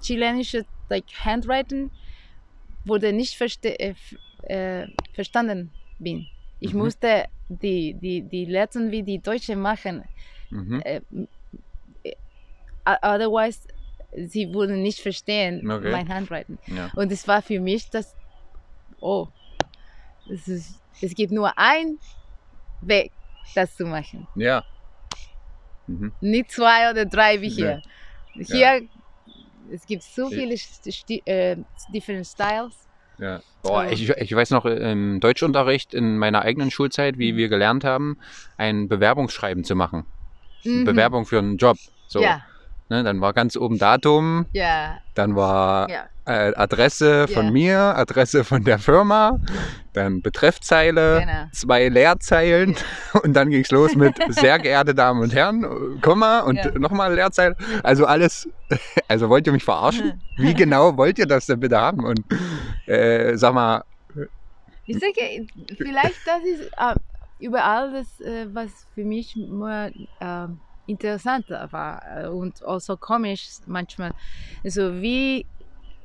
chilenisches 0.02 0.64
like, 0.88 1.06
Handwriting 1.24 1.92
wurde 2.84 3.12
nicht 3.12 3.36
verste 3.36 3.78
äh, 3.78 4.88
verstanden 5.14 5.72
bin. 6.00 6.26
Ich 6.60 6.72
Mhm. 6.72 6.78
musste 6.78 7.26
die, 7.48 7.94
die, 7.94 8.22
die 8.22 8.44
Lettern 8.46 8.90
wie 8.90 9.02
die 9.02 9.18
Deutschen 9.20 9.60
machen 9.60 10.04
Mhm. 10.50 10.80
äh, 10.84 11.00
äh, 12.04 12.14
otherwise 13.02 13.60
sie 14.16 14.52
würden 14.52 14.82
nicht 14.82 15.00
verstehen 15.00 15.68
Okay. 15.68 15.90
mein 15.90 16.08
Handwriting. 16.08 16.58
Ja. 16.66 16.90
Und 16.94 17.10
es 17.10 17.26
war 17.26 17.42
für 17.42 17.60
mich 17.60 17.90
das, 17.90 18.14
oh, 19.00 19.26
es, 20.30 20.46
ist, 20.48 20.80
es 21.00 21.14
gibt 21.14 21.32
nur 21.32 21.56
einen 21.58 21.98
Weg, 22.80 23.10
das 23.54 23.74
zu 23.76 23.84
machen. 23.84 24.28
ja. 24.36 24.62
Mhm. 25.86 26.12
Nicht 26.20 26.50
zwei 26.52 26.90
oder 26.90 27.04
drei 27.04 27.40
wie 27.42 27.50
hier. 27.50 27.82
Hier, 28.34 28.88
es 29.70 29.84
gibt 29.84 30.02
so 30.02 30.30
Ja. 30.30 30.30
viele 30.30 30.56
Sti 30.56 31.22
äh, 31.26 31.56
different 31.92 32.26
Styles. 32.26 32.88
Ja. 33.18 33.40
Boah, 33.62 33.86
ich, 33.86 34.08
ich 34.10 34.34
weiß 34.34 34.50
noch 34.50 34.64
im 34.66 35.20
Deutschunterricht 35.20 35.94
in 35.94 36.18
meiner 36.18 36.42
eigenen 36.42 36.70
Schulzeit, 36.70 37.16
wie 37.18 37.32
Mhm. 37.32 37.36
wir 37.36 37.48
gelernt 37.48 37.84
haben, 37.84 38.18
ein 38.58 38.88
Bewerbungsschreiben 38.88 39.64
zu 39.64 39.74
machen. 39.74 40.04
Mhm. 40.64 40.84
Bewerbung 40.84 41.24
für 41.26 41.38
einen 41.38 41.56
Job. 41.56 41.76
So, 42.08 42.22
Ja, 42.22 42.42
ne, 42.88 43.02
dann 43.04 43.20
war 43.20 43.32
ganz 43.32 43.56
oben 43.56 43.78
Datum, 43.78 44.46
ja, 44.52 44.98
dann 45.14 45.36
war 45.36 45.88
ja. 45.90 46.04
äh, 46.26 46.52
Adresse 46.54 47.28
von 47.28 47.46
Ja. 47.46 47.50
mir, 47.52 47.78
Adresse 47.96 48.44
von 48.44 48.64
der 48.64 48.78
Firma, 48.78 49.38
dann 49.92 50.22
Betreffzeile, 50.22 51.20
Genau. 51.20 51.44
zwei 51.52 51.88
Leerzeilen 51.88 52.76
und 53.22 53.34
dann 53.34 53.50
ging 53.50 53.62
es 53.62 53.70
los 53.70 53.94
mit 53.94 54.14
sehr 54.28 54.58
geehrte 54.58 54.94
Damen 54.94 55.20
und 55.22 55.34
Herren, 55.34 56.00
Komma 56.00 56.40
und 56.40 56.78
nochmal 56.78 57.14
Leerzeilen. 57.14 57.54
Also 57.82 58.06
alles, 58.06 58.48
also 59.08 59.28
wollt 59.28 59.46
ihr 59.46 59.52
mich 59.52 59.64
verarschen? 59.64 60.20
Wie 60.36 60.54
genau 60.54 60.96
wollt 60.96 61.18
ihr 61.18 61.26
das 61.26 61.46
denn 61.46 61.60
bitte 61.60 61.78
haben? 61.78 62.04
Und 62.04 62.20
äh, 62.86 63.36
sag 63.36 63.54
mal, 63.54 63.84
Ich 64.86 64.98
denke, 64.98 65.46
vielleicht 65.76 66.26
das 66.26 66.42
ist 66.44 66.70
äh, 66.76 66.94
überall 67.38 67.92
das, 67.92 68.20
äh, 68.20 68.46
was 68.52 68.86
für 68.94 69.04
mich 69.04 69.34
nur 69.36 69.70
äh, 70.20 70.46
interessant 70.86 71.48
war 71.50 72.02
äh, 72.24 72.26
und 72.28 72.62
auch 72.64 72.80
so 72.80 72.96
komisch 72.96 73.48
manchmal. 73.66 74.12
Also 74.64 75.00
wie 75.00 75.46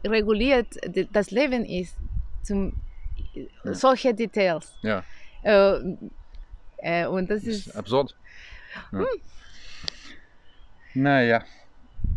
reguliert 0.05 0.67
das 1.11 1.31
Leben 1.31 1.65
ist 1.65 1.95
zum 2.43 2.73
Ja. 3.63 3.73
solche 3.73 4.13
Details. 4.13 4.73
ja, 4.81 5.03
Äh, 5.43 5.73
äh, 6.77 7.05
und 7.05 7.29
das 7.29 7.43
ist 7.43 7.67
ist 7.67 7.75
absurd. 7.75 8.15
Ja. 8.91 9.03
Naja. 10.93 11.43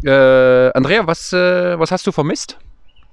Äh, 0.05 0.71
Andrea, 0.75 1.07
was, 1.07 1.33
äh, 1.33 1.79
was 1.79 1.91
hast 1.91 2.07
du 2.07 2.13
vermisst 2.13 2.59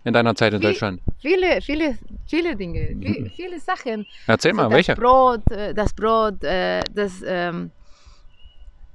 in 0.04 0.14
deiner 0.14 0.34
Zeit 0.36 0.54
in 0.54 0.60
Viel- 0.62 0.70
Deutschland? 0.72 1.02
viele, 1.20 1.62
viele, 1.62 1.98
viele 2.28 2.56
Dinge, 2.56 2.80
vi- 2.96 3.30
viele 3.36 3.60
Sachen. 3.60 4.06
Erzähl 4.28 4.54
mal, 4.54 4.64
das 4.64 4.72
welche? 4.74 4.96
Brot, 4.96 5.42
äh, 5.52 5.74
das 5.74 5.94
Brot, 5.94 6.36
das 6.42 7.22
ähm, 7.26 7.72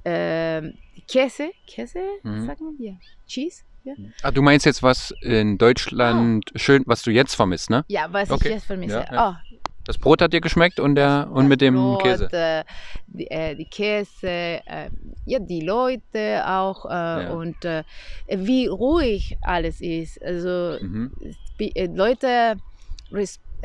ähm, 0.05 0.77
Käse, 1.07 1.51
Käse, 1.67 1.99
Mhm. 2.23 2.45
sagen 2.45 2.75
wir, 2.77 2.99
Cheese, 3.27 3.63
ja. 3.83 3.93
Ah, 4.23 4.31
du 4.31 4.41
meinst 4.41 4.65
jetzt 4.65 4.81
was 4.83 5.13
in 5.21 5.57
Deutschland 5.57 6.43
schön, 6.55 6.83
was 6.85 7.01
du 7.03 7.11
jetzt 7.11 7.35
vermisst, 7.35 7.69
ne? 7.69 7.83
Ja, 7.87 8.07
was 8.11 8.29
Okay. 8.29 8.47
ich 8.49 8.53
jetzt 8.55 8.65
vermisse. 8.65 8.97
Ja, 8.99 9.13
ja. 9.13 9.31
Oh, 9.31 9.55
Das 9.85 9.97
Brot 9.97 10.21
hat 10.21 10.33
dir 10.33 10.41
geschmeckt 10.41 10.79
und 10.79 10.95
der 10.95 11.27
und 11.29 11.43
das 11.43 11.49
mit 11.49 11.61
dem 11.61 11.75
Brot, 11.75 12.01
Käse. 12.01 12.27
Äh, 12.31 12.63
die, 13.07 13.27
äh, 13.29 13.55
die 13.55 13.65
Käse, 13.65 14.27
äh, 14.65 14.89
ja, 15.25 15.39
die 15.39 15.61
Leute 15.61 16.43
auch 16.47 16.85
äh, 16.85 17.31
und 17.31 17.63
äh, 17.65 17.83
wie 18.27 18.65
ruhig 18.67 19.37
alles 19.41 19.81
ist. 19.81 20.21
Also 20.23 20.77
Mhm. 20.81 21.11
äh, 21.59 21.85
Leute 21.87 22.55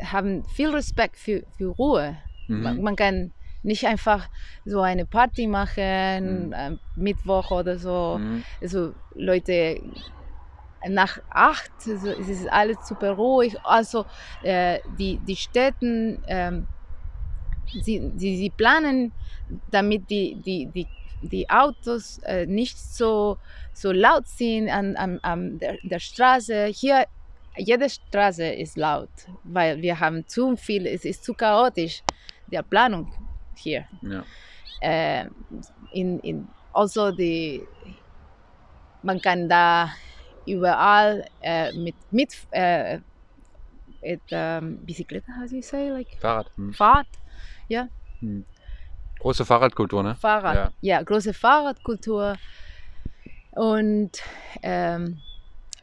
haben 0.03 0.43
viel 0.45 0.69
Respekt 0.69 1.17
für, 1.17 1.43
für 1.57 1.67
Ruhe. 1.69 2.17
Man, 2.47 2.77
Mhm. 2.77 2.83
man 2.83 2.95
kann 2.95 3.31
nicht 3.63 3.85
einfach 3.85 4.27
so 4.65 4.81
eine 4.81 5.05
Party 5.05 5.47
machen, 5.47 6.47
Mhm. 6.47 6.53
am 6.53 6.79
Mittwoch 6.95 7.51
oder 7.51 7.77
so. 7.77 8.17
Mhm. 8.19 8.43
Also 8.61 8.93
Leute 9.15 9.81
nach 10.87 11.19
acht, 11.29 11.71
also 11.87 12.09
es 12.09 12.27
ist 12.27 12.51
alles 12.51 12.77
super 12.87 13.11
ruhig. 13.11 13.55
Also 13.63 14.05
äh, 14.41 14.79
die, 14.97 15.19
die 15.19 15.35
Städten, 15.35 16.23
ähm, 16.27 16.65
sie, 17.83 18.11
sie, 18.17 18.37
sie 18.37 18.49
planen, 18.49 19.11
damit 19.69 20.09
die, 20.09 20.35
die, 20.41 20.65
die, 20.73 20.87
die 21.21 21.49
Autos 21.49 22.17
äh, 22.23 22.47
nicht 22.47 22.77
so, 22.79 23.37
so 23.73 23.91
laut 23.91 24.27
sind 24.27 24.69
an, 24.69 24.95
an, 24.95 25.19
an 25.21 25.59
der, 25.59 25.77
der 25.83 25.99
Straße. 25.99 26.65
Hier, 26.65 27.05
jede 27.57 27.87
Straße 27.89 28.45
ist 28.45 28.75
laut, 28.77 29.09
weil 29.43 29.81
wir 29.81 29.99
haben 29.99 30.27
zu 30.27 30.55
viel, 30.55 30.87
es 30.87 31.05
ist 31.05 31.23
zu 31.23 31.33
chaotisch, 31.35 32.01
der 32.47 32.63
Planung 32.63 33.13
hier 33.61 33.85
Ja. 34.01 34.23
äh, 34.81 35.25
in, 35.93 36.19
in, 36.19 36.47
also 36.73 37.11
die, 37.11 37.67
man 39.03 39.21
kann 39.21 39.47
da 39.49 39.91
überall 40.45 41.25
äh, 41.41 41.71
mit, 41.73 41.95
mit 42.11 42.33
äh, 42.51 42.99
mit 44.01 44.21
ähm, 44.31 44.83
Bicicleta, 44.85 45.31
how 45.39 45.47
do 45.49 45.55
you 45.55 45.61
say, 45.61 45.89
like 45.89 46.07
Fahrrad. 46.19 46.51
Mhm. 46.57 46.73
Fahrrad, 46.73 47.07
Mhm. 48.21 48.45
Große 49.19 49.45
Fahrradkultur, 49.45 50.01
ne? 50.03 50.15
Fahrrad, 50.15 50.55
Ja. 50.55 50.71
ja, 50.81 51.03
große 51.03 51.33
Fahrradkultur 51.33 52.35
und 53.51 54.11
ähm, 54.63 55.21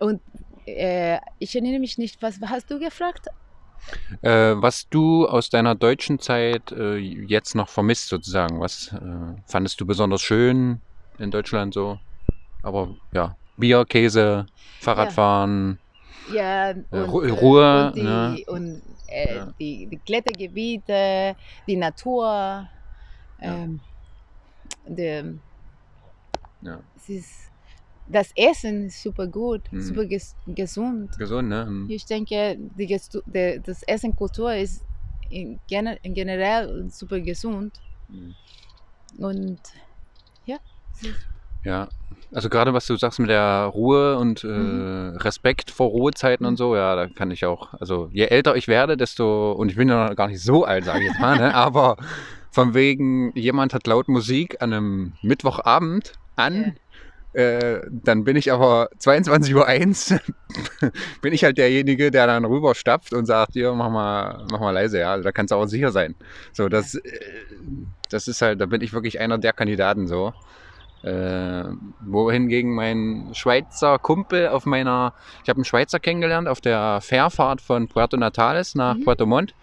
und 0.00 0.20
äh, 0.66 1.18
ich 1.38 1.54
erinnere 1.54 1.78
mich 1.80 1.98
nicht, 1.98 2.20
was 2.22 2.40
hast 2.40 2.70
du 2.70 2.78
gefragt? 2.78 3.26
Äh, 4.22 4.54
was 4.56 4.88
du 4.88 5.26
aus 5.26 5.48
deiner 5.50 5.74
deutschen 5.74 6.18
Zeit 6.18 6.72
äh, 6.72 6.96
jetzt 6.96 7.54
noch 7.54 7.68
vermisst, 7.68 8.08
sozusagen. 8.08 8.60
Was 8.60 8.92
äh, 8.92 9.40
fandest 9.46 9.80
du 9.80 9.86
besonders 9.86 10.22
schön 10.22 10.80
in 11.18 11.30
Deutschland 11.30 11.74
so? 11.74 11.98
Aber 12.62 12.96
ja, 13.12 13.36
Bier, 13.56 13.84
Käse, 13.84 14.46
Fahrradfahren. 14.80 15.78
Ja, 16.32 16.70
und, 16.70 16.84
Ru- 16.92 17.24
äh, 17.26 17.30
Ruhe, 17.30 17.86
und, 17.88 17.96
die, 17.96 18.02
ne? 18.02 18.42
und 18.46 18.82
äh, 19.08 19.36
Ja. 19.36 19.54
die, 19.58 19.86
die 19.86 19.98
Klettergebiete, 19.98 21.36
die 21.66 21.76
Natur. 21.76 22.68
Ähm, 23.40 23.80
der, 24.86 25.34
Ja. 26.60 26.82
es 26.96 27.08
ist, 27.08 27.50
das 28.08 28.30
Essen 28.36 28.86
ist 28.86 29.02
super 29.02 29.26
gut, 29.26 29.62
Mhm. 29.70 29.80
super 29.80 30.04
ges 30.06 30.34
gesund. 30.46 31.16
Gesund, 31.18 31.48
ne? 31.48 31.66
Mhm. 31.68 31.86
Ich 31.90 32.06
denke, 32.06 32.56
die, 32.58 32.98
der, 33.26 33.58
das 33.60 33.82
Essenkultur 33.82 34.54
ist 34.54 34.82
in, 35.30 35.58
gener 35.68 35.96
in 36.02 36.14
generell 36.14 36.88
super 36.90 37.20
gesund. 37.20 37.78
Mhm. 38.08 38.34
Und 39.18 39.58
ja, 40.46 40.58
Ja, 41.64 41.88
also 42.32 42.48
gerade 42.48 42.72
was 42.72 42.86
du 42.86 42.96
sagst 42.96 43.18
mit 43.18 43.28
der 43.30 43.70
Ruhe 43.74 44.16
und 44.18 44.44
äh, 44.44 44.46
Mhm. 44.46 45.16
Respekt 45.18 45.70
vor 45.70 45.88
Ruhezeiten 45.88 46.46
und 46.46 46.56
so, 46.56 46.76
ja, 46.76 46.94
da 46.96 47.08
kann 47.08 47.30
ich 47.30 47.44
auch, 47.44 47.74
also 47.74 48.08
je 48.12 48.24
älter 48.26 48.56
ich 48.56 48.68
werde, 48.68 48.96
desto, 48.96 49.52
und 49.52 49.70
ich 49.70 49.76
bin 49.76 49.88
ja 49.88 50.08
noch 50.08 50.16
gar 50.16 50.28
nicht 50.28 50.42
so 50.42 50.64
alt, 50.64 50.84
sage 50.84 51.00
ich 51.00 51.06
jetzt 51.08 51.20
mal, 51.20 51.36
ne, 51.36 51.54
aber 51.54 51.96
von 52.50 52.74
wegen, 52.74 53.32
jemand 53.36 53.74
hat 53.74 53.86
laut 53.86 54.08
Musik 54.08 54.62
an 54.62 54.72
einem 54.72 55.12
Mittwochabend 55.22 56.14
an 56.36 56.76
Äh, 57.34 57.80
dann 57.90 58.24
bin 58.24 58.36
ich 58.36 58.50
aber 58.52 58.88
22.01 58.98 60.14
Uhr, 60.14 60.20
bin 61.22 61.32
ich 61.32 61.44
halt 61.44 61.58
derjenige, 61.58 62.10
der 62.10 62.26
dann 62.26 62.44
rüberstapft 62.44 63.12
und 63.12 63.26
sagt, 63.26 63.52
hier, 63.52 63.72
mach 63.74 63.90
mal, 63.90 64.46
mach 64.50 64.60
mal 64.60 64.70
leise, 64.70 64.98
ja. 65.00 65.12
Also 65.12 65.24
da 65.24 65.32
kannst 65.32 65.52
du 65.52 65.56
auch 65.56 65.66
sicher 65.66 65.92
sein. 65.92 66.14
So, 66.52 66.68
das, 66.68 66.94
äh, 66.94 67.00
das 68.10 68.28
ist 68.28 68.40
halt, 68.42 68.60
da 68.60 68.66
bin 68.66 68.80
ich 68.80 68.92
wirklich 68.92 69.20
einer 69.20 69.38
der 69.38 69.52
Kandidaten 69.52 70.06
so. 70.06 70.32
Äh, 71.02 71.64
wohingegen 72.00 72.74
mein 72.74 73.28
Schweizer 73.32 73.98
Kumpel 74.00 74.48
auf 74.48 74.66
meiner, 74.66 75.12
ich 75.44 75.48
habe 75.48 75.58
einen 75.58 75.64
Schweizer 75.64 76.00
kennengelernt 76.00 76.48
auf 76.48 76.60
der 76.60 77.00
Fährfahrt 77.00 77.60
von 77.60 77.86
Puerto 77.86 78.16
Natales 78.16 78.74
nach 78.74 78.96
Mhm. 78.96 79.04
Puerto 79.04 79.26
Montt. 79.26 79.54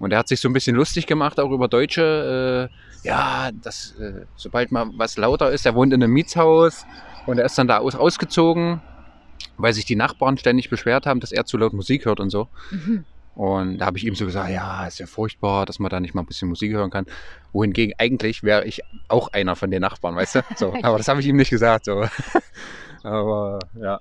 Und 0.00 0.12
er 0.12 0.18
hat 0.18 0.28
sich 0.28 0.40
so 0.40 0.48
ein 0.48 0.52
bisschen 0.52 0.74
lustig 0.74 1.06
gemacht, 1.06 1.38
auch 1.38 1.52
über 1.52 1.68
Deutsche. 1.68 2.70
Äh, 2.70 2.93
ja, 3.04 3.50
das, 3.52 3.94
äh, 4.00 4.24
sobald 4.36 4.72
mal 4.72 4.86
was 4.96 5.16
lauter 5.16 5.50
ist, 5.50 5.66
er 5.66 5.74
wohnt 5.74 5.92
in 5.92 6.02
einem 6.02 6.12
Mietshaus 6.12 6.86
und 7.26 7.38
er 7.38 7.44
ist 7.44 7.56
dann 7.56 7.68
da 7.68 7.78
aus, 7.78 7.94
ausgezogen, 7.94 8.80
weil 9.56 9.72
sich 9.72 9.84
die 9.84 9.96
Nachbarn 9.96 10.38
ständig 10.38 10.70
beschwert 10.70 11.06
haben, 11.06 11.20
dass 11.20 11.32
er 11.32 11.44
zu 11.44 11.56
laut 11.56 11.72
Musik 11.72 12.06
hört 12.06 12.20
und 12.20 12.30
so. 12.30 12.48
Mhm. 12.70 13.04
Und 13.34 13.78
da 13.78 13.86
habe 13.86 13.98
ich 13.98 14.06
ihm 14.06 14.14
so 14.14 14.26
gesagt, 14.26 14.50
ja, 14.50 14.86
ist 14.86 15.00
ja 15.00 15.06
furchtbar, 15.06 15.66
dass 15.66 15.80
man 15.80 15.90
da 15.90 15.98
nicht 15.98 16.14
mal 16.14 16.22
ein 16.22 16.26
bisschen 16.26 16.48
Musik 16.48 16.72
hören 16.72 16.90
kann. 16.90 17.06
Wohingegen 17.52 17.94
eigentlich 17.98 18.44
wäre 18.44 18.64
ich 18.64 18.82
auch 19.08 19.32
einer 19.32 19.56
von 19.56 19.70
den 19.70 19.80
Nachbarn, 19.80 20.14
weißt 20.14 20.36
du? 20.36 20.40
So, 20.56 20.74
aber 20.82 20.98
das 20.98 21.08
habe 21.08 21.20
ich 21.20 21.26
ihm 21.26 21.36
nicht 21.36 21.50
gesagt. 21.50 21.86
So. 21.86 22.06
aber 23.02 23.58
ja. 23.80 24.00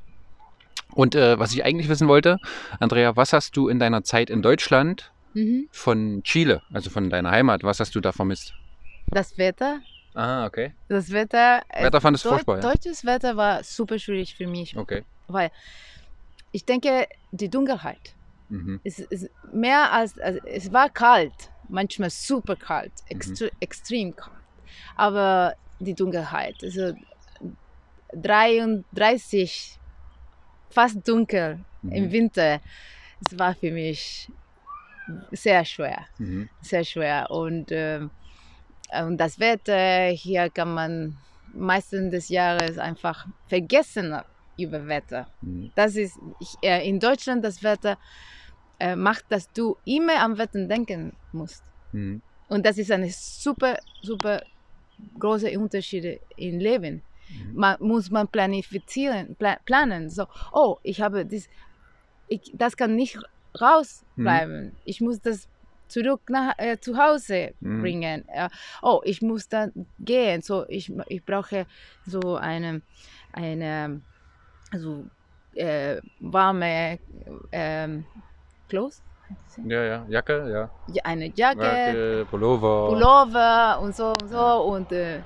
Und 0.93 1.15
äh, 1.15 1.39
was 1.39 1.51
ich 1.51 1.65
eigentlich 1.65 1.89
wissen 1.89 2.07
wollte, 2.07 2.37
Andrea, 2.79 3.15
was 3.15 3.33
hast 3.33 3.57
du 3.57 3.67
in 3.69 3.79
deiner 3.79 4.03
Zeit 4.03 4.29
in 4.29 4.41
Deutschland 4.43 5.11
Mhm. 5.33 5.67
von 5.71 6.21
Chile, 6.23 6.61
also 6.71 6.89
von 6.89 7.09
deiner 7.09 7.31
Heimat, 7.31 7.63
was 7.63 7.79
hast 7.79 7.95
du 7.95 8.01
da 8.01 8.11
vermisst? 8.11 8.53
Das 9.13 9.37
Wetter, 9.37 9.81
Ah, 10.15 10.45
okay. 10.45 10.73
das 10.89 11.11
Wetter. 11.11 11.61
äh, 11.69 11.83
Wetter 11.85 12.01
fandest 12.01 12.25
du 12.25 12.29
Deu- 12.29 12.33
furchtbar, 12.33 12.55
ja? 12.57 12.61
Deutsches 12.61 13.05
Wetter 13.05 13.35
war 13.37 13.63
super 13.63 13.97
schwierig 13.99 14.35
für 14.35 14.47
mich, 14.47 14.75
Okay. 14.77 15.03
weil 15.27 15.51
ich 16.51 16.65
denke, 16.65 17.07
die 17.31 17.49
Dunkelheit 17.49 18.15
Mhm. 18.49 18.79
ist, 18.83 18.99
ist 18.99 19.29
mehr 19.51 19.91
als, 19.91 20.17
also 20.19 20.39
es 20.45 20.71
war 20.71 20.89
kalt, 20.89 21.51
manchmal 21.69 22.09
super 22.09 22.55
kalt, 22.55 22.91
extre 23.07 23.51
extrem 23.59 24.15
kalt, 24.15 24.37
aber 24.95 25.55
die 25.79 25.95
Dunkelheit, 25.95 26.55
also 26.63 26.93
33, 28.13 29.79
fast 30.69 31.07
dunkel 31.07 31.65
im 31.83 32.05
Mhm. 32.05 32.11
Winter, 32.11 32.61
es 33.25 33.37
war 33.37 33.55
für 33.55 33.71
mich 33.71 34.31
sehr 35.31 35.65
schwer. 35.65 36.07
Mhm. 36.17 36.49
sehr 36.61 36.83
schwer. 36.85 37.29
Und, 37.29 37.71
ähm, 37.71 38.09
und 39.01 39.17
das 39.17 39.39
Wetter, 39.39 40.07
hier 40.07 40.49
kann 40.49 40.73
man 40.73 41.17
meistens 41.53 42.11
des 42.11 42.29
Jahres 42.29 42.77
einfach 42.77 43.27
vergessen 43.47 44.15
über 44.57 44.87
Wetter. 44.87 45.27
Mhm. 45.41 45.71
Das 45.75 45.95
ist 45.95 46.17
äh, 46.61 46.87
in 46.87 46.99
Deutschland 46.99 47.43
das 47.43 47.63
Wetter 47.63 47.97
äh, 48.79 48.95
macht, 48.95 49.25
dass 49.29 49.51
du 49.51 49.77
immer 49.85 50.19
am 50.19 50.37
Wetter 50.37 50.65
denken 50.67 51.13
musst. 51.31 51.63
Mhm. 51.91 52.21
Und 52.49 52.65
das 52.65 52.77
ist 52.77 52.91
eine 52.91 53.09
super, 53.09 53.77
super 54.01 54.43
große 55.19 55.57
Unterschiede 55.57 56.19
im 56.37 56.59
Leben. 56.59 57.01
Mhm. 57.29 57.55
Man 57.55 57.77
muss 57.79 58.11
man 58.11 58.27
planifizieren, 58.27 59.35
pla 59.35 59.57
planen. 59.65 60.09
So, 60.09 60.27
oh, 60.51 60.77
ich 60.83 61.01
habe 61.01 61.25
das, 61.25 61.47
ich, 62.27 62.51
das 62.53 62.77
kann 62.77 62.95
nicht 62.95 63.17
rausbleiben. 63.59 64.75
Ich 64.85 65.01
muss 65.01 65.21
das 65.21 65.47
zurück 65.93 66.21
nach 66.29 66.53
äh, 66.57 66.79
zu 66.79 66.97
Hause 66.97 67.53
Mhm. 67.59 67.81
bringen. 67.81 68.25
Äh, 68.27 68.49
oh, 68.81 69.01
ich 69.03 69.21
muss 69.21 69.47
dann 69.47 69.71
gehen. 69.99 70.41
So, 70.41 70.65
ich, 70.67 70.91
ich 71.07 71.23
brauche 71.23 71.65
so 72.05 72.35
eine, 72.35 72.81
eine 73.31 74.01
also, 74.71 75.05
äh, 75.53 76.01
warme 76.19 76.99
ähm, 77.51 78.05
Clothes, 78.67 79.03
Ja, 79.63 79.83
ja. 79.83 80.05
Jacke, 80.09 80.49
ja. 80.51 80.69
Ja, 80.87 81.01
eine 81.05 81.27
Jacke. 81.27 81.61
Jacke, 81.61 82.25
Pullover. 82.29 82.87
Pullover 82.89 83.79
und 83.81 83.95
so 83.95 84.07
und 84.07 84.29
so 84.29 84.63
und 84.73 84.91
äh, 84.91 85.21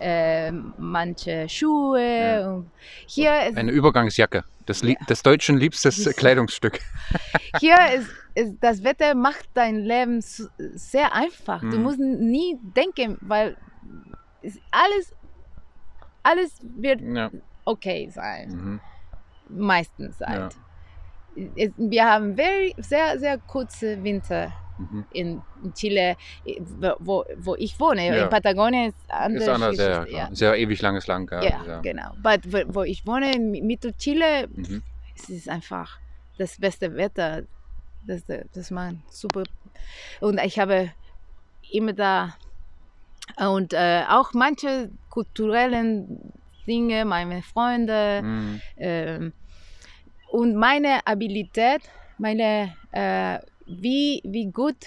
äh, 0.00 0.50
manche 0.78 1.48
Schuhe. 1.48 2.00
Ja. 2.00 2.62
Hier 3.06 3.32
Eine 3.32 3.70
Übergangsjacke. 3.72 4.44
Das, 4.66 4.82
Lie- 4.82 4.96
des 5.08 5.22
Deutschen 5.22 5.56
liebstes 5.58 6.02
du. 6.04 6.12
Kleidungsstück. 6.12 6.80
hier 7.60 7.76
ist, 7.94 8.08
ist 8.34 8.54
das 8.60 8.82
Wetter 8.82 9.14
macht 9.14 9.48
dein 9.54 9.76
Leben 9.84 10.20
sehr 10.22 11.14
einfach. 11.14 11.60
Du 11.60 11.76
Mhm. 11.78 11.82
musst 11.82 11.98
nie 11.98 12.58
denken, 12.76 13.18
weil 13.20 13.56
es 14.42 14.58
alles, 14.70 15.14
alles 16.22 16.58
wird 16.62 17.00
Ja. 17.02 17.30
okay 17.66 18.08
sein. 18.10 18.48
Mhm. 18.50 18.80
Meistens 19.50 20.18
Ja. 20.20 20.26
halt. 20.28 20.56
Wir 21.76 22.04
haben 22.06 22.34
very, 22.36 22.74
sehr, 22.78 23.18
sehr 23.18 23.36
kurze 23.38 24.02
Winter 24.02 24.52
Mhm. 24.76 25.06
in, 25.10 25.42
Chile, 25.74 26.16
wo, 26.98 27.24
wo 27.36 27.54
ich 27.56 27.78
wohne. 27.78 28.06
Ja. 28.08 28.24
In 28.24 28.28
Patagonien 28.28 28.88
ist 28.88 28.98
anders. 29.08 29.42
Ist 29.42 29.48
anders, 29.48 29.76
ja, 29.76 29.86
Geschichte, 30.00 30.16
klar. 30.16 30.28
Sehr 30.34 30.56
ewig 30.58 30.82
langes 30.82 31.06
Land. 31.06 31.30
Ja, 31.30 31.42
Ja, 31.42 31.64
ja. 31.66 31.80
genau. 31.80 32.10
Aber 32.22 32.36
wo, 32.46 32.74
wo 32.74 32.82
ich 32.82 33.06
wohne, 33.06 33.32
in 33.34 33.50
Mittel-Chile, 33.50 34.48
Mhm. 34.48 34.82
es 35.16 35.28
ist 35.28 35.48
einfach 35.48 35.98
das 36.38 36.56
beste 36.58 36.94
Wetter, 36.96 37.42
das, 38.06 38.22
das 38.52 38.70
man 38.70 39.02
super. 39.10 39.44
Und 40.20 40.40
ich 40.42 40.58
habe 40.58 40.90
immer 41.70 41.92
da 41.92 42.34
und 43.38 43.72
äh, 43.72 44.02
auch 44.08 44.32
manche 44.34 44.90
kulturellen 45.08 46.32
Dinge, 46.66 47.04
meine 47.04 47.42
Freunde 47.42 48.20
Mhm. 48.22 48.60
ähm, 48.76 49.32
und 50.30 50.56
meine 50.56 51.06
Abilität, 51.06 51.82
meine 52.18 52.74
äh, 52.92 53.38
wie, 53.66 54.20
wie 54.24 54.50
gut 54.50 54.86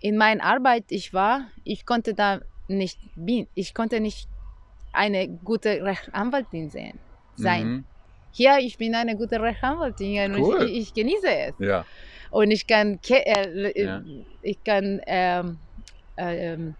in 0.00 0.16
meiner 0.16 0.44
Arbeit 0.44 0.84
ich 0.90 1.12
war, 1.12 1.50
ich 1.64 1.86
konnte 1.86 2.14
da 2.14 2.40
nicht 2.68 2.98
bin, 3.14 3.46
ich 3.54 3.74
konnte 3.74 4.00
nicht 4.00 4.28
eine 4.92 5.28
gute 5.28 5.82
Rechtsanwältin 5.82 6.70
sehen, 6.70 7.00
sein. 7.34 7.66
Mhm. 7.66 7.84
Hier, 8.30 8.58
ich 8.58 8.76
bin 8.78 8.94
eine 8.94 9.16
gute 9.16 9.40
Rechtsanwältin 9.40 10.34
und 10.34 10.40
Cool. 10.42 10.62
ich, 10.64 10.88
ich 10.88 10.94
genieße 10.94 11.28
es. 11.28 11.54
Ja. 11.58 11.86
Und 12.30 12.50
ich 12.50 12.66
kann, 12.66 13.00
ke- 13.00 13.24
äh, 13.26 13.84
Ja. 13.84 14.02
ich 14.42 14.62
kann 14.64 15.00
ähm, 15.06 15.60
ähm, 16.16 16.76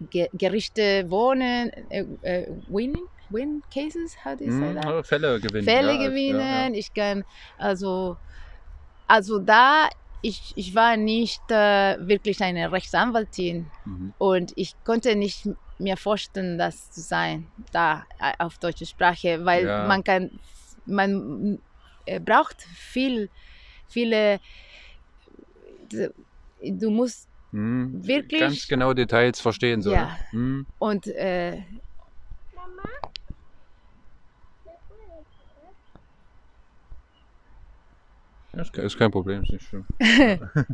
Ge 0.00 0.28
Gerichte 0.32 1.10
wohnen, 1.10 1.70
äh, 1.90 2.04
äh, 2.22 2.46
winning, 2.66 3.06
win 3.30 3.62
cases, 3.72 4.14
how 4.24 4.36
do 4.36 4.44
you 4.44 4.50
say 4.52 4.72
Mhm. 4.72 4.80
that? 4.80 5.06
Fälle 5.06 5.40
gewinnen. 5.40 5.64
Fälle 5.64 5.92
ja, 5.94 6.08
gewinnen, 6.08 6.74
ich 6.74 6.92
kann, 6.92 7.24
also, 7.56 8.18
also 9.06 9.38
da, 9.38 9.88
ich, 10.20 10.52
ich 10.56 10.74
war 10.74 10.96
nicht 10.96 11.50
äh, 11.50 11.96
wirklich 12.00 12.40
eine 12.40 12.70
Rechtsanwältin 12.72 13.70
Ja. 13.84 13.92
Mhm. 13.92 14.14
und 14.18 14.52
ich 14.56 14.74
konnte 14.84 15.14
nicht 15.16 15.48
mir 15.78 15.96
vorstellen, 15.96 16.58
das 16.58 16.90
zu 16.90 17.00
sein, 17.00 17.52
da 17.70 18.04
äh, 18.18 18.32
auf 18.38 18.58
deutsche 18.58 18.86
Sprache, 18.86 19.44
weil 19.44 19.66
Ja. 19.66 19.86
man 19.86 20.02
kann, 20.02 20.30
man 20.86 21.62
äh, 22.04 22.18
braucht 22.20 22.60
viel, 22.62 23.30
viele, 23.86 24.40
du 25.90 26.90
musst 26.90 27.28
Mhm. 27.50 28.06
Wirklich? 28.06 28.40
Ganz 28.40 28.68
genau 28.68 28.92
Details 28.92 29.40
verstehen. 29.40 29.80
So, 29.80 29.92
Ja. 29.92 30.18
ne? 30.32 30.38
Mhm. 30.38 30.66
und 30.78 31.06
äh, 31.06 31.62
Ke- 38.72 38.82
ist 38.82 38.96
kein 38.98 39.10
Problem, 39.10 39.42
ist 39.42 39.50
nicht 39.52 39.66
schlimm. 39.66 39.86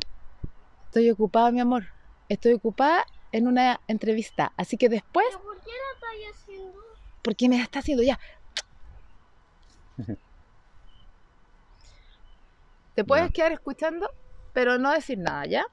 estoy 0.86 1.10
ocupada, 1.10 1.50
mi 1.52 1.60
amor, 1.60 1.82
estoy 2.28 2.52
ocupada 2.54 3.04
en 3.32 3.46
una 3.48 3.80
entrevista, 3.88 4.52
así 4.56 4.76
que 4.78 4.88
después, 4.88 5.26
¿Pero 5.28 5.42
por 5.42 5.56
qué 5.60 5.70
la 5.70 5.92
estás 5.94 6.10
haciendo? 6.42 6.78
¿por 7.22 7.36
qué 7.36 7.48
me 7.48 7.60
está 7.60 7.78
haciendo 7.80 8.02
ya? 8.02 8.18
Te 12.94 13.04
puedes 13.04 13.26
Ya. 13.26 13.32
quedar 13.32 13.52
escuchando, 13.52 14.08
pero 14.52 14.78
no 14.78 14.92
decir 14.92 15.18
nada, 15.18 15.46
¿ya? 15.46 15.64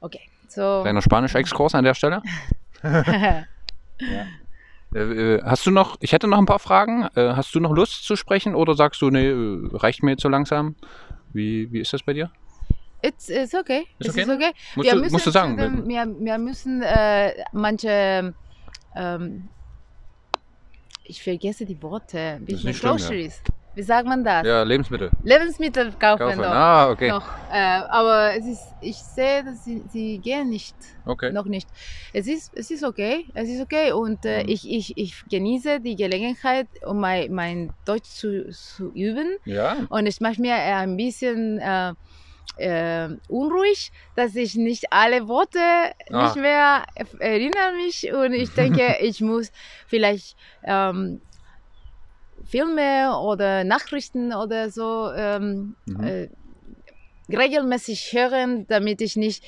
Ok, 0.00 0.16
so. 0.48 0.82
Kleiner 0.82 1.02
Spanisch-Exkurs 1.02 1.74
an 1.74 1.84
der 1.84 1.94
Stelle. 1.94 2.20
Äh, 2.82 4.26
hast 5.44 5.66
du 5.66 5.70
noch, 5.70 5.96
ich 6.00 6.12
hätte 6.12 6.28
noch 6.28 6.38
ein 6.38 6.46
paar 6.46 6.58
Fragen. 6.58 7.08
Äh, 7.14 7.34
hast 7.34 7.54
du 7.54 7.60
noch 7.60 7.72
Lust 7.72 8.04
zu 8.04 8.16
sprechen 8.16 8.54
oder 8.54 8.74
sagst 8.74 9.02
du, 9.02 9.10
nee, 9.10 9.28
äh, 9.28 9.68
reicht 9.72 10.02
mir 10.02 10.12
jetzt 10.12 10.22
so 10.22 10.28
langsam? 10.28 10.74
Wie, 11.32 11.70
wie 11.72 11.80
ist 11.80 11.92
das 11.92 12.02
bei 12.02 12.12
dir? 12.12 12.30
It's, 13.02 13.28
it's 13.28 13.54
okay. 13.54 13.86
Ist 13.98 14.08
es 14.08 14.14
okay? 14.14 14.22
ist 14.22 14.30
okay. 14.30 14.52
Musst, 14.74 14.92
du, 14.92 15.10
musst 15.12 15.26
du 15.26 15.30
sagen. 15.30 15.86
wir, 15.86 16.06
wir 16.18 16.38
müssen 16.38 16.82
äh, 16.82 17.32
manche, 17.52 18.34
ähm, 18.94 19.48
ich 21.04 21.22
vergesse 21.22 21.66
die 21.66 21.80
Worte, 21.82 22.38
Business 22.40 22.64
nicht 22.64 22.78
schlimm, 22.78 22.96
ja. 22.96 23.30
Wie 23.76 23.82
sagt 23.82 24.08
man 24.08 24.24
das? 24.24 24.44
Ja, 24.46 24.62
Lebensmittel. 24.62 25.10
Lebensmittel 25.22 25.92
kaufen, 25.92 26.18
Kaufen. 26.24 26.38
noch. 26.40 26.46
Ah, 26.50 26.90
okay. 26.90 27.10
noch. 27.10 27.28
Äh, 27.52 27.82
aber 28.00 28.34
es 28.34 28.46
ist, 28.46 28.62
ich 28.80 28.96
sehe, 28.96 29.44
dass 29.44 29.62
sie, 29.64 29.82
sie 29.92 30.18
gehen 30.18 30.48
nicht, 30.48 30.74
Okay. 31.04 31.30
noch 31.30 31.44
nicht. 31.44 31.68
Es 32.14 32.26
ist, 32.26 32.52
es 32.56 32.70
ist 32.70 32.82
okay, 32.82 33.30
es 33.34 33.48
ist 33.50 33.60
okay 33.60 33.92
und 33.92 34.24
äh, 34.24 34.42
Mhm. 34.44 34.48
ich, 34.48 34.68
ich, 34.70 34.96
ich 34.96 35.22
genieße 35.28 35.80
die 35.80 35.94
Gelegenheit, 35.94 36.68
um 36.86 36.98
mein, 37.00 37.30
mein 37.32 37.72
Deutsch 37.84 38.08
zu, 38.08 38.48
zu 38.50 38.92
üben. 38.94 39.36
Ja. 39.44 39.76
Und 39.90 40.06
es 40.06 40.20
macht 40.20 40.38
mir 40.38 40.54
äh, 40.54 40.72
ein 40.72 40.96
bisschen 40.96 41.58
äh, 41.58 41.92
äh, 42.56 43.08
unruhig, 43.28 43.92
dass 44.14 44.34
ich 44.36 44.54
nicht 44.54 44.90
alle 44.90 45.28
Worte 45.28 45.58
Ah. 46.10 46.22
nicht 46.24 46.36
mehr 46.36 46.84
erinnere 47.18 47.72
mich 47.84 48.10
und 48.12 48.32
ich 48.32 48.50
denke, 48.54 48.96
ich 49.00 49.20
muss 49.20 49.52
vielleicht 49.86 50.36
ähm, 50.64 51.20
Filme 52.46 53.18
oder 53.20 53.64
Nachrichten 53.64 54.32
oder 54.32 54.70
so 54.70 55.10
ähm, 55.14 55.76
Mhm. 55.86 56.04
äh, 56.04 56.28
regelmäßig 57.28 58.12
hören, 58.12 58.66
damit 58.68 59.00
ich 59.00 59.16
nicht 59.16 59.44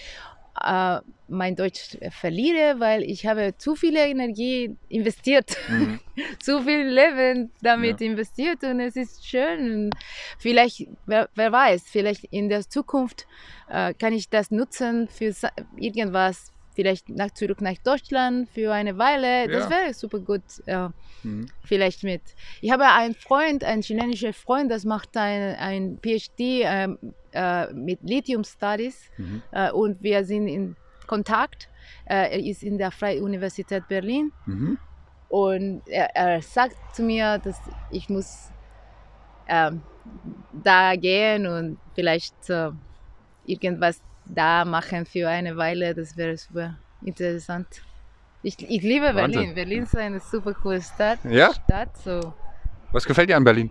äh, 0.61 0.99
mein 1.29 1.55
Deutsch 1.55 1.97
verliere, 2.11 2.81
weil 2.81 3.03
ich 3.05 3.27
habe 3.27 3.55
zu 3.59 3.77
viel 3.77 3.97
Energie 3.97 4.77
investiert 4.89 5.57
Mhm. 5.69 6.01
zu 6.41 6.63
viel 6.63 6.87
Leben 6.89 7.53
damit 7.61 8.01
investiert 8.01 8.65
und 8.65 8.81
es 8.81 8.97
ist 8.97 9.25
schön. 9.25 9.91
Vielleicht, 10.39 10.89
wer, 11.07 11.29
wer 11.35 11.53
weiß, 11.53 11.85
vielleicht 11.87 12.25
in 12.25 12.49
der 12.49 12.69
Zukunft 12.69 13.27
äh, 13.69 13.95
kann 13.95 14.13
ich 14.13 14.29
das 14.29 14.51
nutzen 14.51 15.09
für 15.09 15.33
irgendwas, 15.77 16.53
vielleicht 16.79 17.09
nach, 17.09 17.33
zurück 17.33 17.61
nach 17.61 17.77
Deutschland 17.83 18.49
für 18.51 18.73
eine 18.73 18.97
Weile. 18.97 19.49
Das 19.49 19.65
Ja. 19.65 19.71
wäre 19.71 19.93
super 19.95 20.21
gut. 20.21 20.45
Äh, 20.67 20.89
Mhm. 21.25 21.47
vielleicht 21.65 22.05
mit. 22.05 22.23
Ich 22.61 22.71
habe 22.71 22.85
einen 22.87 23.17
Freund, 23.17 23.65
einen 23.65 23.83
chilenischen 23.83 24.33
Freund, 24.33 24.71
das 24.71 24.85
macht 24.85 25.17
ein, 25.17 25.57
ein 25.57 25.99
PhD 26.01 26.63
ähm, 26.63 26.97
äh, 27.33 27.67
mit 27.73 27.99
Lithium 28.03 28.45
Studies 28.45 29.11
Mhm. 29.19 29.43
äh, 29.51 29.73
und 29.73 30.01
wir 30.05 30.25
sind 30.25 30.47
in 30.47 30.77
Kontakt. 31.09 31.69
Äh, 32.05 32.31
er 32.35 32.39
ist 32.53 32.63
in 32.63 32.79
der 32.79 32.93
Freie 32.93 33.21
Universität 33.21 33.89
Berlin 33.89 34.31
Mhm. 34.47 34.79
und 35.29 35.83
er, 35.87 36.15
er 36.15 36.41
sagt 36.43 36.77
zu 36.95 37.03
mir, 37.03 37.39
dass 37.39 37.57
ich 37.91 38.09
muss 38.09 38.51
ähm, 39.49 39.83
da 40.53 40.95
gehen 40.95 41.45
und 41.49 41.79
vielleicht 41.97 42.49
äh, 42.51 42.71
irgendwas 43.45 44.01
da 44.29 44.65
machen 44.65 45.07
für 45.07 45.29
eine 45.29 45.57
Weile. 45.57 45.95
Das 45.95 46.17
wäre 46.17 46.37
super 46.37 46.77
interessant. 47.05 47.67
Ich, 48.43 48.57
ich 48.61 48.83
liebe 48.83 49.07
Wahnsinn. 49.15 49.33
Berlin. 49.33 49.55
Berlin 49.55 49.83
ist 49.83 49.97
eine 49.97 50.21
super 50.21 50.55
coole 50.55 50.81
Stadt. 50.81 51.19
Ja? 51.25 51.53
Stadt 51.53 51.97
so 52.05 52.33
Was 52.93 53.05
gefällt 53.05 53.29
dir 53.31 53.37
an 53.37 53.45
Berlin? 53.45 53.69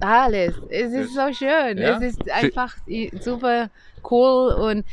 alles. 0.00 0.54
Es 0.68 0.92
ist 0.92 1.14
so 1.14 1.32
schön. 1.32 1.78
Ja? 1.78 1.96
Es 1.96 2.02
ist 2.02 2.28
einfach 2.30 2.76
super 3.20 3.70
cool 4.10 4.52
und 4.54 4.84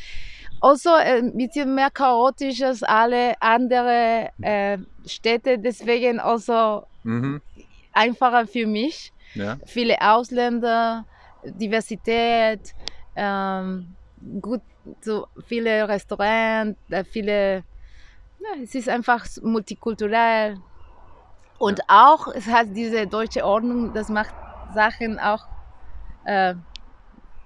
also 0.61 0.91
ein 0.93 1.35
bisschen 1.35 1.73
mehr 1.73 1.89
chaotisch 1.89 2.61
als 2.61 2.83
alle 2.83 3.33
anderen 3.41 4.27
äh, 4.41 4.77
Städte. 5.05 5.57
Deswegen 5.57 6.19
also 6.19 6.83
Mhm. 7.03 7.41
einfacher 7.93 8.45
für 8.45 8.67
mich. 8.67 9.11
Ja. 9.35 9.57
Viele 9.65 9.97
Ausländer, 10.01 11.05
Diversität, 11.43 12.73
ähm, 13.15 13.95
gut, 14.41 14.61
so 15.01 15.27
viele 15.45 15.87
Restaurants, 15.87 16.79
äh, 16.89 17.03
viele. 17.03 17.63
Ja, 18.39 18.61
es 18.63 18.73
ist 18.75 18.87
einfach 18.89 19.25
multikulturell. 19.41 20.57
Und 21.57 21.81
auch, 21.89 22.27
es 22.33 22.47
hat 22.47 22.67
diese 22.73 23.05
deutsche 23.05 23.43
Ordnung, 23.45 23.93
das 23.93 24.07
macht 24.07 24.33
Sachen 24.73 25.19
auch 25.19 25.45
äh, 26.25 26.53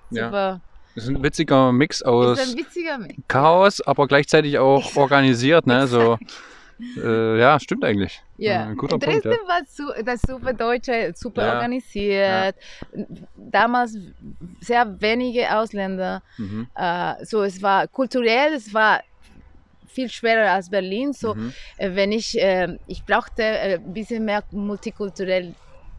Ja. 0.10 0.26
super. 0.26 0.62
Das 0.96 1.06
ist 1.06 1.10
ein 1.10 1.24
witziger 1.24 1.72
Mix 1.72 2.04
aus 2.04 2.56
witziger 2.56 3.00
Mensch. 3.00 3.16
Chaos, 3.28 3.82
aber 3.82 4.08
gleichzeitig 4.08 4.60
auch 4.60 4.84
organisiert, 4.96 5.66
ne? 5.66 5.88
So, 5.88 6.20
äh, 6.98 7.40
ja, 7.40 7.60
stimmt 7.60 7.84
eigentlich. 7.84 8.22
Ja, 8.44 8.68
Ein 8.68 8.76
guter 8.78 8.98
Dresden 9.00 9.30
Punkt, 9.30 9.42
ja. 9.44 9.48
war 9.48 9.62
su 9.66 10.04
das 10.04 10.22
super 10.22 10.54
Deutsche, 10.54 11.14
super 11.16 11.42
Ja, 11.46 11.54
organisiert. 11.56 12.56
Damals 13.36 13.98
sehr 14.60 14.86
wenige 15.02 15.56
Ausländer. 15.58 16.22
Mhm. 16.38 16.68
Äh, 16.76 17.26
so, 17.26 17.44
es 17.44 17.62
war 17.62 17.88
kulturell, 17.88 18.54
es 18.54 18.74
war 18.74 19.02
viel 19.88 20.10
schwerer 20.10 20.52
als 20.52 20.70
Berlin. 20.70 21.14
So, 21.14 21.36
Mhm. 21.36 21.54
äh, 21.78 21.96
wenn 21.96 22.12
ich, 22.12 22.40
äh, 22.40 22.78
ich 22.86 23.06
brauchte 23.06 23.44
äh, 23.44 23.76
ein 23.76 23.94
bisschen 23.94 24.26
mehr 24.26 24.44
multikulturell 24.52 25.56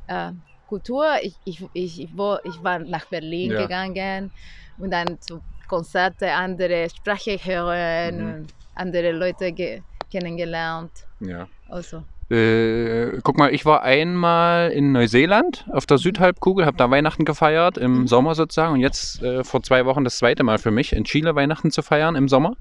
äh, 0.07 0.33
Kultur. 0.67 1.07
Ich, 1.23 1.39
ich, 1.45 1.63
ich, 1.73 2.01
ich, 2.01 2.63
war 2.65 2.79
nach 2.79 3.07
Berlin 3.07 3.53
Ja. 3.53 3.63
gegangen 3.63 4.33
und 4.79 4.91
dann 4.91 5.21
zu 5.21 5.43
Konzerte, 5.69 6.31
andere 6.33 6.89
Sprache 6.91 7.39
hören 7.43 8.17
Mhm. 8.19 8.35
und 8.35 8.55
andere 8.75 9.13
Leute 9.13 9.53
ge 9.53 9.83
kennengelernt. 10.11 11.07
Ja. 11.21 11.49
Also. 11.69 12.05
Äh, 12.31 13.21
guck 13.23 13.37
mal, 13.37 13.53
ich 13.55 13.65
war 13.67 13.83
einmal 13.83 14.71
in 14.71 14.93
Neuseeland 14.93 15.67
auf 15.71 15.85
der 15.87 15.99
Südhalbkugel, 15.99 16.65
habe 16.65 16.77
da 16.77 16.91
Weihnachten 16.91 17.25
gefeiert, 17.25 17.77
im 17.77 18.01
Mhm. 18.01 18.07
Sommer 18.07 18.35
sozusagen. 18.35 18.73
Und 18.75 18.81
jetzt 18.81 19.23
äh, 19.23 19.45
vor 19.45 19.63
zwei 19.63 19.85
Wochen 19.85 20.05
das 20.05 20.19
zweite 20.19 20.43
Mal 20.43 20.59
für 20.59 20.71
mich, 20.71 20.93
in 20.95 21.05
Chile 21.05 21.35
Weihnachten 21.35 21.71
zu 21.71 21.83
feiern 21.83 22.17
im 22.17 22.29
Sommer. 22.29 22.57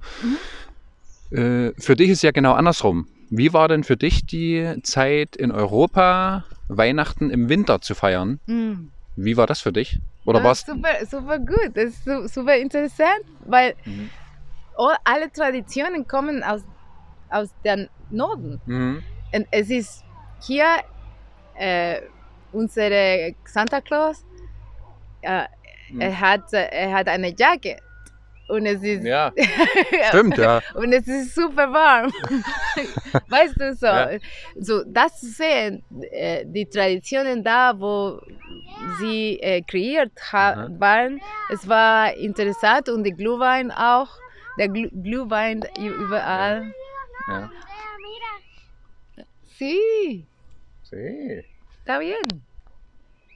Äh, 1.32 1.72
für 1.80 1.95
dich 1.95 2.09
ist 2.09 2.24
ja 2.24 2.32
genau 2.32 2.53
andersrum. 2.53 3.07
Wie 3.30 3.53
war 3.53 3.68
denn 3.68 3.84
für 3.84 3.97
dich 3.97 4.26
die 4.26 4.76
Zeit 4.84 5.36
in 5.36 5.51
Europa, 5.51 6.45
Weihnachten 6.68 7.30
im 7.30 7.49
Winter 7.49 7.82
zu 7.82 7.95
feiern? 7.95 8.39
Mm. 8.45 8.89
Wie 9.16 9.38
war 9.38 9.47
das 9.47 9.61
für 9.61 9.72
dich? 9.72 9.99
Oder 10.26 10.39
Ah, 10.41 10.43
warst 10.45 10.68
super, 10.68 11.05
super 11.09 11.39
gut, 11.39 11.72
das 11.76 11.86
ist 11.86 12.03
su- 12.03 12.28
super 12.28 12.55
interessant, 12.57 13.24
weil 13.45 13.76
Mhm. 13.86 14.09
all, 14.78 14.95
alle 15.03 15.32
Traditionen 15.32 16.07
kommen 16.07 16.43
aus, 16.43 16.61
aus 17.30 17.49
dem 17.64 17.88
Norden. 18.09 18.61
Und 19.34 19.48
es 19.52 19.70
ist 19.70 20.04
hier 20.42 20.66
äh, 21.56 22.02
unsere 22.52 23.36
Santa 23.46 23.82
Claus, 23.82 24.24
äh, 25.22 25.44
Mhm. 25.90 26.00
er, 26.02 26.20
hat, 26.20 26.54
er 26.54 26.92
hat 26.94 27.08
eine 27.10 27.36
Jacke 27.38 27.76
und 28.48 28.66
es 28.66 28.82
ist, 28.82 29.04
Ja, 29.04 29.34
stimmt, 30.08 30.38
ja. 30.38 30.62
und 30.76 30.94
es 30.94 31.06
ist 31.08 31.36
super 31.36 31.72
warm. 31.74 32.12
weißt 33.28 33.60
du 33.60 33.74
so? 33.76 33.86
Ja. 33.88 34.10
So 34.60 34.84
das 34.88 35.20
zu 35.20 35.28
sehen, 35.28 35.84
äh, 36.12 36.46
die 36.46 36.66
Traditionen 36.66 37.44
da, 37.44 37.74
wo 37.78 38.22
sie 39.00 39.40
äh, 39.42 39.62
kreiert 39.62 40.12
Mhm. 40.34 40.80
waren, 40.80 41.22
es 41.50 41.68
war 41.68 42.14
interessant 42.16 42.88
und 42.90 43.04
der 43.04 43.14
Glühwein 43.14 43.70
auch, 43.72 44.10
der 44.58 44.70
Glüh 44.70 44.90
Glühwein 44.90 45.64
überall. 45.78 46.74
ja. 47.28 47.50
Sí, 49.58 50.26
Sí. 50.84 51.41
está 51.80 51.99
bien. 51.99 52.22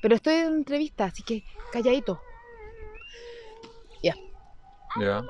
Pero 0.02 0.16
estoy 0.16 0.34
en 0.36 0.48
una 0.48 0.58
entrevista, 0.58 1.06
así 1.06 1.24
que 1.24 1.44
calladito. 1.72 2.20
Ja. 5.00 5.24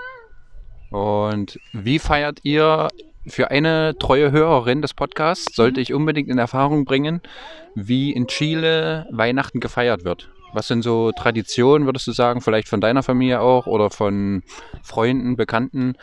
Und 0.91 1.59
wie 1.73 1.99
feiert 1.99 2.39
ihr 2.43 2.87
für 3.27 3.51
eine 3.51 3.97
treue 3.99 4.31
Hörerin 4.31 4.81
des 4.81 4.93
Podcasts, 4.93 5.53
sollte 5.53 5.81
ich 5.81 5.93
unbedingt 5.93 6.29
in 6.29 6.37
Erfahrung 6.37 6.85
bringen, 6.85 7.21
wie 7.75 8.13
in 8.13 8.27
Chile 8.27 9.05
Weihnachten 9.11 9.59
gefeiert 9.59 10.05
wird? 10.05 10.29
Was 10.53 10.67
sind 10.69 10.83
so 10.83 11.11
Traditionen, 11.11 11.85
würdest 11.85 12.07
du 12.07 12.13
sagen, 12.13 12.39
vielleicht 12.39 12.69
von 12.69 12.79
deiner 12.79 13.03
Familie 13.03 13.41
auch 13.41 13.67
oder 13.67 13.89
von 13.89 14.43
Freunden, 14.83 15.35
Bekannten? 15.35 15.95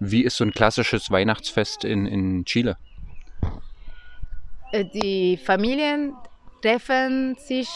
Wie 0.00 0.22
ist 0.24 0.36
so 0.38 0.44
ein 0.44 0.52
klassisches 0.52 1.10
Weihnachtsfest 1.10 1.84
in, 1.84 2.06
in 2.06 2.44
Chile? 2.46 2.76
Äh, 4.74 4.84
Die 4.84 5.36
Familien 5.36 6.14
treffen 6.62 7.36
sich 7.36 7.68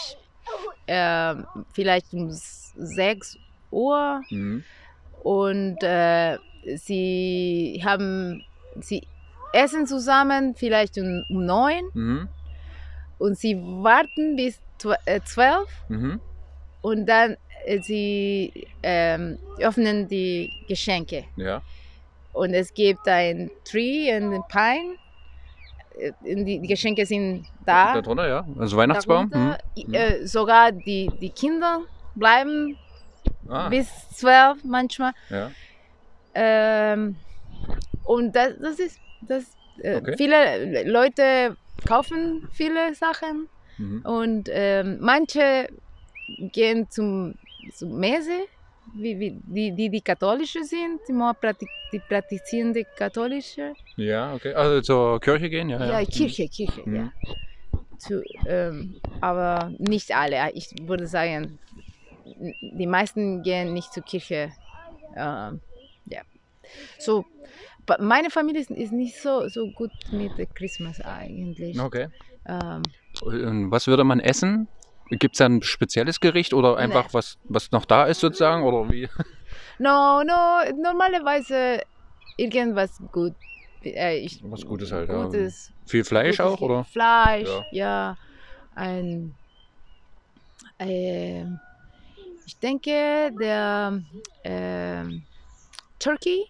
äh, 0.87 1.35
vielleicht 1.73 2.13
um 2.13 2.27
s- 2.29 2.73
6 2.75 3.37
Uhr 3.71 4.21
Mhm. 4.29 4.63
und 5.23 5.77
äh, 5.83 6.37
sie 6.75 7.81
haben, 7.85 8.43
sie 8.81 9.01
essen 9.53 9.85
zusammen 9.87 10.55
vielleicht 10.55 10.97
um, 10.97 11.23
um 11.29 11.45
9 11.45 11.83
Mhm. 11.93 12.27
und 13.17 13.37
sie 13.37 13.55
warten 13.57 14.35
bis 14.35 14.59
tw- 14.81 14.97
äh, 15.05 15.21
12 15.23 15.69
Mhm. 15.89 16.19
und 16.81 17.05
dann 17.05 17.37
äh, 17.65 17.79
sie 17.79 18.67
ähm, 18.83 19.37
öffnen 19.59 20.07
die 20.07 20.51
Geschenke. 20.67 21.23
Ja. 21.37 21.61
Und 22.33 22.53
es 22.53 22.73
gibt 22.73 23.07
ein 23.07 23.49
Tree 23.63 24.15
und 24.17 24.33
ein 24.33 24.43
Pine. 24.49 24.95
Äh, 25.99 26.11
Die, 26.45 26.59
Geschenke 26.61 27.05
sind 27.05 27.45
da. 27.65 27.99
Darunter, 28.01 28.27
ja. 28.27 28.45
Also 28.57 28.77
Weihnachtsbaum. 28.77 29.29
Mhm. 29.33 29.93
äh, 29.93 30.25
sogar 30.25 30.71
die, 30.71 31.09
die 31.21 31.29
Kinder 31.29 31.81
bleiben 32.15 32.77
Ah, 33.47 33.69
bis 33.69 33.87
zwölf 34.09 34.63
manchmal. 34.63 35.11
ja. 35.29 35.51
Ähm, 36.33 37.15
und 38.03 38.35
das, 38.35 38.53
das 38.61 38.79
ist 38.79 38.99
das. 39.21 39.43
Äh, 39.81 39.95
Okay. 39.97 40.15
Viele 40.17 40.83
Leute 40.89 41.55
kaufen 41.87 42.47
viele 42.51 42.93
Sachen 42.95 43.47
Mhm. 43.77 44.01
und 44.05 44.49
ähm, 44.51 44.97
manche 44.99 45.69
gehen 46.51 46.87
zum, 46.89 47.35
zum 47.73 47.97
Messe, 47.97 48.41
wie, 48.95 49.19
wie, 49.19 49.31
die, 49.47 49.71
die, 49.75 49.89
die 49.89 50.01
katholische 50.01 50.63
sind, 50.63 50.99
die, 51.07 51.13
more 51.13 51.33
praktik, 51.33 51.69
die 51.91 51.99
praktizierende 51.99 52.85
katholische. 52.97 53.73
Ja, 53.95 54.33
okay. 54.33 54.53
Also 54.53 54.81
zur 54.81 55.19
Kirche 55.19 55.49
gehen, 55.49 55.69
ja. 55.69 55.79
Ja, 55.79 55.99
ja. 55.99 56.05
Kirche, 56.05 56.47
Kirche, 56.47 56.81
Mhm. 56.85 56.95
ja. 56.95 57.11
Zu, 57.97 58.23
ähm, 58.45 58.95
aber 59.19 59.71
nicht 59.77 60.15
alle. 60.15 60.51
Ich 60.53 60.69
würde 60.83 61.05
sagen, 61.07 61.59
die 62.25 62.87
meisten 62.87 63.43
gehen 63.43 63.73
nicht 63.73 63.91
zur 63.91 64.03
Kirche. 64.03 64.51
Ähm, 65.17 65.59
ja. 66.05 66.21
So, 66.97 67.25
meine 67.99 68.29
Familie 68.29 68.61
ist, 68.61 68.71
ist 68.71 68.93
nicht 68.93 69.19
so, 69.19 69.49
so 69.49 69.67
gut 69.71 69.91
mit 70.11 70.31
Christmas 70.55 71.01
eigentlich. 71.01 71.77
Okay. 71.79 72.07
Ähm, 72.45 72.83
Und 73.21 73.71
was 73.71 73.87
würde 73.87 74.03
man 74.05 74.19
essen? 74.21 74.67
Gibt 75.09 75.35
es 75.35 75.39
da 75.39 75.45
ein 75.45 75.61
spezielles 75.63 76.19
Gericht 76.19 76.53
oder 76.53 76.77
einfach 76.77 77.05
Nee. 77.05 77.13
was, 77.13 77.37
was 77.45 77.71
noch 77.71 77.85
da 77.85 78.05
ist 78.05 78.19
sozusagen? 78.19 78.63
Oder 78.63 78.91
wie? 78.91 79.07
no, 79.79 80.21
no, 80.23 80.59
normalerweise 80.81 81.81
irgendwas 82.37 83.01
gut. 83.11 83.33
Äh, 83.83 84.17
ich, 84.19 84.39
Was 84.43 84.65
Gutes 84.65 84.91
halt, 84.91 85.09
ja. 85.09 85.23
Gutes, 85.25 85.71
Viel 85.87 86.03
Fleisch 86.03 86.37
gutes 86.37 86.53
auch? 86.53 86.61
Oder? 86.61 86.83
Fleisch, 86.85 87.47
Ja. 87.47 87.65
ja. 87.71 88.17
Ein, 88.75 89.33
ähm, 90.79 91.59
ich 92.45 92.57
denke, 92.59 93.31
der 93.39 94.01
ähm, 94.43 95.23
Turkey 95.97 96.45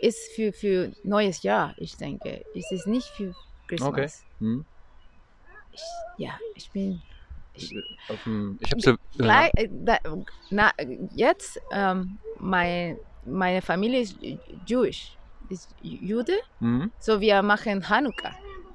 ist 0.00 0.32
für, 0.34 0.52
für 0.52 0.92
neues 1.02 1.42
Jahr, 1.42 1.74
ich 1.78 1.96
denke. 1.96 2.44
Es 2.54 2.70
ist 2.70 2.86
nicht 2.86 3.08
für 3.08 3.34
Christmas. 3.68 3.88
Okay. 3.88 4.08
Hm. 4.40 4.64
Ich, 5.72 5.82
ja, 6.18 6.32
ich 6.54 6.70
bin 6.70 7.00
ich, 7.56 7.74
dem, 8.24 8.58
ich 8.60 8.70
habe 8.70 8.80
sie. 8.80 8.94
gleich, 9.16 9.50
äh, 9.56 9.68
da, 9.70 9.98
na, 10.50 10.70
jetzt, 11.10 11.60
ähm, 11.72 12.18
mein, 12.38 12.98
meine 13.24 13.62
Familie 13.62 14.00
ist 14.00 14.16
Jewish, 14.66 15.18
ist 15.48 15.74
Jude, 15.80 16.34
Hm. 16.60 16.92
so 16.98 17.20
wir 17.20 17.42
machen 17.42 17.88
Hanukkah. 17.88 18.34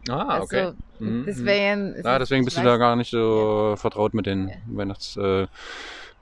Ah, 0.09 0.41
okay. 0.41 0.61
Also, 0.61 0.77
Mhm, 0.99 1.23
deswegen. 1.25 1.93
es 1.95 2.05
Ja, 2.05 2.19
deswegen 2.19 2.45
bist 2.45 2.57
du 2.57 2.61
da 2.63 2.77
gar 2.77 2.95
nicht 2.95 3.09
so 3.09 3.73
vertraut 3.77 4.13
mit 4.13 4.27
den 4.27 4.51
Weihnachts. 4.67 5.17
Äh, 5.17 5.47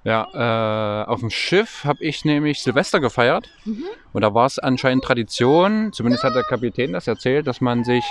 ja, 0.06 0.26
äh, 0.34 1.06
auf 1.06 1.20
dem 1.20 1.30
Schiff 1.30 1.84
habe 1.84 2.02
ich 2.02 2.24
nämlich 2.24 2.62
Silvester 2.64 3.02
gefeiert 3.02 3.50
Mhm. 3.66 3.84
und 4.14 4.22
da 4.22 4.34
war 4.34 4.46
es 4.46 4.58
anscheinend 4.58 5.04
Tradition, 5.04 5.92
zumindest 5.92 6.24
hat 6.24 6.34
der 6.36 6.44
Kapitän 6.44 6.94
das 6.94 7.08
erzählt, 7.08 7.46
dass 7.48 7.60
man 7.60 7.84
sich 7.84 8.06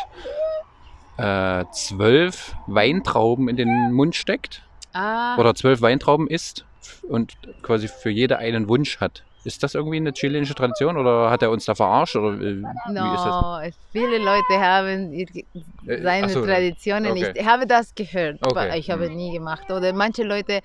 äh, 1.19 1.65
zwölf 1.73 2.55
Weintrauben 2.67 3.49
in 3.49 3.57
den 3.57 3.93
Mund 3.93 4.15
steckt 4.15 4.63
Ah, 4.95 5.37
oder 5.39 5.55
zwölf 5.55 5.83
Weintrauben 5.83 6.27
isst 6.29 6.65
und 7.09 7.35
quasi 7.63 7.89
für 7.89 8.11
jede 8.11 8.39
einen 8.39 8.69
Wunsch 8.69 9.01
hat. 9.01 9.23
Ist 9.45 9.63
das 9.63 9.75
irgendwie 9.75 9.97
eine 9.99 10.13
chilenische 10.13 10.55
Tradition 10.55 10.97
oder 10.97 11.31
hat 11.31 11.43
er 11.43 11.51
uns 11.51 11.65
da 11.65 11.75
verarscht 11.75 12.17
oder 12.17 12.35
äh, 12.41 12.57
wie 12.57 13.15
ist 13.15 13.25
das? 13.25 13.43
no, 13.43 13.61
viele 13.93 14.19
Leute 14.19 14.61
haben 14.61 15.13
Äh, 15.13 16.03
seine 16.03 16.29
so, 16.29 16.45
Traditionen 16.45 17.13
okay. 17.13 17.21
nicht. 17.21 17.37
Ich 17.37 17.47
habe 17.47 17.67
das 17.67 17.95
gehört, 17.95 18.39
aber 18.43 18.63
Okay, 18.67 18.79
ich 18.79 18.91
habe 18.91 19.09
mhm. 19.09 19.17
nie 19.17 19.33
gemacht. 19.33 19.71
Oder 19.71 19.93
manche 19.93 20.23
Leute 20.25 20.61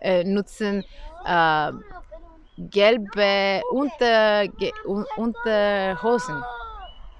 äh, 0.00 0.24
nutzen 0.24 0.84
äh, 1.26 1.72
gelbe 2.58 3.62
Unter, 3.70 4.44
Unterhosen. 5.16 6.42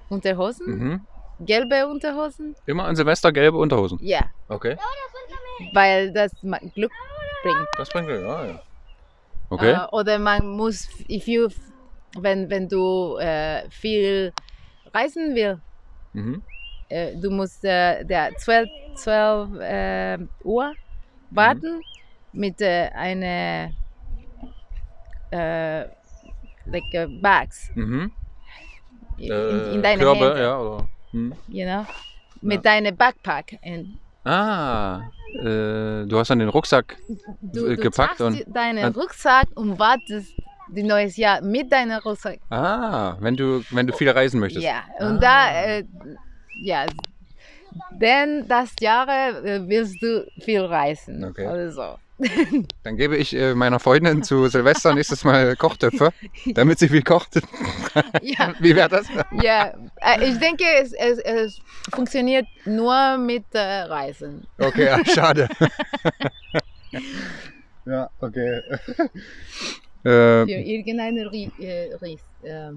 Unterhosen? 0.09 0.65
Mhm. 0.67 1.01
Gelbe 1.45 1.87
Unterhosen? 1.87 2.55
Immer 2.65 2.85
an 2.85 2.95
Silvester 2.95 3.31
gelbe 3.31 3.57
Unterhosen. 3.57 3.97
Ja, 4.01 4.21
Okay. 4.47 4.77
weil 5.73 6.11
das 6.13 6.31
Glück 6.73 6.91
bringt. 7.43 7.67
Das 7.77 7.89
bringt 7.89 8.07
Glück, 8.07 8.23
ah, 8.25 8.45
ja. 8.45 8.61
Okay. 9.49 9.71
Äh, 9.73 9.85
oder 9.91 10.19
man 10.19 10.47
muss, 10.47 10.87
if 11.09 11.27
you, 11.27 11.47
wenn, 12.19 12.49
wenn 12.49 12.67
du 12.67 13.17
äh, 13.17 13.69
viel 13.69 14.33
reisen 14.93 15.35
willst, 15.35 15.61
Mhm. 16.13 16.41
äh, 16.89 17.15
du 17.19 17.29
musst 17.31 17.63
äh, 17.65 18.03
der 18.05 18.35
12, 18.37 18.69
12 18.95 19.59
äh, 19.59 20.17
Uhr 20.43 20.73
warten 21.31 21.81
mit 22.31 22.61
äh, 22.61 22.89
einer 22.93 23.71
äh, 25.31 25.85
like 26.65 27.07
bags 27.21 27.71
Mhm. 27.75 28.11
in, 29.17 29.31
Äh, 29.31 29.73
in 29.75 29.81
deine 29.81 30.03
Körbe, 30.03 30.25
Hände, 30.29 30.41
ja, 30.41 30.59
oder? 30.59 30.87
Hm. 31.13 31.33
you 31.47 31.65
know, 31.65 31.85
mit 32.41 32.65
deinem 32.65 32.95
Backpack. 32.95 33.57
Und 33.63 33.97
Ah, 34.25 35.01
äh, 35.39 36.05
du 36.05 36.17
hast 36.17 36.29
dann 36.29 36.39
den 36.39 36.49
Rucksack. 36.49 36.97
du, 37.41 37.67
du 37.69 37.75
gepackt 37.77 38.17
tragst 38.17 38.21
und- 38.21 38.43
deinen 38.55 38.93
Rucksack 38.93 39.47
und 39.55 39.77
wartest 39.79 40.33
die 40.69 40.83
neues 40.83 41.17
Jahr 41.17 41.41
mit 41.41 41.71
deinem 41.71 41.99
Rucksack. 41.99 42.39
Ah, 42.49 43.15
wenn 43.19 43.35
du, 43.35 43.63
wenn 43.71 43.85
du 43.85 43.93
viel 43.93 44.09
reisen 44.09 44.39
möchtest. 44.39 44.65
Ja, 44.65 44.83
und 44.99 45.17
Ah. 45.17 45.19
da, 45.19 45.63
äh, 45.65 45.83
ja, 46.61 46.85
denn 47.91 48.47
das 48.47 48.71
Jahr 48.79 49.07
äh, 49.09 49.67
willst 49.67 50.01
du 50.01 50.25
viel 50.39 50.61
reisen 50.61 51.23
Okay. 51.25 51.45
oder 51.47 51.71
so. 51.71 51.95
Dann 52.83 52.97
gebe 52.97 53.17
ich 53.17 53.35
äh, 53.35 53.55
meiner 53.55 53.79
Freundin 53.79 54.23
zu 54.23 54.47
Silvester 54.47 54.93
nächstes 54.93 55.23
Mal 55.23 55.55
Kochtöpfe, 55.55 56.11
damit 56.53 56.79
sie 56.79 56.89
viel 56.89 57.03
kocht. 57.03 57.41
Ja, 58.23 58.55
Wie 58.59 58.75
wäre 58.75 58.89
das? 58.89 59.05
ja. 59.41 59.73
Äh, 59.97 60.27
ich 60.27 60.39
denke, 60.39 60.63
es, 60.81 60.93
es, 60.93 61.19
es 61.19 61.61
funktioniert 61.93 62.47
nur 62.65 63.17
mit 63.17 63.45
äh, 63.53 63.59
Reisen. 63.59 64.47
Okay, 64.57 64.85
ja, 64.85 65.05
schade. 65.05 65.47
ja, 67.85 68.09
okay. 68.19 68.61
Für 70.01 70.45
irgendeine 70.49 71.31
Rie 71.31 71.51
äh, 71.59 71.93
Ries, 72.01 72.21
äh, 72.41 72.71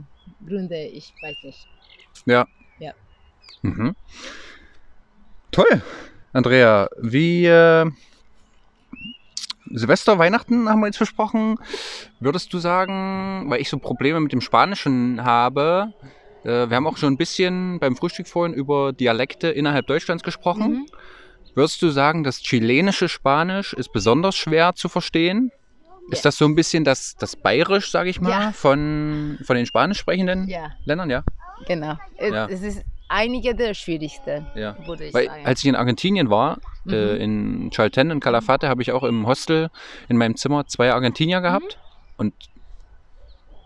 Gründe, 0.46 0.82
ich 0.84 1.14
weiß 1.22 1.36
nicht. 1.44 1.66
mhm. 3.62 3.96
Toll. 5.50 5.82
Andrea, 6.32 6.90
wie 7.00 7.46
äh, 7.46 7.90
Silvester, 9.72 10.18
Weihnachten 10.18 10.68
haben 10.68 10.80
wir 10.80 10.86
jetzt 10.86 10.98
besprochen. 10.98 11.58
Würdest 12.20 12.52
du 12.52 12.58
sagen, 12.58 13.46
weil 13.48 13.60
ich 13.60 13.68
so 13.68 13.78
Probleme 13.78 14.20
mit 14.20 14.32
dem 14.32 14.40
Spanischen 14.40 15.24
habe, 15.24 15.92
äh, 16.44 16.68
wir 16.68 16.76
haben 16.76 16.86
auch 16.86 16.96
schon 16.96 17.12
ein 17.14 17.16
bisschen 17.16 17.78
beim 17.80 17.96
Frühstück 17.96 18.28
vorhin 18.28 18.54
über 18.54 18.92
Dialekte 18.92 19.48
innerhalb 19.48 19.86
Deutschlands 19.86 20.22
gesprochen. 20.22 20.72
Mhm. 20.72 20.86
Würdest 21.54 21.80
du 21.82 21.90
sagen, 21.90 22.22
das 22.22 22.38
chilenische 22.42 23.08
Spanisch 23.08 23.72
ist 23.72 23.92
besonders 23.92 24.36
schwer 24.36 24.74
zu 24.74 24.88
verstehen? 24.88 25.50
Ist 26.10 26.24
das 26.24 26.36
so 26.36 26.44
ein 26.44 26.54
bisschen 26.54 26.84
das, 26.84 27.16
das 27.18 27.34
Bayerisch, 27.34 27.90
sage 27.90 28.10
ich 28.10 28.20
mal, 28.20 28.30
Ja. 28.30 28.52
von, 28.52 29.38
von 29.42 29.56
den 29.56 29.66
spanisch 29.66 29.98
sprechenden 29.98 30.48
Ja, 30.48 30.70
Ländern? 30.84 31.10
Ja. 31.10 31.24
genau. 31.66 31.96
Es, 32.16 32.32
Ja. 32.32 32.46
es 32.46 32.62
ist 32.62 32.82
einige 33.08 33.54
der 33.54 33.74
schwierigsten, 33.74 34.46
ja. 34.54 34.76
würde 34.86 35.04
ich 35.06 35.14
Weil 35.14 35.26
sagen. 35.26 35.46
als 35.46 35.60
ich 35.60 35.66
in 35.66 35.76
Argentinien 35.76 36.30
war, 36.30 36.58
Mhm. 36.84 36.92
äh, 36.92 37.16
in 37.16 37.70
Chalten 37.70 38.10
in 38.10 38.20
Calafate, 38.20 38.68
habe 38.68 38.82
ich 38.82 38.92
auch 38.92 39.02
im 39.04 39.26
Hostel 39.26 39.70
in 40.08 40.16
meinem 40.16 40.36
Zimmer 40.36 40.66
zwei 40.66 40.92
Argentinier 40.92 41.40
gehabt. 41.40 41.78
Und 42.16 42.32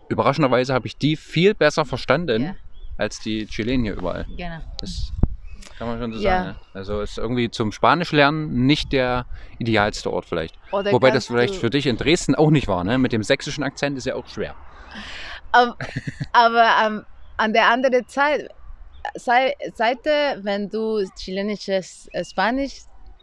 überraschenderweise 0.09 0.75
habe 0.75 0.87
ich 0.87 0.97
die 0.97 1.17
viel 1.17 1.55
besser 1.55 1.85
verstanden 1.85 2.43
Ja. 2.45 2.55
als 2.99 3.21
die 3.21 3.47
Chilenen 3.47 3.85
hier 3.85 3.95
überall. 3.95 4.27
genau. 4.37 4.59
Das 4.81 5.13
kann 5.79 5.87
man 5.89 5.99
schon 6.01 6.13
so 6.13 6.21
Ja. 6.21 6.31
sagen. 6.31 6.49
Ne? 6.49 6.57
Also 6.75 7.01
ist 7.01 7.19
irgendwie 7.19 7.51
zum 7.51 7.73
Spanisch 7.73 8.13
lernen 8.13 8.67
nicht 8.67 8.93
der 8.93 9.27
idealste 9.59 10.13
Ort 10.13 10.27
vielleicht. 10.27 10.59
Oder 10.73 10.93
Wobei 10.93 11.11
das 11.11 11.27
vielleicht 11.27 11.55
für 11.55 11.71
dich 11.71 11.87
in 11.87 11.97
Dresden 11.97 12.35
auch 12.35 12.51
nicht 12.51 12.69
war, 12.69 12.85
ne? 12.85 12.99
Mit 12.99 13.13
dem 13.13 13.23
sächsischen 13.23 13.63
Akzent 13.65 13.97
ist 13.97 14.05
ja 14.07 14.15
auch 14.15 14.27
schwer. 14.29 14.55
Aber, 15.53 15.77
aber 16.33 16.67
ähm, 16.87 17.05
an 17.37 17.53
der 17.53 17.69
anderen 17.69 18.07
Zeit, 18.09 18.49
Seite, 19.17 20.41
wenn 20.43 20.69
du 20.69 21.05
chilenisches 21.19 22.09
äh, 22.13 22.25
Spanisch 22.25 22.83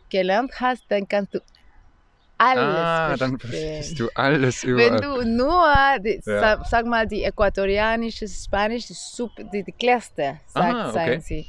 gelernt 0.09 0.51
hast, 0.59 0.83
dann 0.89 1.07
kannst 1.07 1.33
du 1.35 1.39
alles 2.37 2.59
ah, 2.59 3.15
dann 3.17 3.39
verstehen. 3.39 3.39
verstehst 3.39 3.99
du 3.99 4.09
alles 4.15 4.63
Wenn 4.63 4.69
überall. 4.69 5.01
du 5.01 5.25
nur, 5.25 5.99
die, 5.99 6.21
Ja. 6.25 6.39
sag, 6.39 6.65
sag 6.67 6.85
mal, 6.85 7.07
die 7.07 7.23
äquatorianische 7.23 8.27
Spanisch 8.27 8.89
ist 8.91 9.15
super, 9.15 9.43
die, 9.43 9.63
die 9.63 9.71
klärste, 9.71 10.39
sagt, 10.47 10.75
Ah, 10.75 10.89
okay. 10.89 10.93
sagen 10.93 11.21
sie. 11.21 11.45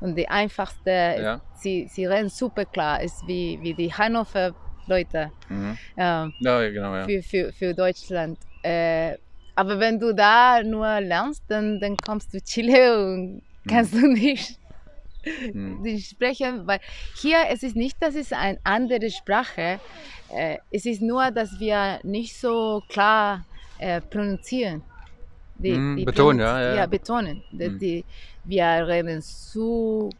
Und 0.00 0.16
die 0.16 0.28
einfachste, 0.28 0.90
Ja. 0.90 1.40
sie, 1.54 1.88
sie 1.88 2.06
reden 2.06 2.28
super 2.28 2.64
klar, 2.64 3.00
ist 3.02 3.26
wie, 3.26 3.58
wie 3.62 3.74
die 3.74 3.92
Hannover 3.92 4.52
Leute 4.86 5.32
Mhm. 5.48 5.78
ähm, 5.96 6.34
Ja, 6.40 6.68
genau, 6.70 6.96
ja. 6.96 7.04
für, 7.06 7.22
für, 7.22 7.52
für 7.52 7.74
Deutschland. 7.74 8.38
Äh, 8.62 9.16
aber 9.54 9.78
wenn 9.78 10.00
du 10.00 10.12
da 10.12 10.62
nur 10.64 11.00
lernst, 11.00 11.44
dann, 11.46 11.78
dann 11.78 11.96
kommst 11.96 12.32
du 12.34 12.40
Chile 12.40 13.04
und 13.14 13.42
kannst 13.66 13.94
du 13.94 14.06
nicht, 14.08 14.58
nicht 15.54 16.10
sprechen, 16.10 16.66
weil 16.66 16.80
hier 17.14 17.38
es 17.50 17.62
ist 17.62 17.76
nicht, 17.76 18.02
dass 18.02 18.14
es 18.14 18.32
eine 18.32 18.58
andere 18.64 19.10
Sprache, 19.10 19.80
äh, 20.28 20.58
es 20.70 20.86
ist 20.86 21.02
nur, 21.02 21.30
dass 21.30 21.58
wir 21.58 22.00
nicht 22.02 22.38
so 22.38 22.82
klar 22.88 23.46
äh, 23.78 24.00
pronuncieren. 24.00 24.82
Die, 25.54 25.74
Mhm, 25.74 26.04
betonen, 26.04 26.40
ja, 26.40 26.60
ja, 26.60 26.74
ja. 26.76 26.86
betonen. 26.86 27.42
Die, 27.50 27.68
Mhm. 27.68 27.78
die, 27.78 28.06
wir 28.44 28.64
reden 28.86 29.22
zu 29.22 30.10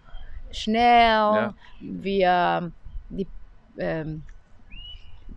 schnell, 0.52 1.08
Ja. 1.34 1.54
wir 1.80 2.72
die, 3.08 3.26
ähm, 3.78 4.22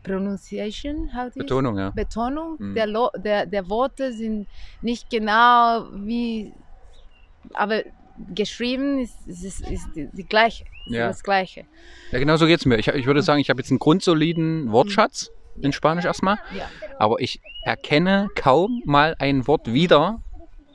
Pronunciation, 0.04 1.10
is? 1.34 1.34
Betonung, 1.34 1.78
ja. 1.80 1.90
Betonung 1.92 2.58
Mhm. 2.60 2.76
der, 2.76 3.10
der, 3.18 3.46
der 3.48 3.70
Worte 3.70 4.14
sind 4.14 4.48
nicht 4.82 5.10
genau 5.10 5.90
wie, 6.06 6.54
aber 7.54 7.84
geschrieben 8.34 9.00
ist, 9.00 9.16
ist, 9.28 9.62
ist, 9.70 9.88
die, 9.96 10.08
die 10.14 10.24
gleiche, 10.26 10.66
Ja. 10.88 11.08
das 11.08 11.24
gleiche. 11.24 11.66
Ja, 12.12 12.20
genau 12.20 12.38
so 12.38 12.46
geht 12.48 12.60
es 12.60 12.66
mir. 12.66 12.78
Ich, 12.78 12.88
ich 12.88 13.06
würde 13.06 13.22
sagen, 13.22 13.40
ich 13.42 13.50
habe 13.50 13.60
jetzt 13.62 13.70
einen 13.72 13.80
grundsoliden 13.80 14.72
Wortschatz 14.72 15.32
in 15.62 15.72
Spanisch 15.74 16.06
erstmal, 16.06 16.38
Ja. 16.58 16.70
aber 17.00 17.20
ich 17.20 17.42
erkenne 17.64 18.30
kaum 18.36 18.82
mal 18.86 19.16
ein 19.20 19.48
Wort 19.48 19.72
wieder, 19.74 20.22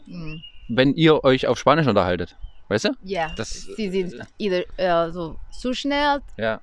Mhm. 0.06 0.42
wenn 0.68 0.94
ihr 0.94 1.22
euch 1.24 1.46
auf 1.46 1.58
Spanisch 1.58 1.86
unterhaltet. 1.86 2.36
Weißt 2.68 2.84
du? 2.86 2.90
Ja, 3.02 3.32
Das- 3.36 3.50
sie 3.76 3.90
sind 3.90 4.14
äh, 4.38 5.10
so 5.10 5.36
zu 5.50 5.72
schnell 5.74 6.20
Ja. 6.36 6.60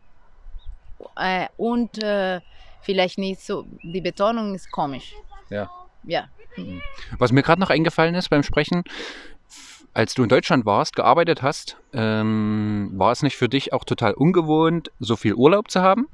äh, 1.18 1.48
und 1.58 2.02
äh, 2.04 2.40
vielleicht 2.82 3.18
nicht 3.18 3.42
so, 3.42 3.66
die 3.84 4.02
Betonung 4.02 4.56
ist 4.56 4.72
komisch. 4.72 5.14
Ja. 5.50 5.70
Ja. 6.04 6.28
Was 7.20 7.32
mir 7.32 7.44
gerade 7.44 7.60
noch 7.62 7.70
eingefallen 7.70 8.16
ist 8.16 8.30
beim 8.30 8.42
Sprechen, 8.44 8.84
als 9.98 10.14
du 10.14 10.22
in 10.22 10.30
Deutschland 10.30 10.64
warst, 10.68 10.96
gearbeitet 10.96 11.42
hast, 11.42 11.78
ähm, 11.92 12.92
war 12.94 13.12
es 13.12 13.24
nicht 13.24 13.36
für 13.36 13.50
dich 13.50 13.74
auch 13.74 13.84
total 13.84 14.14
ungewohnt, 14.14 14.92
so 15.00 15.16
viel 15.16 15.34
Urlaub 15.34 15.72
zu 15.72 15.82
haben? 15.82 16.08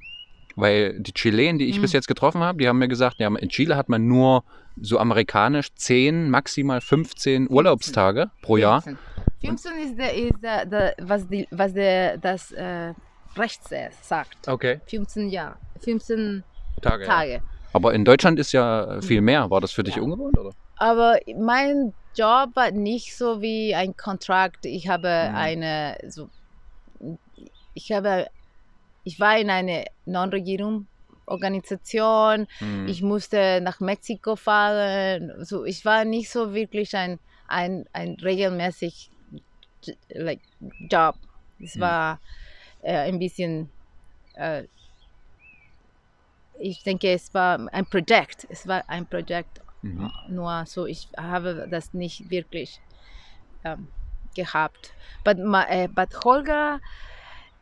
Weil 0.55 0.99
die 1.01 1.11
Chilenen, 1.13 1.57
die 1.57 1.65
ich 1.65 1.77
Mhm. 1.77 1.81
bis 1.81 1.91
jetzt 1.91 2.07
getroffen 2.07 2.41
habe, 2.41 2.59
die 2.59 2.67
haben 2.69 2.77
mir 2.77 2.87
gesagt, 2.87 3.17
ja, 3.19 3.27
in 3.27 3.49
Chile 3.49 3.75
hat 3.75 3.89
man 3.89 4.07
nur 4.07 4.45
so 4.79 4.99
amerikanisch 4.99 5.73
10, 5.75 6.29
maximal 6.29 6.79
15 6.79 7.49
Urlaubstage 7.49 8.31
pro 8.41 8.55
Jahr. 8.55 8.81
15. 8.83 8.97
15 9.41 9.71
ist, 9.83 9.97
der, 9.99 10.13
ist 10.15 10.41
der, 10.41 10.65
der, 10.65 10.95
was, 11.01 11.27
die, 11.27 11.45
was 11.51 11.73
der, 11.73 12.17
das 12.17 12.51
äh, 12.53 12.93
Recht 13.35 13.61
sagt. 14.01 14.47
Okay. 14.47 14.79
15 14.87 15.27
Jahre, 15.29 15.55
15 15.81 16.43
Tage. 16.81 17.03
Ja. 17.03 17.09
Tage. 17.09 17.41
Aber 17.73 17.93
in 17.93 18.05
Deutschland 18.05 18.39
ist 18.39 18.53
ja 18.53 19.01
viel 19.01 19.19
mehr. 19.21 19.49
War 19.49 19.59
das 19.59 19.71
für 19.73 19.83
dich 19.83 19.95
Ja. 19.97 20.03
ungewohnt? 20.03 20.37
Oder? 20.37 20.51
Aber 20.77 21.17
mein 21.37 21.93
Job 22.15 22.55
war 22.55 22.71
nicht 22.71 23.17
so 23.17 23.41
wie 23.41 23.75
ein 23.75 23.97
Kontrakt. 23.97 24.65
Ich 24.65 24.87
habe 24.87 25.07
Mhm. 25.07 25.35
eine, 25.35 25.97
so, 26.07 26.29
ich 27.73 27.91
habe, 27.91 28.27
ich 29.03 29.19
war 29.19 29.37
in 29.37 29.49
einer 29.49 29.85
Non-Regierung-Organisation. 30.05 32.47
Hm. 32.59 32.87
Ich 32.87 33.01
musste 33.01 33.59
nach 33.61 33.79
Mexiko 33.79 34.35
fahren. 34.35 35.33
So, 35.43 35.65
ich 35.65 35.83
war 35.85 36.05
nicht 36.05 36.29
so 36.29 36.53
wirklich 36.53 36.95
ein, 36.95 37.19
ein, 37.47 37.85
ein 37.93 38.15
regelmäßig 38.21 39.09
like, 40.09 40.41
Job. 40.89 41.15
Es 41.59 41.75
Mhm. 41.75 41.81
war 41.81 42.19
äh, 42.81 42.97
ein 42.97 43.19
bisschen, 43.19 43.69
äh, 44.35 44.63
ich 46.59 46.83
denke, 46.83 47.11
es 47.11 47.33
war 47.33 47.59
ein 47.73 47.85
Projekt. 47.85 48.45
Es 48.49 48.67
war 48.67 48.83
ein 48.87 49.07
Projekt 49.07 49.62
Mhm. 49.83 50.11
nur 50.29 50.65
so. 50.65 50.85
Ich 50.85 51.09
habe 51.17 51.67
das 51.69 51.93
nicht 51.93 52.29
wirklich 52.29 52.81
ähm, 53.63 53.87
gehabt. 54.35 54.93
But, 55.23 55.37
my, 55.37 55.63
äh, 55.69 55.87
but 55.87 56.09
Holger, 56.23 56.79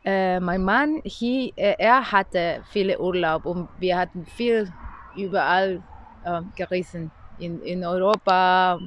äh, 0.04 0.40
mein 0.40 0.62
Mann, 0.64 1.00
he, 1.04 1.52
äh, 1.56 1.74
er 1.78 2.10
hatte 2.12 2.62
viele 2.70 2.98
Urlaub 3.00 3.44
und 3.44 3.68
wir 3.78 3.98
hatten 3.98 4.24
viel 4.26 4.72
überall 5.16 5.82
äh, 6.24 6.40
gerissen. 6.56 7.10
In, 7.38 7.60
in 7.62 7.84
Europa, 7.84 8.78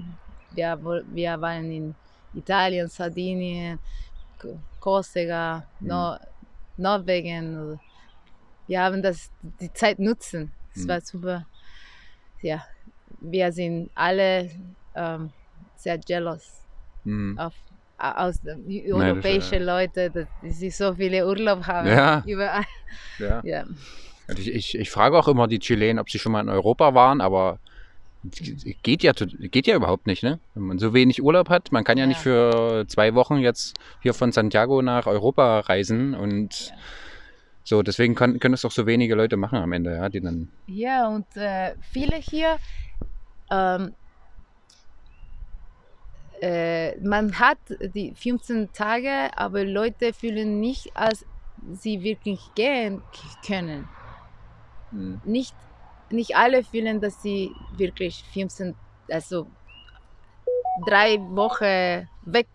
wir, 0.51 0.79
wir 1.11 1.41
waren 1.41 1.69
in 1.71 1.95
Italien, 2.33 2.87
Sardinien, 2.87 3.79
Korsika, 4.79 5.63
Mhm. 5.79 5.87
Nor 5.87 6.19
Norwegen. 6.77 7.79
Wir 8.67 8.81
haben 8.81 9.01
das, 9.01 9.31
die 9.59 9.71
Zeit 9.73 9.99
nutzen. 9.99 10.51
Es 10.73 10.83
Mhm. 10.83 10.89
war 10.89 11.01
super. 11.01 11.45
Ja, 12.41 12.63
wir 13.21 13.51
sind 13.51 13.89
alle 13.95 14.49
ähm, 14.95 15.31
sehr 15.75 15.99
jealous 16.07 16.61
Mhm. 17.03 17.37
auf, 17.37 17.53
aus 17.99 18.41
den 18.41 18.67
ja. 18.69 18.95
europäischen 18.95 19.61
Leuten, 19.63 20.11
dass 20.13 20.27
sie 20.41 20.71
so 20.71 20.93
viele 20.95 21.25
Urlaub 21.27 21.65
haben. 21.67 21.87
Ja. 21.87 22.23
Überall. 22.25 22.65
Ja. 23.19 23.41
Ja. 23.45 23.63
Ich, 24.37 24.51
ich, 24.51 24.75
ich 24.79 24.89
frage 24.89 25.15
auch 25.19 25.27
immer 25.27 25.47
die 25.47 25.59
Chilenen, 25.59 25.99
ob 25.99 26.09
sie 26.09 26.17
schon 26.17 26.31
mal 26.31 26.41
in 26.41 26.49
Europa 26.49 26.95
waren, 26.95 27.21
aber 27.21 27.59
geht 28.81 29.03
ja, 29.03 29.11
geht 29.13 29.67
ja 29.67 29.75
überhaupt 29.75 30.07
nicht, 30.07 30.23
ne? 30.23 30.39
Wenn 30.55 30.63
man 30.63 30.79
so 30.79 30.95
wenig 30.95 31.21
Urlaub 31.21 31.49
hat, 31.49 31.71
man 31.71 31.83
kann 31.83 31.97
ja, 31.99 32.05
Ja. 32.05 32.07
nicht 32.07 32.19
für 32.19 32.85
zwei 32.87 33.13
Wochen 33.13 33.37
jetzt 33.37 33.75
hier 34.01 34.15
von 34.15 34.31
Santiago 34.31 34.81
nach 34.81 35.05
Europa 35.05 35.59
reisen 35.59 36.15
und 36.15 36.69
Ja. 36.69 36.75
so, 37.63 37.83
deswegen 37.83 38.15
kann, 38.15 38.39
können 38.39 38.55
es 38.55 38.61
doch 38.61 38.71
so 38.71 38.87
wenige 38.87 39.13
Leute 39.13 39.37
machen 39.37 39.59
am 39.59 39.71
Ende, 39.73 39.93
ja, 39.95 40.09
die 40.09 40.21
dann. 40.21 40.49
Ja, 40.65 41.07
und 41.07 41.27
äh, 41.35 41.75
viele 41.91 42.15
hier, 42.15 42.57
ähm, 43.51 43.93
äh, 46.41 46.97
man 46.99 47.39
hat 47.39 47.57
die 47.93 48.13
15 48.15 48.71
Tage, 48.73 49.29
aber 49.35 49.63
Leute 49.63 50.13
fühlen 50.13 50.59
nicht, 50.59 50.95
als 50.95 51.25
sie 51.73 52.03
wirklich 52.03 52.39
gehen 52.55 53.01
können. 53.45 53.87
Mhm. 54.91 55.21
Nicht, 55.23 55.55
nicht 56.09 56.35
alle 56.35 56.63
fühlen, 56.63 57.01
dass 57.01 57.21
sie 57.21 57.51
wirklich 57.77 58.23
15, 58.33 58.75
also 59.09 59.47
drei 60.85 61.17
Wochen 61.19 62.07
weg 62.25 62.47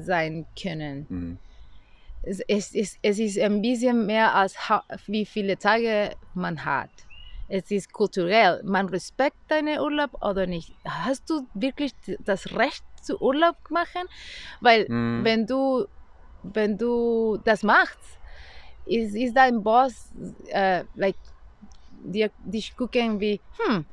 sein 0.00 0.46
können. 0.60 1.06
Mhm. 1.08 1.38
es, 2.22 2.40
es, 2.48 2.74
ist, 2.74 2.98
es 3.02 3.18
ist 3.18 3.38
ein 3.38 3.62
bisschen 3.62 4.06
mehr 4.06 4.34
als 4.34 4.56
wie 5.06 5.24
viele 5.24 5.56
Tage 5.56 6.10
man 6.34 6.64
hat. 6.64 6.90
Es 7.48 7.70
ist 7.70 7.92
kulturell. 7.92 8.62
Man 8.64 8.88
respektiert 8.88 9.34
deinen 9.48 9.78
Urlaub 9.80 10.22
oder 10.22 10.46
nicht. 10.46 10.74
Hast 10.84 11.28
du 11.30 11.46
wirklich 11.54 11.92
das 12.20 12.52
Recht 12.52 12.84
zu 13.02 13.20
Urlaub 13.20 13.56
machen? 13.70 14.02
Weil 14.60 14.86
Mhm. 14.88 15.24
wenn 15.24 15.46
du 15.46 15.86
wenn 16.42 16.78
du 16.78 17.38
das 17.44 17.62
machst, 17.62 17.98
ist, 18.86 19.14
ist 19.14 19.34
dein 19.34 19.62
Boss 19.62 20.12
äh, 20.48 20.84
like, 20.94 21.16
dir, 22.04 22.30
dich 22.44 22.76
gucken 22.76 23.20
wie, 23.20 23.40
hm, 23.58 23.84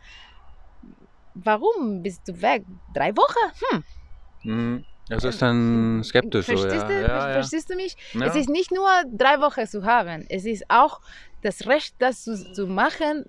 warum 1.34 2.02
bist 2.04 2.28
du 2.28 2.40
weg? 2.42 2.64
Drei 2.94 3.16
Wochen? 3.16 3.52
Hm. 3.70 3.84
Mhm. 4.44 4.86
Das 5.10 5.24
ist 5.24 5.42
dann 5.42 6.04
skeptisch. 6.04 6.48
So, 6.48 6.58
Verstehst, 6.58 6.84
ja. 6.84 6.88
du, 6.88 6.94
Ja, 7.02 7.28
ja. 7.28 7.34
verstehst 7.34 7.70
du 7.70 7.76
mich? 7.76 7.96
Ja. 8.14 8.26
Es 8.26 8.36
ist 8.36 8.50
nicht 8.50 8.72
nur 8.72 8.90
drei 9.12 9.40
Wochen 9.40 9.68
zu 9.68 9.84
haben, 9.86 10.26
es 10.30 10.46
ist 10.46 10.66
auch 10.70 11.00
das 11.44 11.68
Recht, 11.68 11.94
das 12.00 12.24
zu, 12.24 12.54
zu 12.54 12.66
machen. 12.68 13.26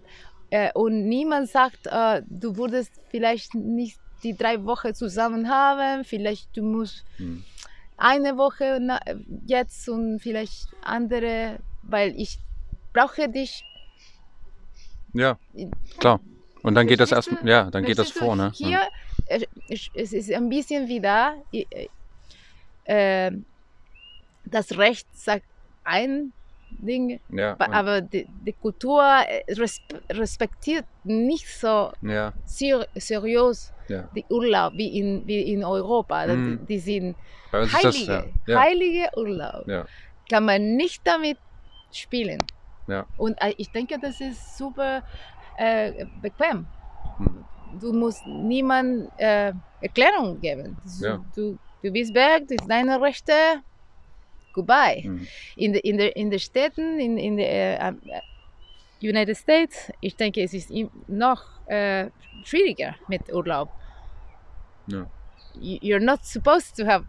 Äh, 0.51 0.73
und 0.75 1.07
niemand 1.09 1.49
sagt, 1.51 1.87
äh, 1.87 2.23
du 2.29 2.57
würdest 2.57 2.93
vielleicht 3.11 3.55
nicht 3.55 3.99
die 4.23 4.35
drei 4.37 4.65
Wochen 4.65 4.95
zusammen 4.95 5.49
haben, 5.51 6.05
vielleicht 6.05 6.57
du 6.57 6.63
musst 6.63 7.05
Mhm. 7.19 7.45
eine 7.99 8.37
Woche 8.39 8.81
jetzt 9.47 9.89
und 9.89 10.21
vielleicht 10.21 10.69
andere, 10.83 11.59
weil 11.83 12.15
ich 12.17 12.39
brauche 12.95 13.29
dich. 13.29 13.63
ja, 15.13 15.39
klar. 15.99 16.21
Und 16.63 16.75
dann 16.75 16.87
geht 16.87 17.01
das 17.01 17.13
erst, 17.13 17.29
Verstehst 17.29 17.47
du? 17.47 17.51
ja, 17.51 17.71
dann 17.71 17.85
geht 17.85 17.99
das 17.99 18.11
Verstehst 18.11 18.25
vor, 18.25 18.35
ne? 18.37 18.51
Hier, 18.55 18.79
äh, 18.81 18.87
es 19.29 20.13
ist 20.13 20.33
ein 20.33 20.49
bisschen 20.49 20.89
wie 20.89 21.01
da, 21.01 21.35
äh, 22.85 23.33
das 24.45 24.77
Recht 24.79 25.07
sagt 25.13 25.45
ein 25.85 26.33
Ding, 26.71 27.21
Ja, 27.31 27.57
Aber 27.59 28.01
die, 28.01 28.27
die 28.45 28.53
Kultur 28.53 29.03
äh, 29.03 29.45
resp 29.55 29.83
respektiert 30.11 30.85
nicht 31.05 31.49
so 31.49 31.93
ja, 32.03 32.33
ser 32.45 32.87
seriös 32.95 33.73
ja. 33.89 34.09
die 34.15 34.25
Urlaub 34.29 34.73
wie 34.75 34.99
in, 34.99 35.27
wie 35.27 35.53
in 35.53 35.65
Europa. 35.65 36.27
Mhm. 36.27 36.59
Die, 36.61 36.67
die 36.67 36.79
sind 36.79 37.17
heilige, 37.53 38.07
das, 38.07 38.25
ja. 38.47 38.61
Heilige 38.61 39.09
Urlaub. 39.17 39.67
Kann 40.29 40.45
man 40.45 40.77
nicht 40.77 41.03
damit 41.05 41.39
spielen. 41.93 42.43
Und 43.17 43.41
äh, 43.41 43.55
ich 43.57 43.71
denke, 43.71 43.99
das 43.99 44.21
ist 44.21 44.59
super 44.59 45.03
äh, 45.57 46.05
bequem. 46.21 46.67
Mhm. 47.19 47.45
Du 47.81 47.93
musst 47.93 48.27
niemand 48.27 49.11
äh, 49.19 49.53
Erklärung 49.81 50.41
geben. 50.41 50.77
Ja. 51.01 51.23
Du, 51.35 51.59
du 51.83 51.91
bist 51.93 52.15
weg, 52.15 52.45
das 52.49 52.57
ist 52.61 52.69
deine 52.71 53.01
Rechte. 53.01 53.33
Goodbye 54.53 55.03
Mhm. 55.05 55.27
in 55.57 55.73
den 55.75 55.81
in 55.83 55.97
der, 55.99 56.17
in 56.17 56.31
der 56.31 56.39
Städten, 56.39 56.99
in, 56.99 57.19
in 57.19 57.37
den 57.37 57.47
äh, 57.47 57.75
äh, 57.89 57.93
United 59.03 59.37
States, 59.37 59.93
ich 60.01 60.17
denke, 60.17 60.43
es 60.43 60.55
ist 60.55 60.71
noch 61.09 61.43
äh, 61.67 62.09
schwieriger 62.45 62.95
mit 63.09 63.31
Urlaub. 63.33 63.69
Ja. 64.87 65.07
You- 65.61 65.79
You're 65.83 66.01
not 66.05 66.25
supposed 66.25 66.75
to 66.77 66.87
have 66.87 67.05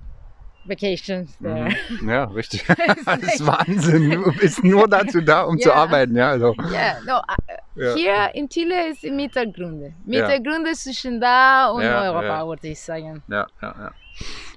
vacations 0.68 1.38
there. 1.40 1.70
Mhm. 2.02 2.10
Ja, 2.10 2.24
richtig. 2.26 2.66
das 3.06 3.18
ist 3.24 3.46
Wahnsinn. 3.46 4.12
Du 4.12 4.32
bist 4.34 4.64
nur 4.64 4.88
dazu 4.88 5.22
da, 5.22 5.42
um 5.44 5.58
zu 5.60 5.70
Ja. 5.70 5.76
arbeiten, 5.76 6.16
ja. 6.16 6.30
Also, 6.30 6.54
Yeah, 6.72 6.98
no, 7.06 7.22
äh, 7.76 7.86
ja. 7.86 7.94
hier 7.96 8.36
in 8.36 8.50
Chile 8.50 8.90
ist 8.90 9.04
Mittelgründe. 9.04 9.94
Mittelgründe 10.06 10.72
zwischen 10.74 11.20
da 11.22 11.70
und 11.70 11.82
Ja, 11.84 12.04
Europa, 12.04 12.40
ja. 12.40 12.48
würde 12.48 12.68
ich 12.68 12.80
sagen. 12.80 13.24
Ja, 13.28 13.48
ja, 13.62 13.76
ja. 13.80 13.92